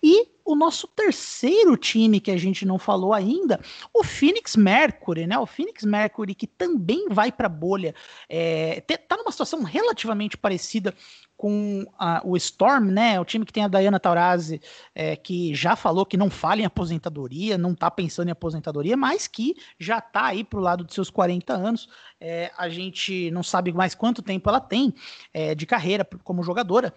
E 0.02 0.33
o 0.44 0.54
nosso 0.54 0.86
terceiro 0.86 1.76
time 1.76 2.20
que 2.20 2.30
a 2.30 2.36
gente 2.36 2.66
não 2.66 2.78
falou 2.78 3.12
ainda, 3.14 3.60
o 3.92 4.04
Phoenix 4.04 4.56
Mercury, 4.56 5.26
né? 5.26 5.38
O 5.38 5.46
Phoenix 5.46 5.84
Mercury 5.84 6.34
que 6.34 6.46
também 6.46 7.08
vai 7.08 7.32
para 7.32 7.46
a 7.46 7.50
bolha, 7.50 7.94
é, 8.28 8.80
tá 8.80 9.16
numa 9.16 9.32
situação 9.32 9.62
relativamente 9.62 10.36
parecida 10.36 10.94
com 11.36 11.84
a, 11.98 12.22
o 12.24 12.36
Storm, 12.36 12.90
né? 12.90 13.18
O 13.18 13.24
time 13.24 13.44
que 13.44 13.52
tem 13.52 13.64
a 13.64 13.68
Diana 13.68 13.98
Taurasi, 13.98 14.60
é, 14.94 15.16
que 15.16 15.54
já 15.54 15.74
falou 15.74 16.06
que 16.06 16.16
não 16.16 16.30
fala 16.30 16.60
em 16.60 16.64
aposentadoria, 16.64 17.58
não 17.58 17.74
tá 17.74 17.90
pensando 17.90 18.28
em 18.28 18.32
aposentadoria, 18.32 18.96
mas 18.96 19.26
que 19.26 19.54
já 19.78 20.00
tá 20.00 20.26
aí 20.26 20.44
pro 20.44 20.60
lado 20.60 20.84
dos 20.84 20.94
seus 20.94 21.10
40 21.10 21.52
anos. 21.52 21.88
É, 22.20 22.52
a 22.56 22.68
gente 22.68 23.30
não 23.30 23.42
sabe 23.42 23.72
mais 23.72 23.94
quanto 23.94 24.22
tempo 24.22 24.48
ela 24.48 24.60
tem 24.60 24.94
é, 25.32 25.54
de 25.54 25.66
carreira 25.66 26.06
como 26.22 26.42
jogadora, 26.42 26.94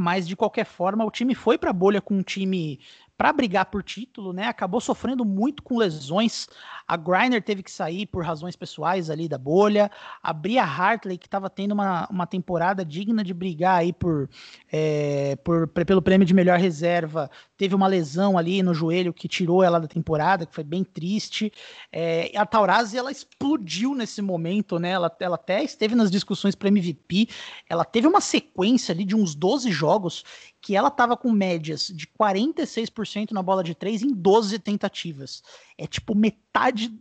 mas 0.00 0.26
de 0.26 0.34
qualquer 0.34 0.64
forma 0.64 1.04
o 1.04 1.10
time 1.10 1.34
foi 1.34 1.58
para 1.58 1.70
a 1.70 1.74
bolha 1.74 2.00
com 2.00 2.14
um 2.14 2.22
time 2.22 2.80
para 3.20 3.34
brigar 3.34 3.66
por 3.66 3.82
título, 3.82 4.32
né? 4.32 4.46
Acabou 4.46 4.80
sofrendo 4.80 5.26
muito 5.26 5.62
com 5.62 5.76
lesões. 5.76 6.48
A 6.88 6.96
Griner 6.96 7.42
teve 7.42 7.62
que 7.62 7.70
sair 7.70 8.06
por 8.06 8.24
razões 8.24 8.56
pessoais 8.56 9.10
ali 9.10 9.28
da 9.28 9.36
bolha. 9.36 9.90
A 10.22 10.32
Bria 10.32 10.64
Hartley, 10.64 11.18
que 11.18 11.26
estava 11.26 11.50
tendo 11.50 11.72
uma, 11.72 12.08
uma 12.10 12.26
temporada 12.26 12.82
digna 12.82 13.22
de 13.22 13.34
brigar 13.34 13.76
aí 13.76 13.92
por, 13.92 14.26
é, 14.72 15.36
por, 15.44 15.68
pelo 15.68 16.00
prêmio 16.00 16.26
de 16.26 16.32
melhor 16.32 16.58
reserva, 16.58 17.30
teve 17.60 17.74
uma 17.74 17.86
lesão 17.86 18.38
ali 18.38 18.62
no 18.62 18.72
joelho 18.72 19.12
que 19.12 19.28
tirou 19.28 19.62
ela 19.62 19.78
da 19.78 19.86
temporada, 19.86 20.46
que 20.46 20.54
foi 20.54 20.64
bem 20.64 20.82
triste. 20.82 21.52
É, 21.92 22.32
a 22.34 22.46
Taurasi, 22.46 22.96
ela 22.96 23.12
explodiu 23.12 23.94
nesse 23.94 24.22
momento, 24.22 24.78
né? 24.78 24.92
Ela, 24.92 25.14
ela 25.20 25.34
até 25.34 25.62
esteve 25.62 25.94
nas 25.94 26.10
discussões 26.10 26.54
para 26.54 26.68
MVP. 26.68 27.28
Ela 27.68 27.84
teve 27.84 28.06
uma 28.06 28.22
sequência 28.22 28.94
ali 28.94 29.04
de 29.04 29.14
uns 29.14 29.34
12 29.34 29.70
jogos 29.70 30.24
que 30.58 30.74
ela 30.74 30.88
estava 30.88 31.18
com 31.18 31.30
médias 31.30 31.88
de 31.88 32.06
46% 32.06 33.32
na 33.32 33.42
bola 33.42 33.62
de 33.62 33.74
três 33.74 34.00
em 34.00 34.10
12 34.10 34.58
tentativas. 34.60 35.42
É 35.76 35.86
tipo 35.86 36.14
metade 36.14 36.49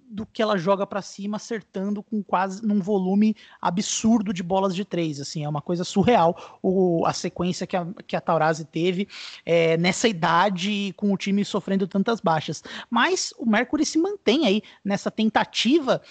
do 0.09 0.25
que 0.25 0.41
ela 0.41 0.57
joga 0.57 0.85
para 0.85 1.01
cima, 1.01 1.37
acertando 1.37 2.03
com 2.03 2.23
quase 2.23 2.65
num 2.65 2.79
volume 2.79 3.35
absurdo 3.61 4.31
de 4.31 4.43
bolas 4.43 4.75
de 4.75 4.85
três. 4.85 5.19
Assim, 5.19 5.43
é 5.43 5.49
uma 5.49 5.61
coisa 5.61 5.83
surreal 5.83 6.59
o, 6.61 7.05
a 7.05 7.13
sequência 7.13 7.65
que 7.65 7.75
a, 7.75 7.87
que 8.07 8.15
a 8.15 8.21
Taurasi 8.21 8.65
teve 8.65 9.07
é, 9.45 9.75
nessa 9.77 10.07
idade, 10.07 10.93
com 10.95 11.11
o 11.11 11.17
time 11.17 11.43
sofrendo 11.43 11.87
tantas 11.87 12.19
baixas. 12.19 12.63
Mas 12.89 13.33
o 13.37 13.45
Mercury 13.45 13.85
se 13.85 13.97
mantém 13.97 14.45
aí 14.45 14.61
nessa 14.83 15.09
tentativa 15.09 16.01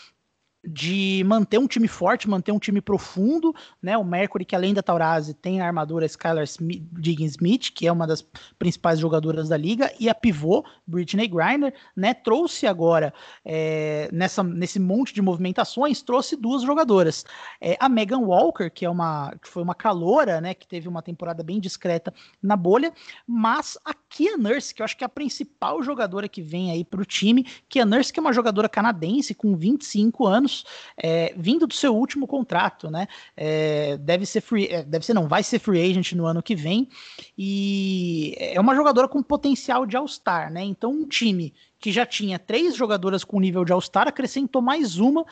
de 0.65 1.23
manter 1.25 1.59
um 1.59 1.67
time 1.67 1.87
forte, 1.87 2.29
manter 2.29 2.53
um 2.53 2.59
time 2.59 2.81
profundo, 2.81 3.55
né? 3.81 3.97
O 3.97 4.05
Mercury, 4.05 4.45
que 4.45 4.57
além 4.57 4.75
da 4.75 4.83
Taurasi, 4.83 5.35
tem 5.35 5.61
a 5.61 5.67
armadura 5.67 6.05
Skylar 6.07 6.45
Diggins 6.93 7.33
Smith, 7.33 7.71
que 7.73 7.87
é 7.87 7.93
uma 7.93 8.07
das 8.07 8.27
principais 8.59 8.99
jogadoras 8.99 9.49
da 9.49 9.57
liga, 9.57 9.93
e 10.01 10.09
a 10.09 10.15
pivô, 10.15 10.65
Britney 10.87 11.29
Griner, 11.29 11.73
né? 11.97 12.13
Trouxe 12.13 12.67
agora, 12.67 13.15
é, 13.45 14.09
nessa, 14.13 14.43
nesse 14.43 14.81
monte 14.81 15.15
de 15.15 15.23
movimentações, 15.23 16.03
trouxe 16.03 16.37
duas 16.37 16.63
jogadoras. 16.63 17.25
É, 17.61 17.77
a 17.79 17.89
Megan 17.89 18.21
Walker, 18.21 18.69
que 18.71 18.85
é 18.85 18.91
uma 18.91 19.35
que 19.41 19.49
foi 19.49 19.63
uma 19.63 19.75
caloura, 19.75 20.41
né? 20.41 20.55
Que 20.55 20.67
teve 20.67 20.89
uma 20.89 21.03
temporada 21.03 21.43
bem 21.43 21.61
discreta 21.61 22.13
na 22.43 22.57
bolha, 22.57 22.93
mas 23.27 23.79
a 23.85 23.95
Kia 24.09 24.37
Nurse, 24.37 24.75
que 24.75 24.83
eu 24.83 24.85
acho 24.85 24.97
que 24.97 25.05
é 25.05 25.07
a 25.07 25.09
principal 25.09 25.83
jogadora 25.83 26.29
que 26.29 26.41
vem 26.41 26.71
aí 26.71 26.85
para 26.85 27.01
o 27.01 27.05
time, 27.05 27.45
Kia 27.69 27.85
Nurse, 27.85 28.13
que 28.13 28.19
é 28.19 28.23
uma 28.23 28.33
jogadora 28.33 28.69
canadense 28.69 29.35
com 29.35 29.57
25 29.57 30.27
anos, 30.27 30.65
é, 30.97 31.35
vindo 31.37 31.67
do 31.67 31.75
seu 31.75 31.95
último 31.95 32.27
contrato, 32.27 32.91
né? 32.91 33.07
É, 33.37 33.97
deve 33.99 34.25
ser 34.25 34.41
free, 34.41 34.67
é, 34.67 34.83
deve 34.83 35.05
ser 35.05 35.15
não, 35.15 35.29
vai 35.29 35.43
ser 35.43 35.59
free 35.59 35.81
agent 35.81 36.13
no 36.13 36.27
ano 36.27 36.43
que 36.43 36.55
vem 36.55 36.89
e 37.37 38.35
é 38.39 38.61
uma 38.61 38.75
jogadora 38.75 39.09
com 39.09 39.23
potencial 39.23 39.85
de 39.85 39.97
All-Star, 39.97 40.53
né? 40.53 40.63
Então 40.65 40.91
um 40.91 41.07
time 41.07 41.53
que 41.79 41.93
já 41.93 42.05
tinha 42.05 42.39
três 42.39 42.75
jogadoras 42.75 43.23
com 43.23 43.39
nível 43.39 43.65
de 43.65 43.73
All-Star 43.73 44.09
acrescentou 44.09 44.61
mais 44.61 44.99
uma 44.99 45.25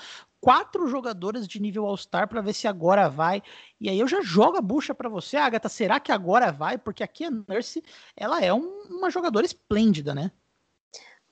quatro 0.46 0.86
jogadoras 0.86 1.48
de 1.48 1.60
nível 1.60 1.84
All-Star 1.86 2.28
para 2.28 2.40
ver 2.40 2.52
se 2.52 2.68
agora 2.68 3.08
vai. 3.08 3.42
E 3.80 3.90
aí 3.90 3.98
eu 3.98 4.06
já 4.06 4.20
jogo 4.20 4.56
a 4.56 4.60
bucha 4.60 4.94
para 4.94 5.08
você, 5.08 5.36
Agatha. 5.36 5.68
Será 5.68 5.98
que 5.98 6.12
agora 6.12 6.52
vai? 6.52 6.78
Porque 6.78 7.02
aqui 7.02 7.24
a 7.24 7.30
Nurse, 7.32 7.82
ela 8.16 8.40
é 8.40 8.54
um, 8.54 8.82
uma 8.82 9.10
jogadora 9.10 9.44
esplêndida, 9.44 10.14
né? 10.14 10.30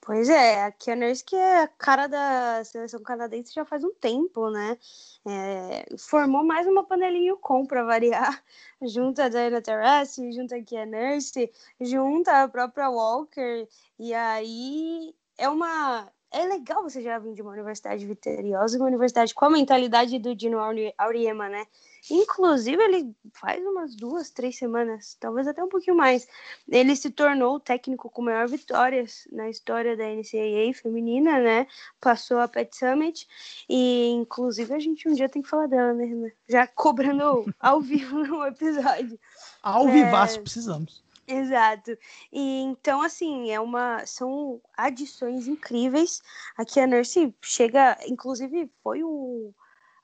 Pois 0.00 0.28
é, 0.28 0.64
a 0.64 0.96
Nurse 0.96 1.24
que 1.24 1.36
é 1.36 1.62
a 1.62 1.68
cara 1.68 2.08
da 2.08 2.64
seleção 2.64 3.00
canadense 3.04 3.54
já 3.54 3.64
faz 3.64 3.84
um 3.84 3.94
tempo, 3.94 4.50
né? 4.50 4.76
É, 5.24 5.96
formou 5.96 6.44
mais 6.44 6.66
uma 6.66 6.82
panelinha 6.82 7.36
com 7.36 7.64
para 7.64 7.84
variar, 7.84 8.42
junto 8.82 9.22
a 9.22 9.28
Diana 9.28 9.62
Taurasi, 9.62 10.32
junto 10.32 10.56
a 10.56 10.60
Kia 10.60 10.84
Nurse, 10.86 11.52
junto 11.80 12.28
a 12.30 12.48
própria 12.48 12.90
Walker, 12.90 13.68
e 13.96 14.12
aí 14.12 15.14
é 15.38 15.48
uma 15.48 16.12
é 16.34 16.44
legal 16.48 16.82
você 16.82 17.00
já 17.00 17.16
vir 17.18 17.32
de 17.32 17.42
uma 17.42 17.52
universidade 17.52 18.04
vitoriosa, 18.04 18.76
uma 18.76 18.88
universidade 18.88 19.32
com 19.32 19.44
a 19.44 19.50
mentalidade 19.50 20.18
do 20.18 20.34
Dino 20.34 20.58
Auriema, 20.98 21.48
né? 21.48 21.64
Inclusive, 22.10 22.82
ele 22.82 23.14
faz 23.32 23.64
umas 23.64 23.94
duas, 23.94 24.30
três 24.30 24.58
semanas, 24.58 25.16
talvez 25.20 25.46
até 25.46 25.62
um 25.62 25.68
pouquinho 25.68 25.96
mais, 25.96 26.26
ele 26.68 26.94
se 26.96 27.08
tornou 27.10 27.54
o 27.54 27.60
técnico 27.60 28.10
com 28.10 28.20
maior 28.20 28.48
vitórias 28.48 29.28
na 29.30 29.48
história 29.48 29.96
da 29.96 30.04
NCAA 30.04 30.74
feminina, 30.74 31.38
né? 31.38 31.68
Passou 32.00 32.40
a 32.40 32.48
Pet 32.48 32.76
Summit 32.76 33.28
e, 33.68 34.08
inclusive, 34.10 34.74
a 34.74 34.78
gente 34.80 35.08
um 35.08 35.14
dia 35.14 35.28
tem 35.28 35.40
que 35.40 35.48
falar 35.48 35.68
dela, 35.68 35.94
né? 35.94 36.32
Já 36.48 36.66
cobrando 36.66 37.46
ao 37.60 37.80
vivo 37.80 38.24
no 38.24 38.44
episódio. 38.44 39.18
Ao 39.62 39.88
é... 39.88 39.92
vivaço, 39.92 40.40
precisamos. 40.40 41.03
Exato. 41.26 41.96
E 42.32 42.60
então, 42.60 43.00
assim, 43.02 43.50
é 43.50 43.58
uma. 43.58 44.04
São 44.06 44.60
adições 44.76 45.46
incríveis. 45.46 46.22
Aqui 46.56 46.80
a 46.80 46.86
Nurse 46.86 47.34
chega, 47.42 47.96
inclusive, 48.06 48.70
foi 48.82 49.02
o, 49.02 49.54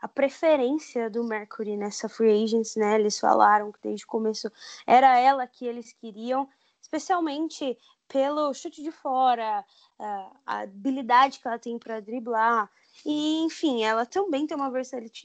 a 0.01 0.09
preferência 0.09 1.11
do 1.11 1.23
Mercury 1.23 1.77
nessa 1.77 2.09
free 2.09 2.43
agents, 2.45 2.75
né? 2.77 2.95
Eles 2.99 3.19
falaram 3.19 3.71
que 3.71 3.81
desde 3.83 4.05
o 4.05 4.09
começo 4.09 4.51
era 4.87 5.19
ela 5.19 5.47
que 5.47 5.67
eles 5.67 5.93
queriam, 5.93 6.49
especialmente 6.81 7.77
pelo 8.09 8.53
chute 8.55 8.83
de 8.83 8.91
fora, 8.91 9.65
a 10.47 10.61
habilidade 10.63 11.39
que 11.39 11.47
ela 11.47 11.59
tem 11.59 11.79
para 11.79 12.01
driblar. 12.01 12.69
E, 13.05 13.43
enfim, 13.45 13.83
ela 13.83 14.05
também 14.05 14.47
tem 14.47 14.57
uma 14.57 14.71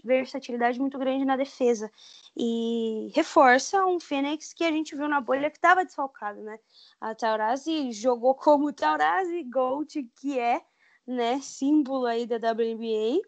versatilidade 0.03 0.79
muito 0.79 0.97
grande 0.97 1.25
na 1.25 1.35
defesa. 1.35 1.91
E 2.35 3.11
reforça 3.13 3.85
um 3.85 3.99
Fênix 3.99 4.53
que 4.53 4.63
a 4.63 4.71
gente 4.71 4.95
viu 4.95 5.07
na 5.07 5.21
bolha 5.21 5.49
que 5.49 5.57
estava 5.57 5.85
desfalcado, 5.85 6.41
né? 6.41 6.59
A 6.99 7.13
Taurasi 7.13 7.91
jogou 7.91 8.35
como 8.35 8.73
Taurasi 8.73 9.43
Gold, 9.43 10.09
que 10.19 10.39
é, 10.39 10.61
né, 11.05 11.39
símbolo 11.41 12.05
aí 12.05 12.25
da 12.25 12.37
WNBA. 12.37 13.21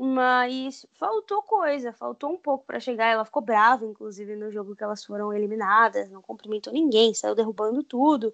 Mas 0.00 0.86
faltou 0.94 1.42
coisa, 1.42 1.92
faltou 1.92 2.30
um 2.30 2.36
pouco 2.36 2.64
para 2.64 2.78
chegar. 2.78 3.06
Ela 3.06 3.24
ficou 3.24 3.42
brava, 3.42 3.84
inclusive, 3.84 4.36
no 4.36 4.48
jogo 4.52 4.76
que 4.76 4.84
elas 4.84 5.04
foram 5.04 5.32
eliminadas, 5.32 6.08
não 6.08 6.22
cumprimentou 6.22 6.72
ninguém, 6.72 7.12
saiu 7.12 7.34
derrubando 7.34 7.82
tudo. 7.82 8.32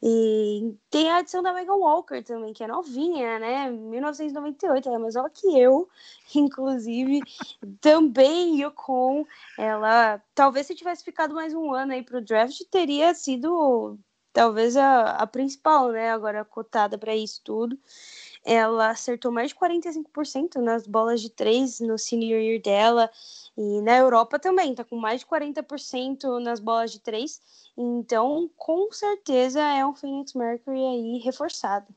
E 0.00 0.72
tem 0.88 1.10
a 1.10 1.16
adição 1.16 1.42
da 1.42 1.52
Megan 1.52 1.74
Walker 1.74 2.22
também, 2.22 2.52
que 2.52 2.62
é 2.62 2.68
novinha, 2.68 3.40
né? 3.40 3.70
1998, 3.70 4.88
ela 4.88 4.96
é 4.96 5.00
mais 5.00 5.14
nova 5.16 5.28
que 5.28 5.58
eu, 5.58 5.88
inclusive. 6.34 7.20
também 7.80 8.60
Yukon, 8.62 9.26
ela 9.58 10.22
talvez 10.34 10.66
se 10.66 10.76
tivesse 10.76 11.04
ficado 11.04 11.34
mais 11.34 11.54
um 11.54 11.74
ano 11.74 11.92
aí 11.92 12.02
pro 12.04 12.22
draft, 12.22 12.60
teria 12.70 13.12
sido 13.14 13.98
talvez 14.32 14.76
a, 14.76 15.16
a 15.16 15.26
principal, 15.26 15.90
né? 15.90 16.10
Agora 16.12 16.44
cotada 16.44 16.96
para 16.96 17.14
isso 17.16 17.40
tudo. 17.44 17.78
Ela 18.44 18.90
acertou 18.90 19.30
mais 19.30 19.50
de 19.50 19.54
45% 19.54 20.56
nas 20.56 20.86
bolas 20.86 21.20
de 21.20 21.30
três 21.30 21.80
no 21.80 21.98
senior 21.98 22.40
year 22.40 22.60
dela. 22.60 23.10
E 23.56 23.80
na 23.82 23.98
Europa 23.98 24.38
também, 24.38 24.74
tá 24.74 24.84
com 24.84 24.96
mais 24.96 25.20
de 25.20 25.26
40% 25.26 26.40
nas 26.40 26.60
bolas 26.60 26.92
de 26.92 27.00
três. 27.00 27.40
Então, 27.76 28.50
com 28.56 28.90
certeza 28.92 29.60
é 29.60 29.84
um 29.84 29.94
Phoenix 29.94 30.34
Mercury 30.34 30.78
aí 30.78 31.18
reforçado. 31.18 31.94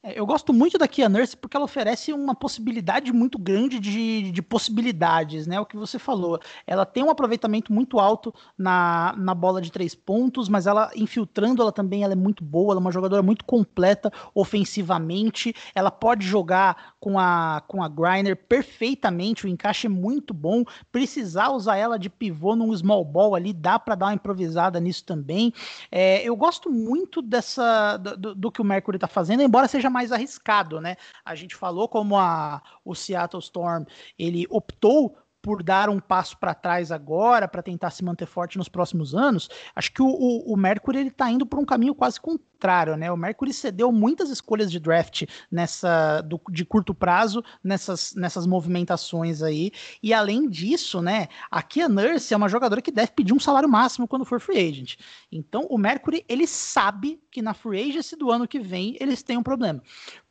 É, 0.00 0.18
eu 0.18 0.24
gosto 0.24 0.52
muito 0.52 0.78
da 0.78 0.86
Kia 0.86 1.08
Nurse 1.08 1.36
porque 1.36 1.56
ela 1.56 1.64
oferece 1.64 2.12
uma 2.12 2.34
possibilidade 2.34 3.12
muito 3.12 3.36
grande 3.36 3.80
de, 3.80 4.30
de 4.30 4.40
possibilidades, 4.42 5.46
né? 5.46 5.58
O 5.58 5.66
que 5.66 5.76
você 5.76 5.98
falou. 5.98 6.38
Ela 6.66 6.86
tem 6.86 7.02
um 7.02 7.10
aproveitamento 7.10 7.72
muito 7.72 7.98
alto 7.98 8.32
na, 8.56 9.12
na 9.18 9.34
bola 9.34 9.60
de 9.60 9.72
três 9.72 9.96
pontos, 9.96 10.48
mas 10.48 10.68
ela 10.68 10.90
infiltrando 10.94 11.62
ela 11.62 11.72
também 11.72 12.04
ela 12.04 12.12
é 12.12 12.16
muito 12.16 12.44
boa, 12.44 12.72
ela 12.72 12.80
é 12.80 12.84
uma 12.84 12.92
jogadora 12.92 13.22
muito 13.22 13.44
completa 13.44 14.12
ofensivamente. 14.34 15.52
Ela 15.74 15.90
pode 15.90 16.24
jogar 16.24 16.94
com 17.00 17.18
a, 17.18 17.60
com 17.66 17.82
a 17.82 17.88
Griner 17.88 18.36
perfeitamente, 18.36 19.46
o 19.46 19.48
encaixe 19.48 19.88
é 19.88 19.90
muito 19.90 20.32
bom. 20.32 20.62
Precisar 20.92 21.50
usar 21.50 21.76
ela 21.76 21.98
de 21.98 22.08
pivô 22.08 22.54
num 22.54 22.76
small 22.76 23.04
ball 23.04 23.34
ali, 23.34 23.52
dá 23.52 23.80
para 23.80 23.96
dar 23.96 24.06
uma 24.06 24.14
improvisada 24.14 24.78
nisso 24.78 25.04
também. 25.04 25.52
É, 25.90 26.22
eu 26.22 26.36
gosto 26.36 26.70
muito 26.70 27.20
dessa 27.20 27.96
do, 27.96 28.32
do 28.32 28.52
que 28.52 28.60
o 28.60 28.64
Mercury 28.64 28.96
está 28.96 29.08
fazendo, 29.08 29.42
embora 29.42 29.66
seja 29.66 29.87
seja 29.88 29.90
mais 29.90 30.12
arriscado, 30.12 30.80
né? 30.80 30.96
A 31.24 31.34
gente 31.34 31.56
falou 31.56 31.88
como 31.88 32.16
a, 32.16 32.62
o 32.84 32.94
Seattle 32.94 33.42
Storm 33.42 33.84
ele 34.18 34.46
optou 34.50 35.16
por 35.48 35.62
dar 35.62 35.88
um 35.88 35.98
passo 35.98 36.36
para 36.36 36.52
trás 36.52 36.92
agora 36.92 37.48
para 37.48 37.62
tentar 37.62 37.88
se 37.88 38.04
manter 38.04 38.26
forte 38.26 38.58
nos 38.58 38.68
próximos 38.68 39.14
anos, 39.14 39.48
acho 39.74 39.90
que 39.90 40.02
o, 40.02 40.06
o, 40.06 40.52
o 40.52 40.56
Mercury 40.58 40.98
ele 40.98 41.08
está 41.08 41.30
indo 41.30 41.46
por 41.46 41.58
um 41.58 41.64
caminho 41.64 41.94
quase 41.94 42.20
contrário, 42.20 42.98
né? 42.98 43.10
O 43.10 43.16
Mercury 43.16 43.54
cedeu 43.54 43.90
muitas 43.90 44.28
escolhas 44.28 44.70
de 44.70 44.78
draft 44.78 45.22
nessa 45.50 46.20
do, 46.20 46.38
de 46.50 46.66
curto 46.66 46.92
prazo 46.92 47.42
nessas, 47.64 48.14
nessas 48.14 48.46
movimentações 48.46 49.40
aí. 49.40 49.70
E 50.02 50.12
além 50.12 50.50
disso, 50.50 51.00
né? 51.00 51.28
A 51.50 51.64
Nurse 51.88 52.34
é 52.34 52.36
uma 52.36 52.50
jogadora 52.50 52.82
que 52.82 52.92
deve 52.92 53.12
pedir 53.12 53.32
um 53.32 53.40
salário 53.40 53.70
máximo 53.70 54.06
quando 54.06 54.26
for 54.26 54.40
free 54.40 54.58
agent. 54.58 54.96
Então 55.32 55.66
o 55.70 55.78
Mercury 55.78 56.26
ele 56.28 56.46
sabe 56.46 57.22
que 57.30 57.40
na 57.40 57.54
free 57.54 57.88
agency 57.88 58.16
do 58.16 58.30
ano 58.30 58.46
que 58.46 58.60
vem 58.60 58.98
eles 59.00 59.22
têm 59.22 59.38
um 59.38 59.42
problema 59.42 59.82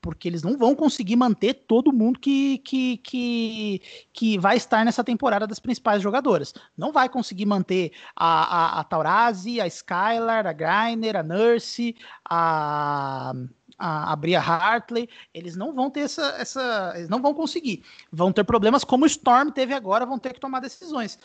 porque 0.08 0.26
eles 0.30 0.41
não 0.41 0.58
vão 0.58 0.74
conseguir 0.74 1.18
manter 1.18 1.53
todo 1.53 1.91
mundo 1.91 2.18
que, 2.18 2.60
que, 2.60 2.95
que, 2.99 3.82
que 4.14 4.38
vai 4.38 4.55
estar 4.55 4.86
nessa 4.86 5.03
temporada 5.03 5.45
das 5.45 5.60
principais 5.60 6.01
jogadoras. 6.01 6.53
Não 6.78 6.93
vai 6.93 7.10
conseguir 7.10 7.45
manter 7.45 7.91
a, 8.16 8.78
a, 8.78 8.80
a 8.80 8.84
Taurasi, 8.86 9.60
a 9.60 9.68
Skylar, 9.68 10.47
a 10.47 10.53
Griner, 10.53 11.18
a 11.18 11.24
Nurse, 11.24 11.93
a, 12.24 13.34
a, 13.78 14.14
a 14.14 14.16
Bria 14.16 14.39
Hartley, 14.39 15.10
eles 15.34 15.58
não 15.58 15.74
vão 15.74 15.91
ter 15.91 16.01
essa, 16.01 16.36
essa. 16.39 16.93
Eles 16.95 17.10
não 17.10 17.22
vão 17.22 17.34
conseguir. 17.34 17.84
Vão 18.10 18.32
ter 18.32 18.45
problemas 18.45 18.86
como 18.86 19.03
o 19.03 19.08
Storm 19.08 19.49
teve 19.49 19.74
agora, 19.74 20.05
vão 20.05 20.18
ter 20.18 20.32
que 20.32 20.39
tomar 20.39 20.62
decisões. 20.62 21.20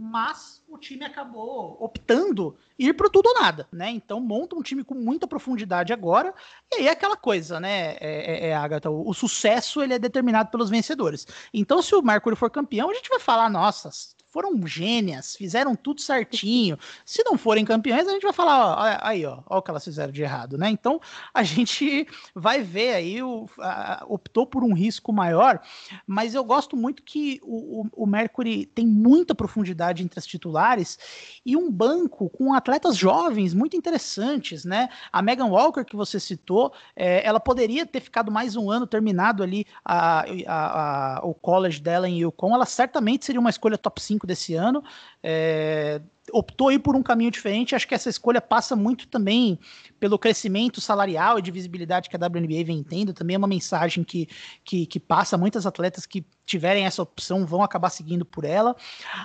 Mas 0.00 0.62
o 0.68 0.78
time 0.78 1.04
acabou 1.04 1.76
optando 1.80 2.56
ir 2.78 2.94
pro 2.94 3.10
tudo 3.10 3.26
ou 3.30 3.34
nada, 3.34 3.66
né? 3.72 3.90
Então 3.90 4.20
monta 4.20 4.54
um 4.54 4.62
time 4.62 4.84
com 4.84 4.94
muita 4.94 5.26
profundidade 5.26 5.92
agora, 5.92 6.32
e 6.70 6.76
aí 6.76 6.86
é 6.86 6.92
aquela 6.92 7.16
coisa, 7.16 7.58
né, 7.58 7.96
é, 7.96 8.46
é, 8.46 8.48
é 8.50 8.54
Agatha, 8.54 8.88
o, 8.88 9.10
o, 9.10 9.12
sucesso 9.12 9.82
ele 9.82 9.94
é 9.94 9.98
determinado 9.98 10.52
pelos 10.52 10.70
vencedores. 10.70 11.26
Então 11.52 11.82
se 11.82 11.96
o 11.96 12.02
Mercury 12.02 12.36
for 12.36 12.48
campeão, 12.48 12.90
a 12.90 12.94
gente 12.94 13.08
vai 13.08 13.18
falar, 13.18 13.50
nossa, 13.50 13.90
foram 14.38 14.64
gênias, 14.68 15.34
fizeram 15.34 15.74
tudo 15.74 16.00
certinho. 16.00 16.78
Se 17.04 17.24
não 17.24 17.36
forem 17.36 17.64
campeões, 17.64 18.06
a 18.06 18.12
gente 18.12 18.22
vai 18.22 18.32
falar, 18.32 18.68
ó, 18.68 18.98
aí, 19.02 19.26
ó, 19.26 19.40
ó 19.44 19.58
o 19.58 19.62
que 19.62 19.68
elas 19.68 19.82
fizeram 19.82 20.12
de 20.12 20.22
errado, 20.22 20.56
né? 20.56 20.70
Então 20.70 21.00
a 21.34 21.42
gente 21.42 22.06
vai 22.36 22.62
ver 22.62 22.94
aí, 22.94 23.20
o, 23.20 23.46
a, 23.58 24.04
optou 24.06 24.46
por 24.46 24.62
um 24.62 24.72
risco 24.72 25.12
maior, 25.12 25.60
mas 26.06 26.36
eu 26.36 26.44
gosto 26.44 26.76
muito 26.76 27.02
que 27.02 27.40
o, 27.42 27.80
o, 27.80 28.04
o 28.04 28.06
Mercury 28.06 28.64
tem 28.64 28.86
muita 28.86 29.34
profundidade 29.34 30.04
entre 30.04 30.20
as 30.20 30.26
titulares 30.26 31.40
e 31.44 31.56
um 31.56 31.68
banco 31.68 32.30
com 32.30 32.54
atletas 32.54 32.96
jovens 32.96 33.52
muito 33.52 33.76
interessantes, 33.76 34.64
né? 34.64 34.88
A 35.12 35.20
Megan 35.20 35.46
Walker, 35.46 35.84
que 35.84 35.96
você 35.96 36.20
citou, 36.20 36.72
é, 36.94 37.26
ela 37.26 37.40
poderia 37.40 37.84
ter 37.84 37.98
ficado 37.98 38.30
mais 38.30 38.54
um 38.54 38.70
ano 38.70 38.86
terminado 38.86 39.42
ali 39.42 39.66
a, 39.84 40.24
a, 40.46 41.16
a, 41.16 41.26
o 41.26 41.34
college 41.34 41.80
dela 41.80 42.08
em 42.08 42.20
Yukon, 42.20 42.54
ela 42.54 42.66
certamente 42.66 43.24
seria 43.24 43.40
uma 43.40 43.50
escolha 43.50 43.76
top 43.76 44.00
5 44.00 44.27
desse 44.28 44.54
ano. 44.54 44.84
É, 45.22 46.00
optou 46.32 46.70
ir 46.70 46.78
por 46.78 46.94
um 46.94 47.02
caminho 47.02 47.30
diferente. 47.30 47.74
Acho 47.74 47.88
que 47.88 47.94
essa 47.94 48.08
escolha 48.08 48.40
passa 48.40 48.76
muito 48.76 49.08
também 49.08 49.58
pelo 49.98 50.18
crescimento 50.18 50.80
salarial 50.80 51.38
e 51.38 51.42
de 51.42 51.50
visibilidade 51.50 52.08
que 52.08 52.16
a 52.16 52.18
WNBA 52.18 52.64
vem 52.64 52.82
tendo. 52.82 53.12
Também 53.12 53.34
é 53.34 53.38
uma 53.38 53.48
mensagem 53.48 54.04
que, 54.04 54.28
que, 54.64 54.86
que 54.86 55.00
passa. 55.00 55.36
Muitas 55.36 55.66
atletas 55.66 56.06
que 56.06 56.24
tiverem 56.44 56.86
essa 56.86 57.02
opção 57.02 57.44
vão 57.44 57.62
acabar 57.62 57.90
seguindo 57.90 58.24
por 58.24 58.44
ela. 58.44 58.74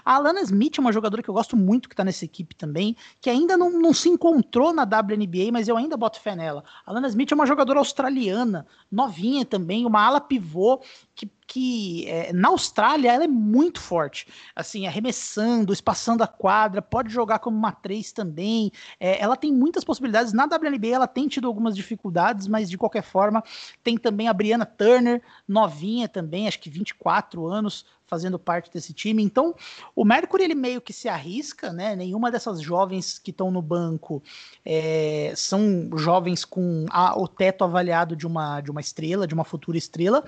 A 0.04 0.16
Alana 0.16 0.42
Smith 0.42 0.78
é 0.78 0.82
uma 0.82 0.92
jogadora 0.92 1.24
que 1.24 1.30
eu 1.30 1.34
gosto 1.34 1.56
muito 1.56 1.88
que 1.88 1.94
está 1.94 2.04
nessa 2.04 2.26
equipe 2.26 2.54
também, 2.54 2.96
que 3.22 3.30
ainda 3.30 3.56
não, 3.56 3.72
não 3.72 3.94
se 3.94 4.10
encontrou 4.10 4.74
na 4.74 4.84
WNBA, 4.84 5.52
mas 5.52 5.68
eu 5.68 5.78
ainda 5.78 5.96
boto 5.96 6.20
fé 6.20 6.36
nela. 6.36 6.64
A 6.86 6.92
Alana 6.92 7.08
Smith 7.08 7.32
é 7.32 7.36
uma 7.36 7.46
jogadora 7.46 7.80
australiana, 7.80 8.68
novinha 8.92 9.46
também, 9.46 9.86
uma 9.86 10.02
ala 10.02 10.20
pivô 10.20 10.82
que, 11.16 11.30
que 11.48 12.08
é, 12.08 12.34
na 12.34 12.50
Austrália 12.50 13.12
ela 13.12 13.24
é 13.24 13.28
muito 13.28 13.80
forte, 13.80 14.28
assim, 14.56 14.88
arremessando, 14.88 15.74
espaçando 15.74 16.24
a 16.24 16.28
quadra, 16.28 16.82
pode 16.82 17.12
jogar 17.12 17.40
como 17.40 17.58
uma 17.58 17.72
3 17.72 18.12
também. 18.12 18.72
É, 19.00 19.22
ela 19.22 19.36
tem 19.36 19.52
muitas 19.52 19.84
possibilidades. 19.84 20.34
Na 20.34 20.46
WNBA 20.46 20.88
ela 20.88 21.08
tem 21.08 21.28
tido 21.28 21.48
algumas 21.48 21.76
dificuldades, 21.76 22.48
mas 22.48 22.70
de 22.70 22.78
qualquer 22.78 23.04
forma 23.04 23.44
tem 23.84 23.98
também 23.98 24.28
a 24.28 24.34
Brianna 24.34 24.66
Turner, 24.66 25.22
novinha 25.48 26.08
também, 26.08 26.48
acho 26.48 26.60
que 26.60 26.70
24 26.70 27.48
anos, 27.48 27.86
fazendo 28.14 28.38
parte 28.38 28.72
desse 28.72 28.94
time. 28.94 29.24
Então, 29.24 29.56
o 29.96 30.06
Mercury 30.06 30.44
ele 30.44 30.54
meio 30.54 30.80
que 30.80 30.94
se 30.94 31.10
arrisca, 31.10 31.74
né? 31.74 31.96
Nenhuma 31.96 32.30
dessas 32.30 32.62
jovens 32.62 33.18
que 33.18 33.32
estão 33.32 33.50
no 33.50 33.62
banco 33.62 34.22
é, 34.64 35.34
são 35.36 35.90
jovens 35.98 36.46
com 36.46 36.86
a, 36.92 37.20
o 37.20 37.28
teto 37.28 37.64
avaliado 37.64 38.16
de 38.16 38.28
uma, 38.28 38.62
de 38.62 38.70
uma 38.70 38.82
estrela, 38.82 39.26
de 39.26 39.34
uma 39.34 39.44
futura 39.44 39.80
estrela, 39.80 40.24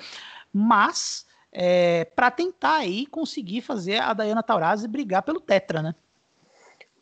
mas 0.58 1.26
é, 1.52 2.06
para 2.06 2.32
tentar 2.32 2.78
aí 2.78 3.06
conseguir 3.08 3.60
fazer 3.60 4.02
a 4.02 4.14
Dayana 4.14 4.42
Taurasi 4.42 4.88
brigar 4.88 5.22
pelo 5.22 5.42
Tetra, 5.42 5.82
né? 5.82 5.94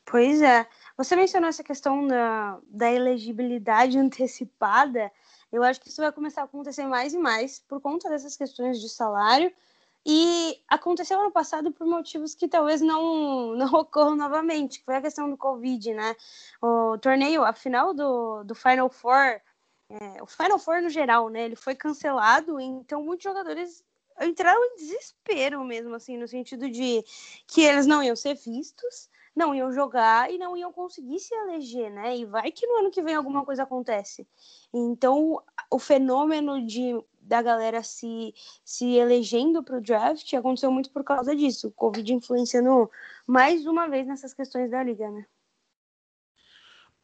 Pois 0.04 0.41
é. 0.41 0.68
Você 0.97 1.16
mencionou 1.16 1.49
essa 1.49 1.64
questão 1.64 2.08
da, 2.08 2.58
da 2.68 2.91
elegibilidade 2.91 3.97
antecipada. 3.97 5.12
Eu 5.51 5.64
acho 5.64 5.80
que 5.80 5.89
isso 5.89 6.01
vai 6.01 6.12
começar 6.12 6.41
a 6.41 6.45
acontecer 6.45 6.88
mais 6.88 7.14
e 7.14 7.18
mais 7.20 7.60
por 7.60 7.80
conta 7.80 8.10
dessas 8.10 8.36
questões 8.36 8.82
de 8.82 8.89
salário. 8.89 9.54
E 10.04 10.60
aconteceu 10.68 11.20
ano 11.20 11.32
passado 11.32 11.72
por 11.72 11.86
motivos 11.86 12.34
que 12.34 12.47
talvez 12.47 12.82
não, 12.82 13.54
não 13.56 13.72
ocorram 13.74 14.16
novamente, 14.16 14.80
que 14.80 14.86
foi 14.86 14.95
a 14.95 15.01
questão 15.01 15.30
do 15.30 15.38
Covid, 15.38 15.93
né? 15.93 16.16
O 16.60 16.97
torneio, 16.97 17.43
a 17.43 17.54
final 17.54 17.93
do, 17.93 18.43
do 18.43 18.56
Final 18.56 18.89
Four, 18.89 19.39
é, 20.00 20.22
o 20.22 20.26
Final 20.26 20.60
Four 20.60 20.82
no 20.82 20.89
geral, 20.89 21.30
né? 21.30 21.44
Ele 21.44 21.56
foi 21.56 21.76
cancelado, 21.76 22.60
então 22.60 23.04
muitos 23.04 23.24
jogadores 23.24 23.84
entraram 24.22 24.64
em 24.64 24.76
desespero 24.76 25.64
mesmo, 25.64 25.96
assim, 25.96 26.18
no 26.18 26.28
sentido 26.28 26.70
de 26.70 27.04
que 27.48 27.62
eles 27.62 27.86
não 27.86 28.04
iam 28.04 28.16
ser 28.16 28.36
vistos 28.36 29.10
não 29.36 29.54
iam 29.54 29.72
jogar 29.72 30.32
e 30.32 30.38
não 30.38 30.56
iam 30.56 30.72
conseguir 30.72 31.20
se 31.20 31.34
eleger, 31.34 31.91
né? 31.91 32.18
E 32.18 32.26
vai 32.26 32.52
que 32.52 32.68
no 32.68 32.78
ano 32.78 32.91
que 32.91 33.02
vem 33.02 33.16
alguma 33.16 33.44
coisa 33.44 33.64
acontece. 33.64 34.28
Então, 34.74 35.41
o 35.72 35.80
fenômeno 35.80 36.66
de 36.66 36.94
da 37.26 37.41
galera 37.41 37.82
se, 37.82 38.34
se 38.66 38.96
elegendo 38.96 39.64
para 39.64 39.78
o 39.78 39.82
draft 39.82 40.34
aconteceu 40.34 40.70
muito 40.70 40.91
por 40.91 41.04
causa 41.06 41.34
disso. 41.34 41.70
O 41.70 41.72
Covid 41.72 42.14
influenciando 42.14 42.91
mais 43.26 43.66
uma 43.66 43.88
vez 43.88 44.06
nessas 44.06 44.34
questões 44.34 44.70
da 44.70 44.84
liga, 44.84 45.10
né? 45.10 45.26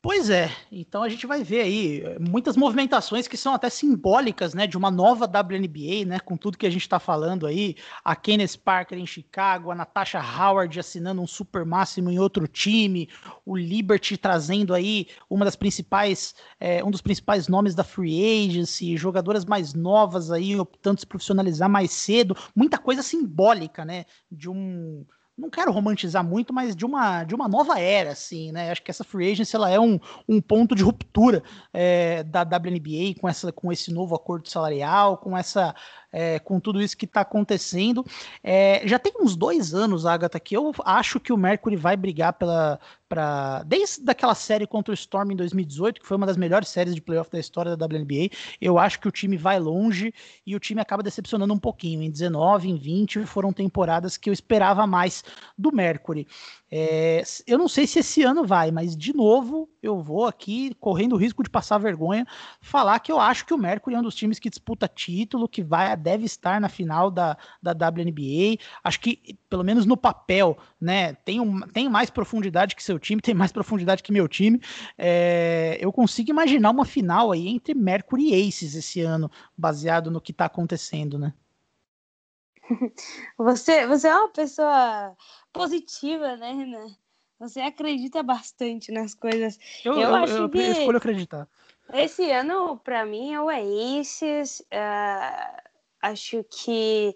Pois 0.02 0.30
é, 0.30 0.50
então 0.72 1.04
a 1.04 1.10
gente 1.10 1.28
vai 1.28 1.43
ver 1.43 1.60
aí 1.60 2.02
eh, 2.02 2.18
muitas 2.20 2.56
movimentações 2.56 3.28
que 3.28 3.36
são 3.36 3.54
até 3.54 3.70
simbólicas, 3.70 4.54
né, 4.54 4.66
de 4.66 4.78
uma 4.78 4.89
nova 4.89 5.26
WNBA, 5.26 6.06
né, 6.06 6.20
com 6.22 6.38
tudo 6.38 6.58
que 6.58 6.66
a 6.66 6.70
gente 6.70 6.84
está 6.84 7.02
falando 7.02 7.45
aí, 7.45 7.76
a 8.02 8.16
Kenneth 8.16 8.58
Parker 8.64 8.97
em 8.97 9.06
Chicago, 9.06 9.72
a 9.72 9.76
Natasha 9.76 10.22
Howard 10.22 10.80
assinando 10.80 11.22
um 11.22 11.28
super 11.28 11.66
máximo 11.66 12.10
em 12.10 12.18
outro 12.18 12.47
time, 12.47 13.10
o 13.45 13.58
Liberty 13.58 14.16
trazendo 14.16 14.74
aí 14.74 15.08
uma 15.30 15.43
das 15.43 15.58
principais, 15.58 16.34
é, 16.62 16.82
um 16.82 16.91
dos 16.91 17.02
principais 17.02 17.50
nomes 17.50 17.76
da 17.76 17.84
free 17.84 18.47
agency, 18.47 18.95
jogadoras 18.95 19.43
mais 19.43 19.74
novas 19.74 20.32
aí 20.32 20.58
optando 20.58 21.02
se 21.02 21.06
profissionalizar 21.06 21.70
mais 21.70 21.91
cedo, 21.91 22.38
muita 22.56 22.78
coisa 22.78 23.04
simbólica, 23.04 23.84
né, 23.84 24.06
de 24.32 24.50
um 24.50 25.06
não 25.40 25.50
quero 25.50 25.72
romantizar 25.72 26.24
muito, 26.24 26.54
mas 26.54 26.76
de 26.76 26.86
uma, 26.86 27.24
de 27.24 27.34
uma 27.34 27.48
nova 27.48 27.80
era, 27.80 28.12
assim, 28.12 28.52
né? 28.52 28.72
Acho 28.72 28.84
que 28.84 28.92
essa 28.92 29.04
free 29.04 29.32
agency 29.32 29.56
ela 29.56 29.70
é 29.70 29.80
um, 29.80 30.00
um 30.28 30.42
ponto 30.42 30.76
de 30.76 30.84
ruptura 30.84 31.42
é, 31.74 32.24
da 32.24 32.42
WNBA 32.42 33.20
com, 33.20 33.28
essa, 33.28 33.52
com 33.52 33.72
esse 33.72 33.92
novo 33.92 34.16
acordo 34.16 34.50
salarial, 34.50 35.18
com 35.18 35.38
essa 35.38 35.74
é, 36.12 36.39
com 36.39 36.60
tudo 36.60 36.82
isso 36.82 36.97
que 36.97 37.05
está 37.05 37.22
acontecendo. 37.22 38.05
É, 38.43 38.82
já 38.86 38.97
tem 38.99 39.14
uns 39.20 39.36
dois 39.36 39.74
anos, 39.74 40.05
Agatha, 40.05 40.39
que 40.39 40.55
eu 40.55 40.74
acho 40.86 41.20
que 41.20 41.34
o 41.34 41.38
Mercury 41.38 41.76
vai 41.76 41.95
brigar 41.95 42.34
pela. 42.34 42.80
Pra, 43.07 43.64
desde 43.64 44.07
aquela 44.07 44.36
série 44.36 44.68
contra 44.68 44.91
o 44.91 44.93
Storm 44.93 45.32
em 45.32 45.36
2018, 45.36 45.99
que 45.99 46.05
foi 46.05 46.16
uma 46.16 46.28
das 46.28 46.38
melhores 46.38 46.70
séries 46.70 46.93
de 46.93 47.01
playoff 47.01 47.32
da 47.32 47.39
história 47.39 47.76
da 47.76 47.88
WNBA, 47.88 48.30
eu 48.62 48.78
acho 48.78 48.99
que 48.99 49.07
o 49.07 49.12
time 49.12 49.36
vai 49.36 49.60
longe 49.60 50.14
e 50.45 50.55
o 50.55 50.60
time 50.60 50.80
acaba 50.80 51.01
decepcionando 51.01 51.51
um 51.51 51.57
pouquinho. 51.57 52.03
Em 52.03 52.12
19, 52.12 52.70
em 52.70 52.78
20, 52.78 53.26
foram 53.26 53.51
temporadas 53.51 54.16
que 54.16 54.30
eu 54.30 54.34
esperava 54.34 54.86
mais 54.86 55.24
do 55.57 55.72
Mercury. 55.72 56.28
É, 56.72 57.24
eu 57.47 57.57
não 57.57 57.68
sei 57.68 57.88
se 57.88 57.97
esse 57.97 58.22
ano 58.22 58.45
vai, 58.45 58.70
mas 58.70 58.95
de 58.95 59.12
novo 59.12 59.68
eu 59.82 60.03
vou 60.03 60.28
aqui, 60.28 60.76
correndo 60.80 61.14
o 61.14 61.18
risco 61.18 61.41
de 61.41 61.49
passar 61.49 61.80
vergonha, 61.80 62.28
falar 62.62 62.99
que 62.99 63.12
eu 63.12 63.20
acho 63.20 63.45
que 63.45 63.53
o 63.53 63.57
Mercury 63.57 63.95
é 63.95 63.99
um 63.99 64.03
dos 64.03 64.14
times 64.14 64.38
que 64.38 64.51
disputa 64.51 64.88
título, 64.88 65.47
que 65.47 65.64
vai, 65.64 65.91
deve 66.00 66.26
estar 66.26 66.60
na 66.60 66.70
final 66.70 67.12
da, 67.12 67.38
da 67.62 67.72
WNBA. 67.72 68.58
Acho 68.84 69.00
que, 69.00 69.38
pelo 69.50 69.64
menos 69.64 69.86
no 69.86 69.95
papel, 69.95 70.58
né, 70.80 71.14
tem, 71.14 71.39
um, 71.39 71.62
tem 71.62 71.88
mais 71.88 72.10
profundidade 72.10 72.76
que 72.76 72.84
seu 72.84 72.97
time, 72.97 73.22
tem 73.22 73.34
mais 73.34 73.52
profundidade 73.52 74.02
que 74.02 74.12
meu 74.12 74.28
time. 74.28 74.62
É, 74.97 75.78
eu 75.80 75.91
consigo 75.91 76.30
imaginar 76.30 76.72
uma 76.72 76.86
final 76.86 77.32
aí 77.32 77.47
entre 77.47 77.74
Mercury 77.74 78.30
e 78.30 78.47
Aces 78.47 78.76
esse 78.76 79.02
ano, 79.02 79.30
baseado 79.58 80.10
no 80.10 80.22
que 80.22 80.32
está 80.32 80.45
acontecendo, 80.45 81.20
né? 81.20 81.34
Você, 83.38 83.88
você 83.88 84.08
é 84.08 84.16
uma 84.16 84.30
pessoa 84.30 85.16
positiva, 85.52 86.36
né, 86.38 86.54
Renan? 86.54 86.95
Você 87.39 87.62
acredita 87.62 88.22
bastante 88.22 88.91
nas 88.91 89.16
coisas. 89.16 89.58
Eu, 89.84 89.93
eu, 89.93 90.02
eu 90.02 90.16
acho 90.16 90.34
eu, 90.34 90.50
que 90.50 90.58
eu 90.58 90.72
escolho 90.72 90.97
acreditar. 90.97 91.47
Esse 91.93 92.30
ano, 92.32 92.78
para 92.78 93.06
mim, 93.06 93.34
é 93.34 93.41
o 93.41 93.50
Aces. 93.50 94.60
Uh, 94.60 95.68
acho 96.02 96.43
que 96.50 97.16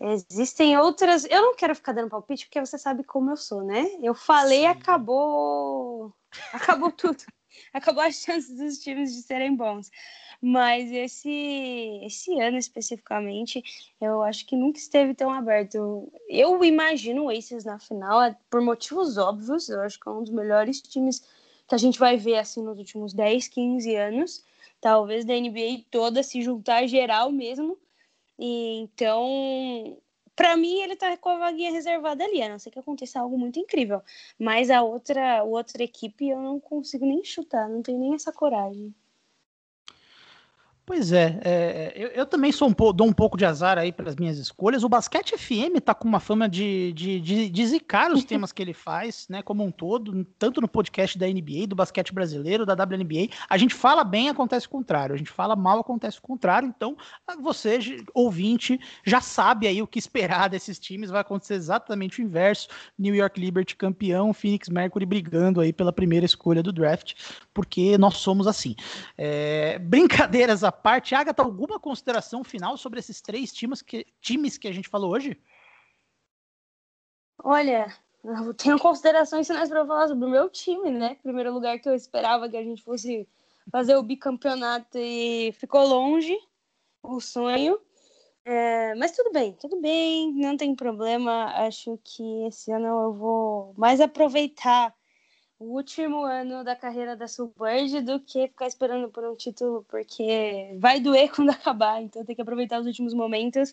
existem 0.00 0.78
outras. 0.78 1.24
Eu 1.24 1.42
não 1.42 1.56
quero 1.56 1.74
ficar 1.74 1.92
dando 1.92 2.10
palpite, 2.10 2.46
porque 2.46 2.60
você 2.60 2.78
sabe 2.78 3.04
como 3.04 3.30
eu 3.30 3.36
sou, 3.36 3.62
né? 3.62 3.86
Eu 4.02 4.14
falei, 4.14 4.60
Sim. 4.60 4.66
acabou. 4.66 6.12
Acabou 6.52 6.90
tudo. 6.92 7.22
acabou 7.72 8.02
as 8.02 8.16
chances 8.16 8.56
dos 8.56 8.78
times 8.78 9.14
de 9.14 9.22
serem 9.22 9.54
bons. 9.54 9.90
Mas 10.40 10.90
esse, 10.92 12.00
esse 12.02 12.38
ano 12.40 12.58
especificamente, 12.58 13.62
eu 14.00 14.22
acho 14.22 14.46
que 14.46 14.56
nunca 14.56 14.78
esteve 14.78 15.14
tão 15.14 15.30
aberto. 15.30 16.12
Eu 16.28 16.62
imagino 16.62 17.24
o 17.24 17.30
Aces 17.30 17.64
na 17.64 17.78
final, 17.78 18.22
é 18.22 18.36
por 18.50 18.60
motivos 18.60 19.16
óbvios. 19.16 19.68
Eu 19.68 19.80
acho 19.80 19.98
que 19.98 20.08
é 20.08 20.12
um 20.12 20.22
dos 20.22 20.32
melhores 20.32 20.80
times 20.82 21.20
que 21.66 21.74
a 21.74 21.78
gente 21.78 21.98
vai 21.98 22.16
ver 22.16 22.36
assim 22.38 22.62
nos 22.62 22.78
últimos 22.78 23.14
10, 23.14 23.48
15 23.48 23.94
anos. 23.96 24.44
Talvez 24.80 25.24
da 25.24 25.34
NBA 25.34 25.84
toda 25.90 26.22
se 26.22 26.42
juntar 26.42 26.86
geral 26.86 27.32
mesmo. 27.32 27.78
E, 28.38 28.78
então, 28.80 30.00
para 30.34 30.56
mim, 30.56 30.80
ele 30.82 30.96
tá 30.96 31.16
com 31.16 31.30
a 31.30 31.38
vaguinha 31.38 31.72
reservada 31.72 32.24
ali, 32.24 32.42
a 32.42 32.48
não 32.48 32.58
ser 32.58 32.70
que 32.70 32.78
aconteça 32.78 33.20
algo 33.20 33.38
muito 33.38 33.58
incrível. 33.58 34.02
Mas 34.38 34.70
a 34.70 34.82
outra, 34.82 35.38
a 35.40 35.44
outra 35.44 35.82
equipe 35.82 36.28
eu 36.28 36.40
não 36.40 36.60
consigo 36.60 37.06
nem 37.06 37.24
chutar, 37.24 37.68
não 37.68 37.82
tenho 37.82 37.98
nem 37.98 38.14
essa 38.14 38.32
coragem. 38.32 38.94
Pois 40.86 41.10
é, 41.10 41.40
é 41.42 41.92
eu, 41.96 42.08
eu, 42.10 42.24
também 42.24 42.52
sou 42.52 42.68
um 42.68 42.92
dou 42.92 43.08
um 43.08 43.12
pouco 43.12 43.36
de 43.36 43.44
azar 43.44 43.76
aí 43.76 43.90
para 43.90 44.08
as 44.08 44.14
minhas 44.14 44.38
escolhas. 44.38 44.84
O 44.84 44.88
Basquete 44.88 45.36
FM 45.36 45.80
tá 45.84 45.92
com 45.92 46.06
uma 46.06 46.20
fama 46.20 46.48
de, 46.48 46.92
de, 46.92 47.20
de, 47.20 47.50
de 47.50 47.66
zicar 47.66 48.12
os 48.12 48.22
temas 48.24 48.52
que 48.52 48.62
ele 48.62 48.72
faz, 48.72 49.26
né, 49.28 49.42
como 49.42 49.64
um 49.64 49.72
todo, 49.72 50.24
tanto 50.38 50.60
no 50.60 50.68
podcast 50.68 51.18
da 51.18 51.26
NBA, 51.26 51.66
do 51.66 51.74
basquete 51.74 52.14
brasileiro, 52.14 52.64
da 52.64 52.74
WNBA. 52.74 53.34
A 53.50 53.58
gente 53.58 53.74
fala 53.74 54.04
bem, 54.04 54.28
acontece 54.28 54.68
o 54.68 54.70
contrário. 54.70 55.12
A 55.12 55.18
gente 55.18 55.30
fala 55.30 55.56
mal, 55.56 55.80
acontece 55.80 56.20
o 56.20 56.22
contrário. 56.22 56.68
Então, 56.68 56.96
você, 57.42 58.04
ouvinte, 58.14 58.78
já 59.04 59.20
sabe 59.20 59.66
aí 59.66 59.82
o 59.82 59.88
que 59.88 59.98
esperar 59.98 60.48
desses 60.48 60.78
times. 60.78 61.10
Vai 61.10 61.22
acontecer 61.22 61.54
exatamente 61.54 62.20
o 62.20 62.24
inverso. 62.24 62.68
New 62.96 63.14
York 63.14 63.40
Liberty 63.40 63.74
campeão, 63.74 64.32
Phoenix 64.32 64.68
Mercury 64.68 65.04
brigando 65.04 65.60
aí 65.60 65.72
pela 65.72 65.92
primeira 65.92 66.24
escolha 66.24 66.62
do 66.62 66.72
draft, 66.72 67.14
porque 67.52 67.98
nós 67.98 68.18
somos 68.18 68.46
assim. 68.46 68.76
É, 69.18 69.80
brincadeiras 69.80 70.62
à 70.62 70.75
parte, 70.76 71.14
Agatha, 71.14 71.42
alguma 71.42 71.80
consideração 71.80 72.44
final 72.44 72.76
sobre 72.76 73.00
esses 73.00 73.20
três 73.20 73.52
times 73.52 73.82
que, 73.82 74.06
times 74.20 74.56
que 74.56 74.68
a 74.68 74.72
gente 74.72 74.88
falou 74.88 75.12
hoje? 75.12 75.40
Olha, 77.42 77.94
eu 78.24 78.54
tenho 78.54 78.78
considerações 78.78 79.46
finais 79.46 79.68
para 79.68 79.86
falar 79.86 80.08
sobre 80.08 80.24
o 80.24 80.30
meu 80.30 80.48
time, 80.48 80.90
né? 80.90 81.16
Primeiro 81.22 81.52
lugar 81.52 81.78
que 81.78 81.88
eu 81.88 81.94
esperava 81.94 82.48
que 82.48 82.56
a 82.56 82.62
gente 82.62 82.82
fosse 82.82 83.28
fazer 83.70 83.96
o 83.96 84.02
bicampeonato 84.02 84.98
e 84.98 85.52
ficou 85.52 85.86
longe 85.86 86.36
o 87.02 87.20
sonho. 87.20 87.78
É, 88.44 88.94
mas 88.94 89.12
tudo 89.12 89.32
bem, 89.32 89.52
tudo 89.54 89.80
bem, 89.80 90.32
não 90.34 90.56
tem 90.56 90.74
problema. 90.74 91.46
Acho 91.66 91.98
que 92.04 92.46
esse 92.46 92.70
ano 92.70 92.86
eu 92.86 93.12
vou 93.12 93.74
mais 93.76 94.00
aproveitar 94.00 94.94
o 95.58 95.74
último 95.74 96.22
ano 96.22 96.62
da 96.62 96.76
carreira 96.76 97.16
da 97.16 97.26
Sulbird 97.26 98.02
do 98.02 98.20
que 98.20 98.48
ficar 98.48 98.66
esperando 98.66 99.08
por 99.08 99.24
um 99.24 99.34
título, 99.34 99.84
porque 99.88 100.76
vai 100.78 101.00
doer 101.00 101.30
quando 101.34 101.50
acabar, 101.50 102.02
então 102.02 102.24
tem 102.24 102.36
que 102.36 102.42
aproveitar 102.42 102.80
os 102.80 102.86
últimos 102.86 103.14
momentos. 103.14 103.72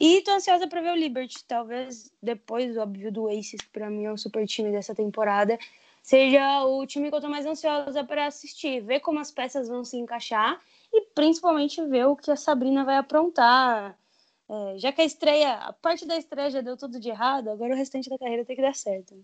E 0.00 0.20
tô 0.22 0.32
ansiosa 0.32 0.66
para 0.66 0.80
ver 0.80 0.92
o 0.92 0.96
Liberty, 0.96 1.44
talvez 1.44 2.12
depois, 2.20 2.76
óbvio, 2.76 3.12
do 3.12 3.28
Aces, 3.28 3.60
que 3.60 3.68
para 3.68 3.88
mim 3.90 4.04
é 4.04 4.12
um 4.12 4.16
super 4.16 4.46
time 4.46 4.72
dessa 4.72 4.94
temporada, 4.94 5.58
seja 6.02 6.64
o 6.64 6.84
time 6.86 7.08
que 7.08 7.14
eu 7.14 7.20
tô 7.20 7.28
mais 7.28 7.46
ansiosa 7.46 8.02
para 8.04 8.26
assistir, 8.26 8.80
ver 8.80 9.00
como 9.00 9.20
as 9.20 9.30
peças 9.30 9.68
vão 9.68 9.84
se 9.84 9.96
encaixar 9.96 10.60
e 10.92 11.02
principalmente 11.14 11.84
ver 11.86 12.06
o 12.06 12.16
que 12.16 12.30
a 12.30 12.36
Sabrina 12.36 12.84
vai 12.84 12.96
aprontar. 12.96 13.96
É, 14.48 14.78
já 14.78 14.92
que 14.92 15.00
a 15.00 15.04
estreia, 15.04 15.54
a 15.54 15.72
parte 15.72 16.04
da 16.04 16.16
estreia 16.16 16.50
já 16.50 16.60
deu 16.60 16.76
tudo 16.76 16.98
de 16.98 17.08
errado, 17.08 17.48
agora 17.48 17.74
o 17.74 17.76
restante 17.76 18.10
da 18.10 18.18
carreira 18.18 18.44
tem 18.44 18.56
que 18.56 18.62
dar 18.62 18.74
certo. 18.74 19.14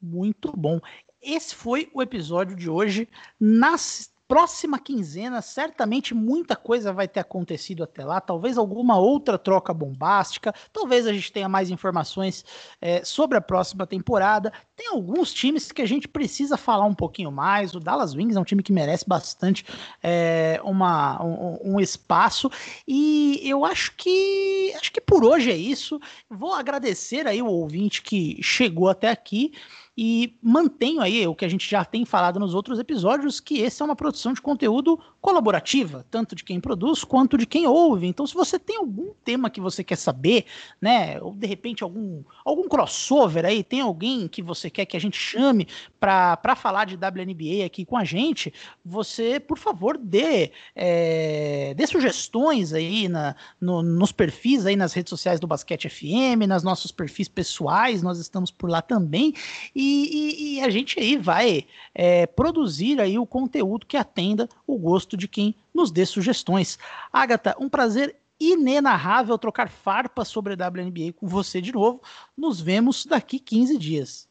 Muito 0.00 0.52
bom. 0.56 0.80
Esse 1.20 1.54
foi 1.54 1.90
o 1.92 2.00
episódio 2.00 2.56
de 2.56 2.70
hoje. 2.70 3.08
Nas 3.40 4.12
próxima 4.28 4.78
quinzena, 4.78 5.40
certamente 5.40 6.14
muita 6.14 6.54
coisa 6.54 6.92
vai 6.92 7.08
ter 7.08 7.20
acontecido 7.20 7.82
até 7.82 8.04
lá. 8.04 8.20
Talvez 8.20 8.58
alguma 8.58 8.98
outra 8.98 9.38
troca 9.38 9.72
bombástica. 9.72 10.54
Talvez 10.70 11.06
a 11.06 11.12
gente 11.14 11.32
tenha 11.32 11.48
mais 11.48 11.70
informações 11.70 12.44
é, 12.78 13.02
sobre 13.02 13.38
a 13.38 13.40
próxima 13.40 13.86
temporada. 13.86 14.52
Tem 14.76 14.88
alguns 14.88 15.32
times 15.32 15.72
que 15.72 15.80
a 15.80 15.86
gente 15.86 16.06
precisa 16.06 16.58
falar 16.58 16.84
um 16.84 16.94
pouquinho 16.94 17.32
mais. 17.32 17.74
O 17.74 17.80
Dallas 17.80 18.14
Wings 18.14 18.36
é 18.36 18.40
um 18.40 18.44
time 18.44 18.62
que 18.62 18.72
merece 18.72 19.08
bastante 19.08 19.64
é, 20.02 20.60
uma, 20.62 21.24
um, 21.24 21.76
um 21.76 21.80
espaço. 21.80 22.50
E 22.86 23.40
eu 23.42 23.64
acho 23.64 23.94
que 23.96 24.74
acho 24.78 24.92
que 24.92 25.00
por 25.00 25.24
hoje 25.24 25.50
é 25.50 25.56
isso. 25.56 25.98
Vou 26.28 26.52
agradecer 26.52 27.26
aí 27.26 27.40
o 27.40 27.46
ouvinte 27.46 28.02
que 28.02 28.38
chegou 28.42 28.90
até 28.90 29.08
aqui. 29.08 29.52
E 30.00 30.38
mantenho 30.40 31.00
aí 31.00 31.26
o 31.26 31.34
que 31.34 31.44
a 31.44 31.48
gente 31.48 31.68
já 31.68 31.84
tem 31.84 32.04
falado 32.04 32.38
nos 32.38 32.54
outros 32.54 32.78
episódios, 32.78 33.40
que 33.40 33.58
esse 33.58 33.82
é 33.82 33.84
uma 33.84 33.96
produção 33.96 34.32
de 34.32 34.40
conteúdo 34.40 34.96
colaborativa, 35.20 36.06
tanto 36.08 36.36
de 36.36 36.44
quem 36.44 36.60
produz 36.60 37.02
quanto 37.02 37.36
de 37.36 37.44
quem 37.44 37.66
ouve. 37.66 38.06
Então, 38.06 38.24
se 38.24 38.32
você 38.32 38.60
tem 38.60 38.76
algum 38.76 39.12
tema 39.24 39.50
que 39.50 39.60
você 39.60 39.82
quer 39.82 39.96
saber, 39.96 40.44
né, 40.80 41.20
ou 41.20 41.34
de 41.34 41.48
repente 41.48 41.82
algum, 41.82 42.22
algum 42.44 42.68
crossover 42.68 43.44
aí, 43.44 43.64
tem 43.64 43.80
alguém 43.80 44.28
que 44.28 44.40
você 44.40 44.70
quer 44.70 44.86
que 44.86 44.96
a 44.96 45.00
gente 45.00 45.18
chame 45.18 45.66
para 45.98 46.54
falar 46.54 46.84
de 46.84 46.94
WNBA 46.94 47.66
aqui 47.66 47.84
com 47.84 47.96
a 47.96 48.04
gente, 48.04 48.54
você, 48.84 49.40
por 49.40 49.58
favor, 49.58 49.98
dê, 49.98 50.52
é, 50.76 51.74
dê 51.76 51.86
sugestões 51.88 52.72
aí 52.72 53.08
na, 53.08 53.34
no, 53.60 53.82
nos 53.82 54.12
perfis 54.12 54.64
aí 54.64 54.76
nas 54.76 54.92
redes 54.92 55.10
sociais 55.10 55.40
do 55.40 55.46
Basquete 55.48 55.88
FM, 55.88 56.46
nas 56.46 56.62
nossos 56.62 56.92
perfis 56.92 57.26
pessoais, 57.26 58.00
nós 58.00 58.20
estamos 58.20 58.52
por 58.52 58.70
lá 58.70 58.80
também. 58.80 59.34
E 59.74 59.87
e, 59.88 60.54
e, 60.56 60.60
a 60.60 60.70
gente 60.70 60.98
aí 60.98 61.16
vai 61.16 61.66
é, 61.94 62.26
produzir 62.26 63.00
aí 63.00 63.18
o 63.18 63.26
conteúdo 63.26 63.86
que 63.86 63.96
atenda 63.96 64.48
o 64.66 64.76
gosto 64.78 65.16
de 65.16 65.28
quem 65.28 65.54
nos 65.72 65.90
dê 65.90 66.04
sugestões. 66.04 66.78
Agatha, 67.12 67.56
um 67.58 67.68
prazer 67.68 68.16
inenarrável 68.40 69.36
trocar 69.38 69.68
farpas 69.68 70.28
sobre 70.28 70.54
a 70.54 70.68
WNBA 70.68 71.12
com 71.14 71.26
você 71.26 71.60
de 71.60 71.72
novo. 71.72 72.02
Nos 72.36 72.60
vemos 72.60 73.04
daqui 73.04 73.38
15 73.38 73.76
dias. 73.78 74.28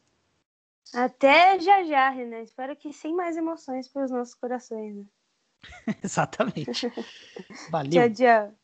Até 0.94 1.58
já 1.60 1.84
já, 1.84 2.08
Renan. 2.08 2.40
Espero 2.40 2.74
que 2.74 2.92
sem 2.92 3.14
mais 3.14 3.36
emoções 3.36 3.88
para 3.88 4.04
os 4.04 4.10
nossos 4.10 4.34
corações. 4.34 4.96
Né? 4.96 5.04
Exatamente. 6.02 6.90
Valeu. 7.70 7.90
tchau, 7.90 8.10
tchau. 8.10 8.57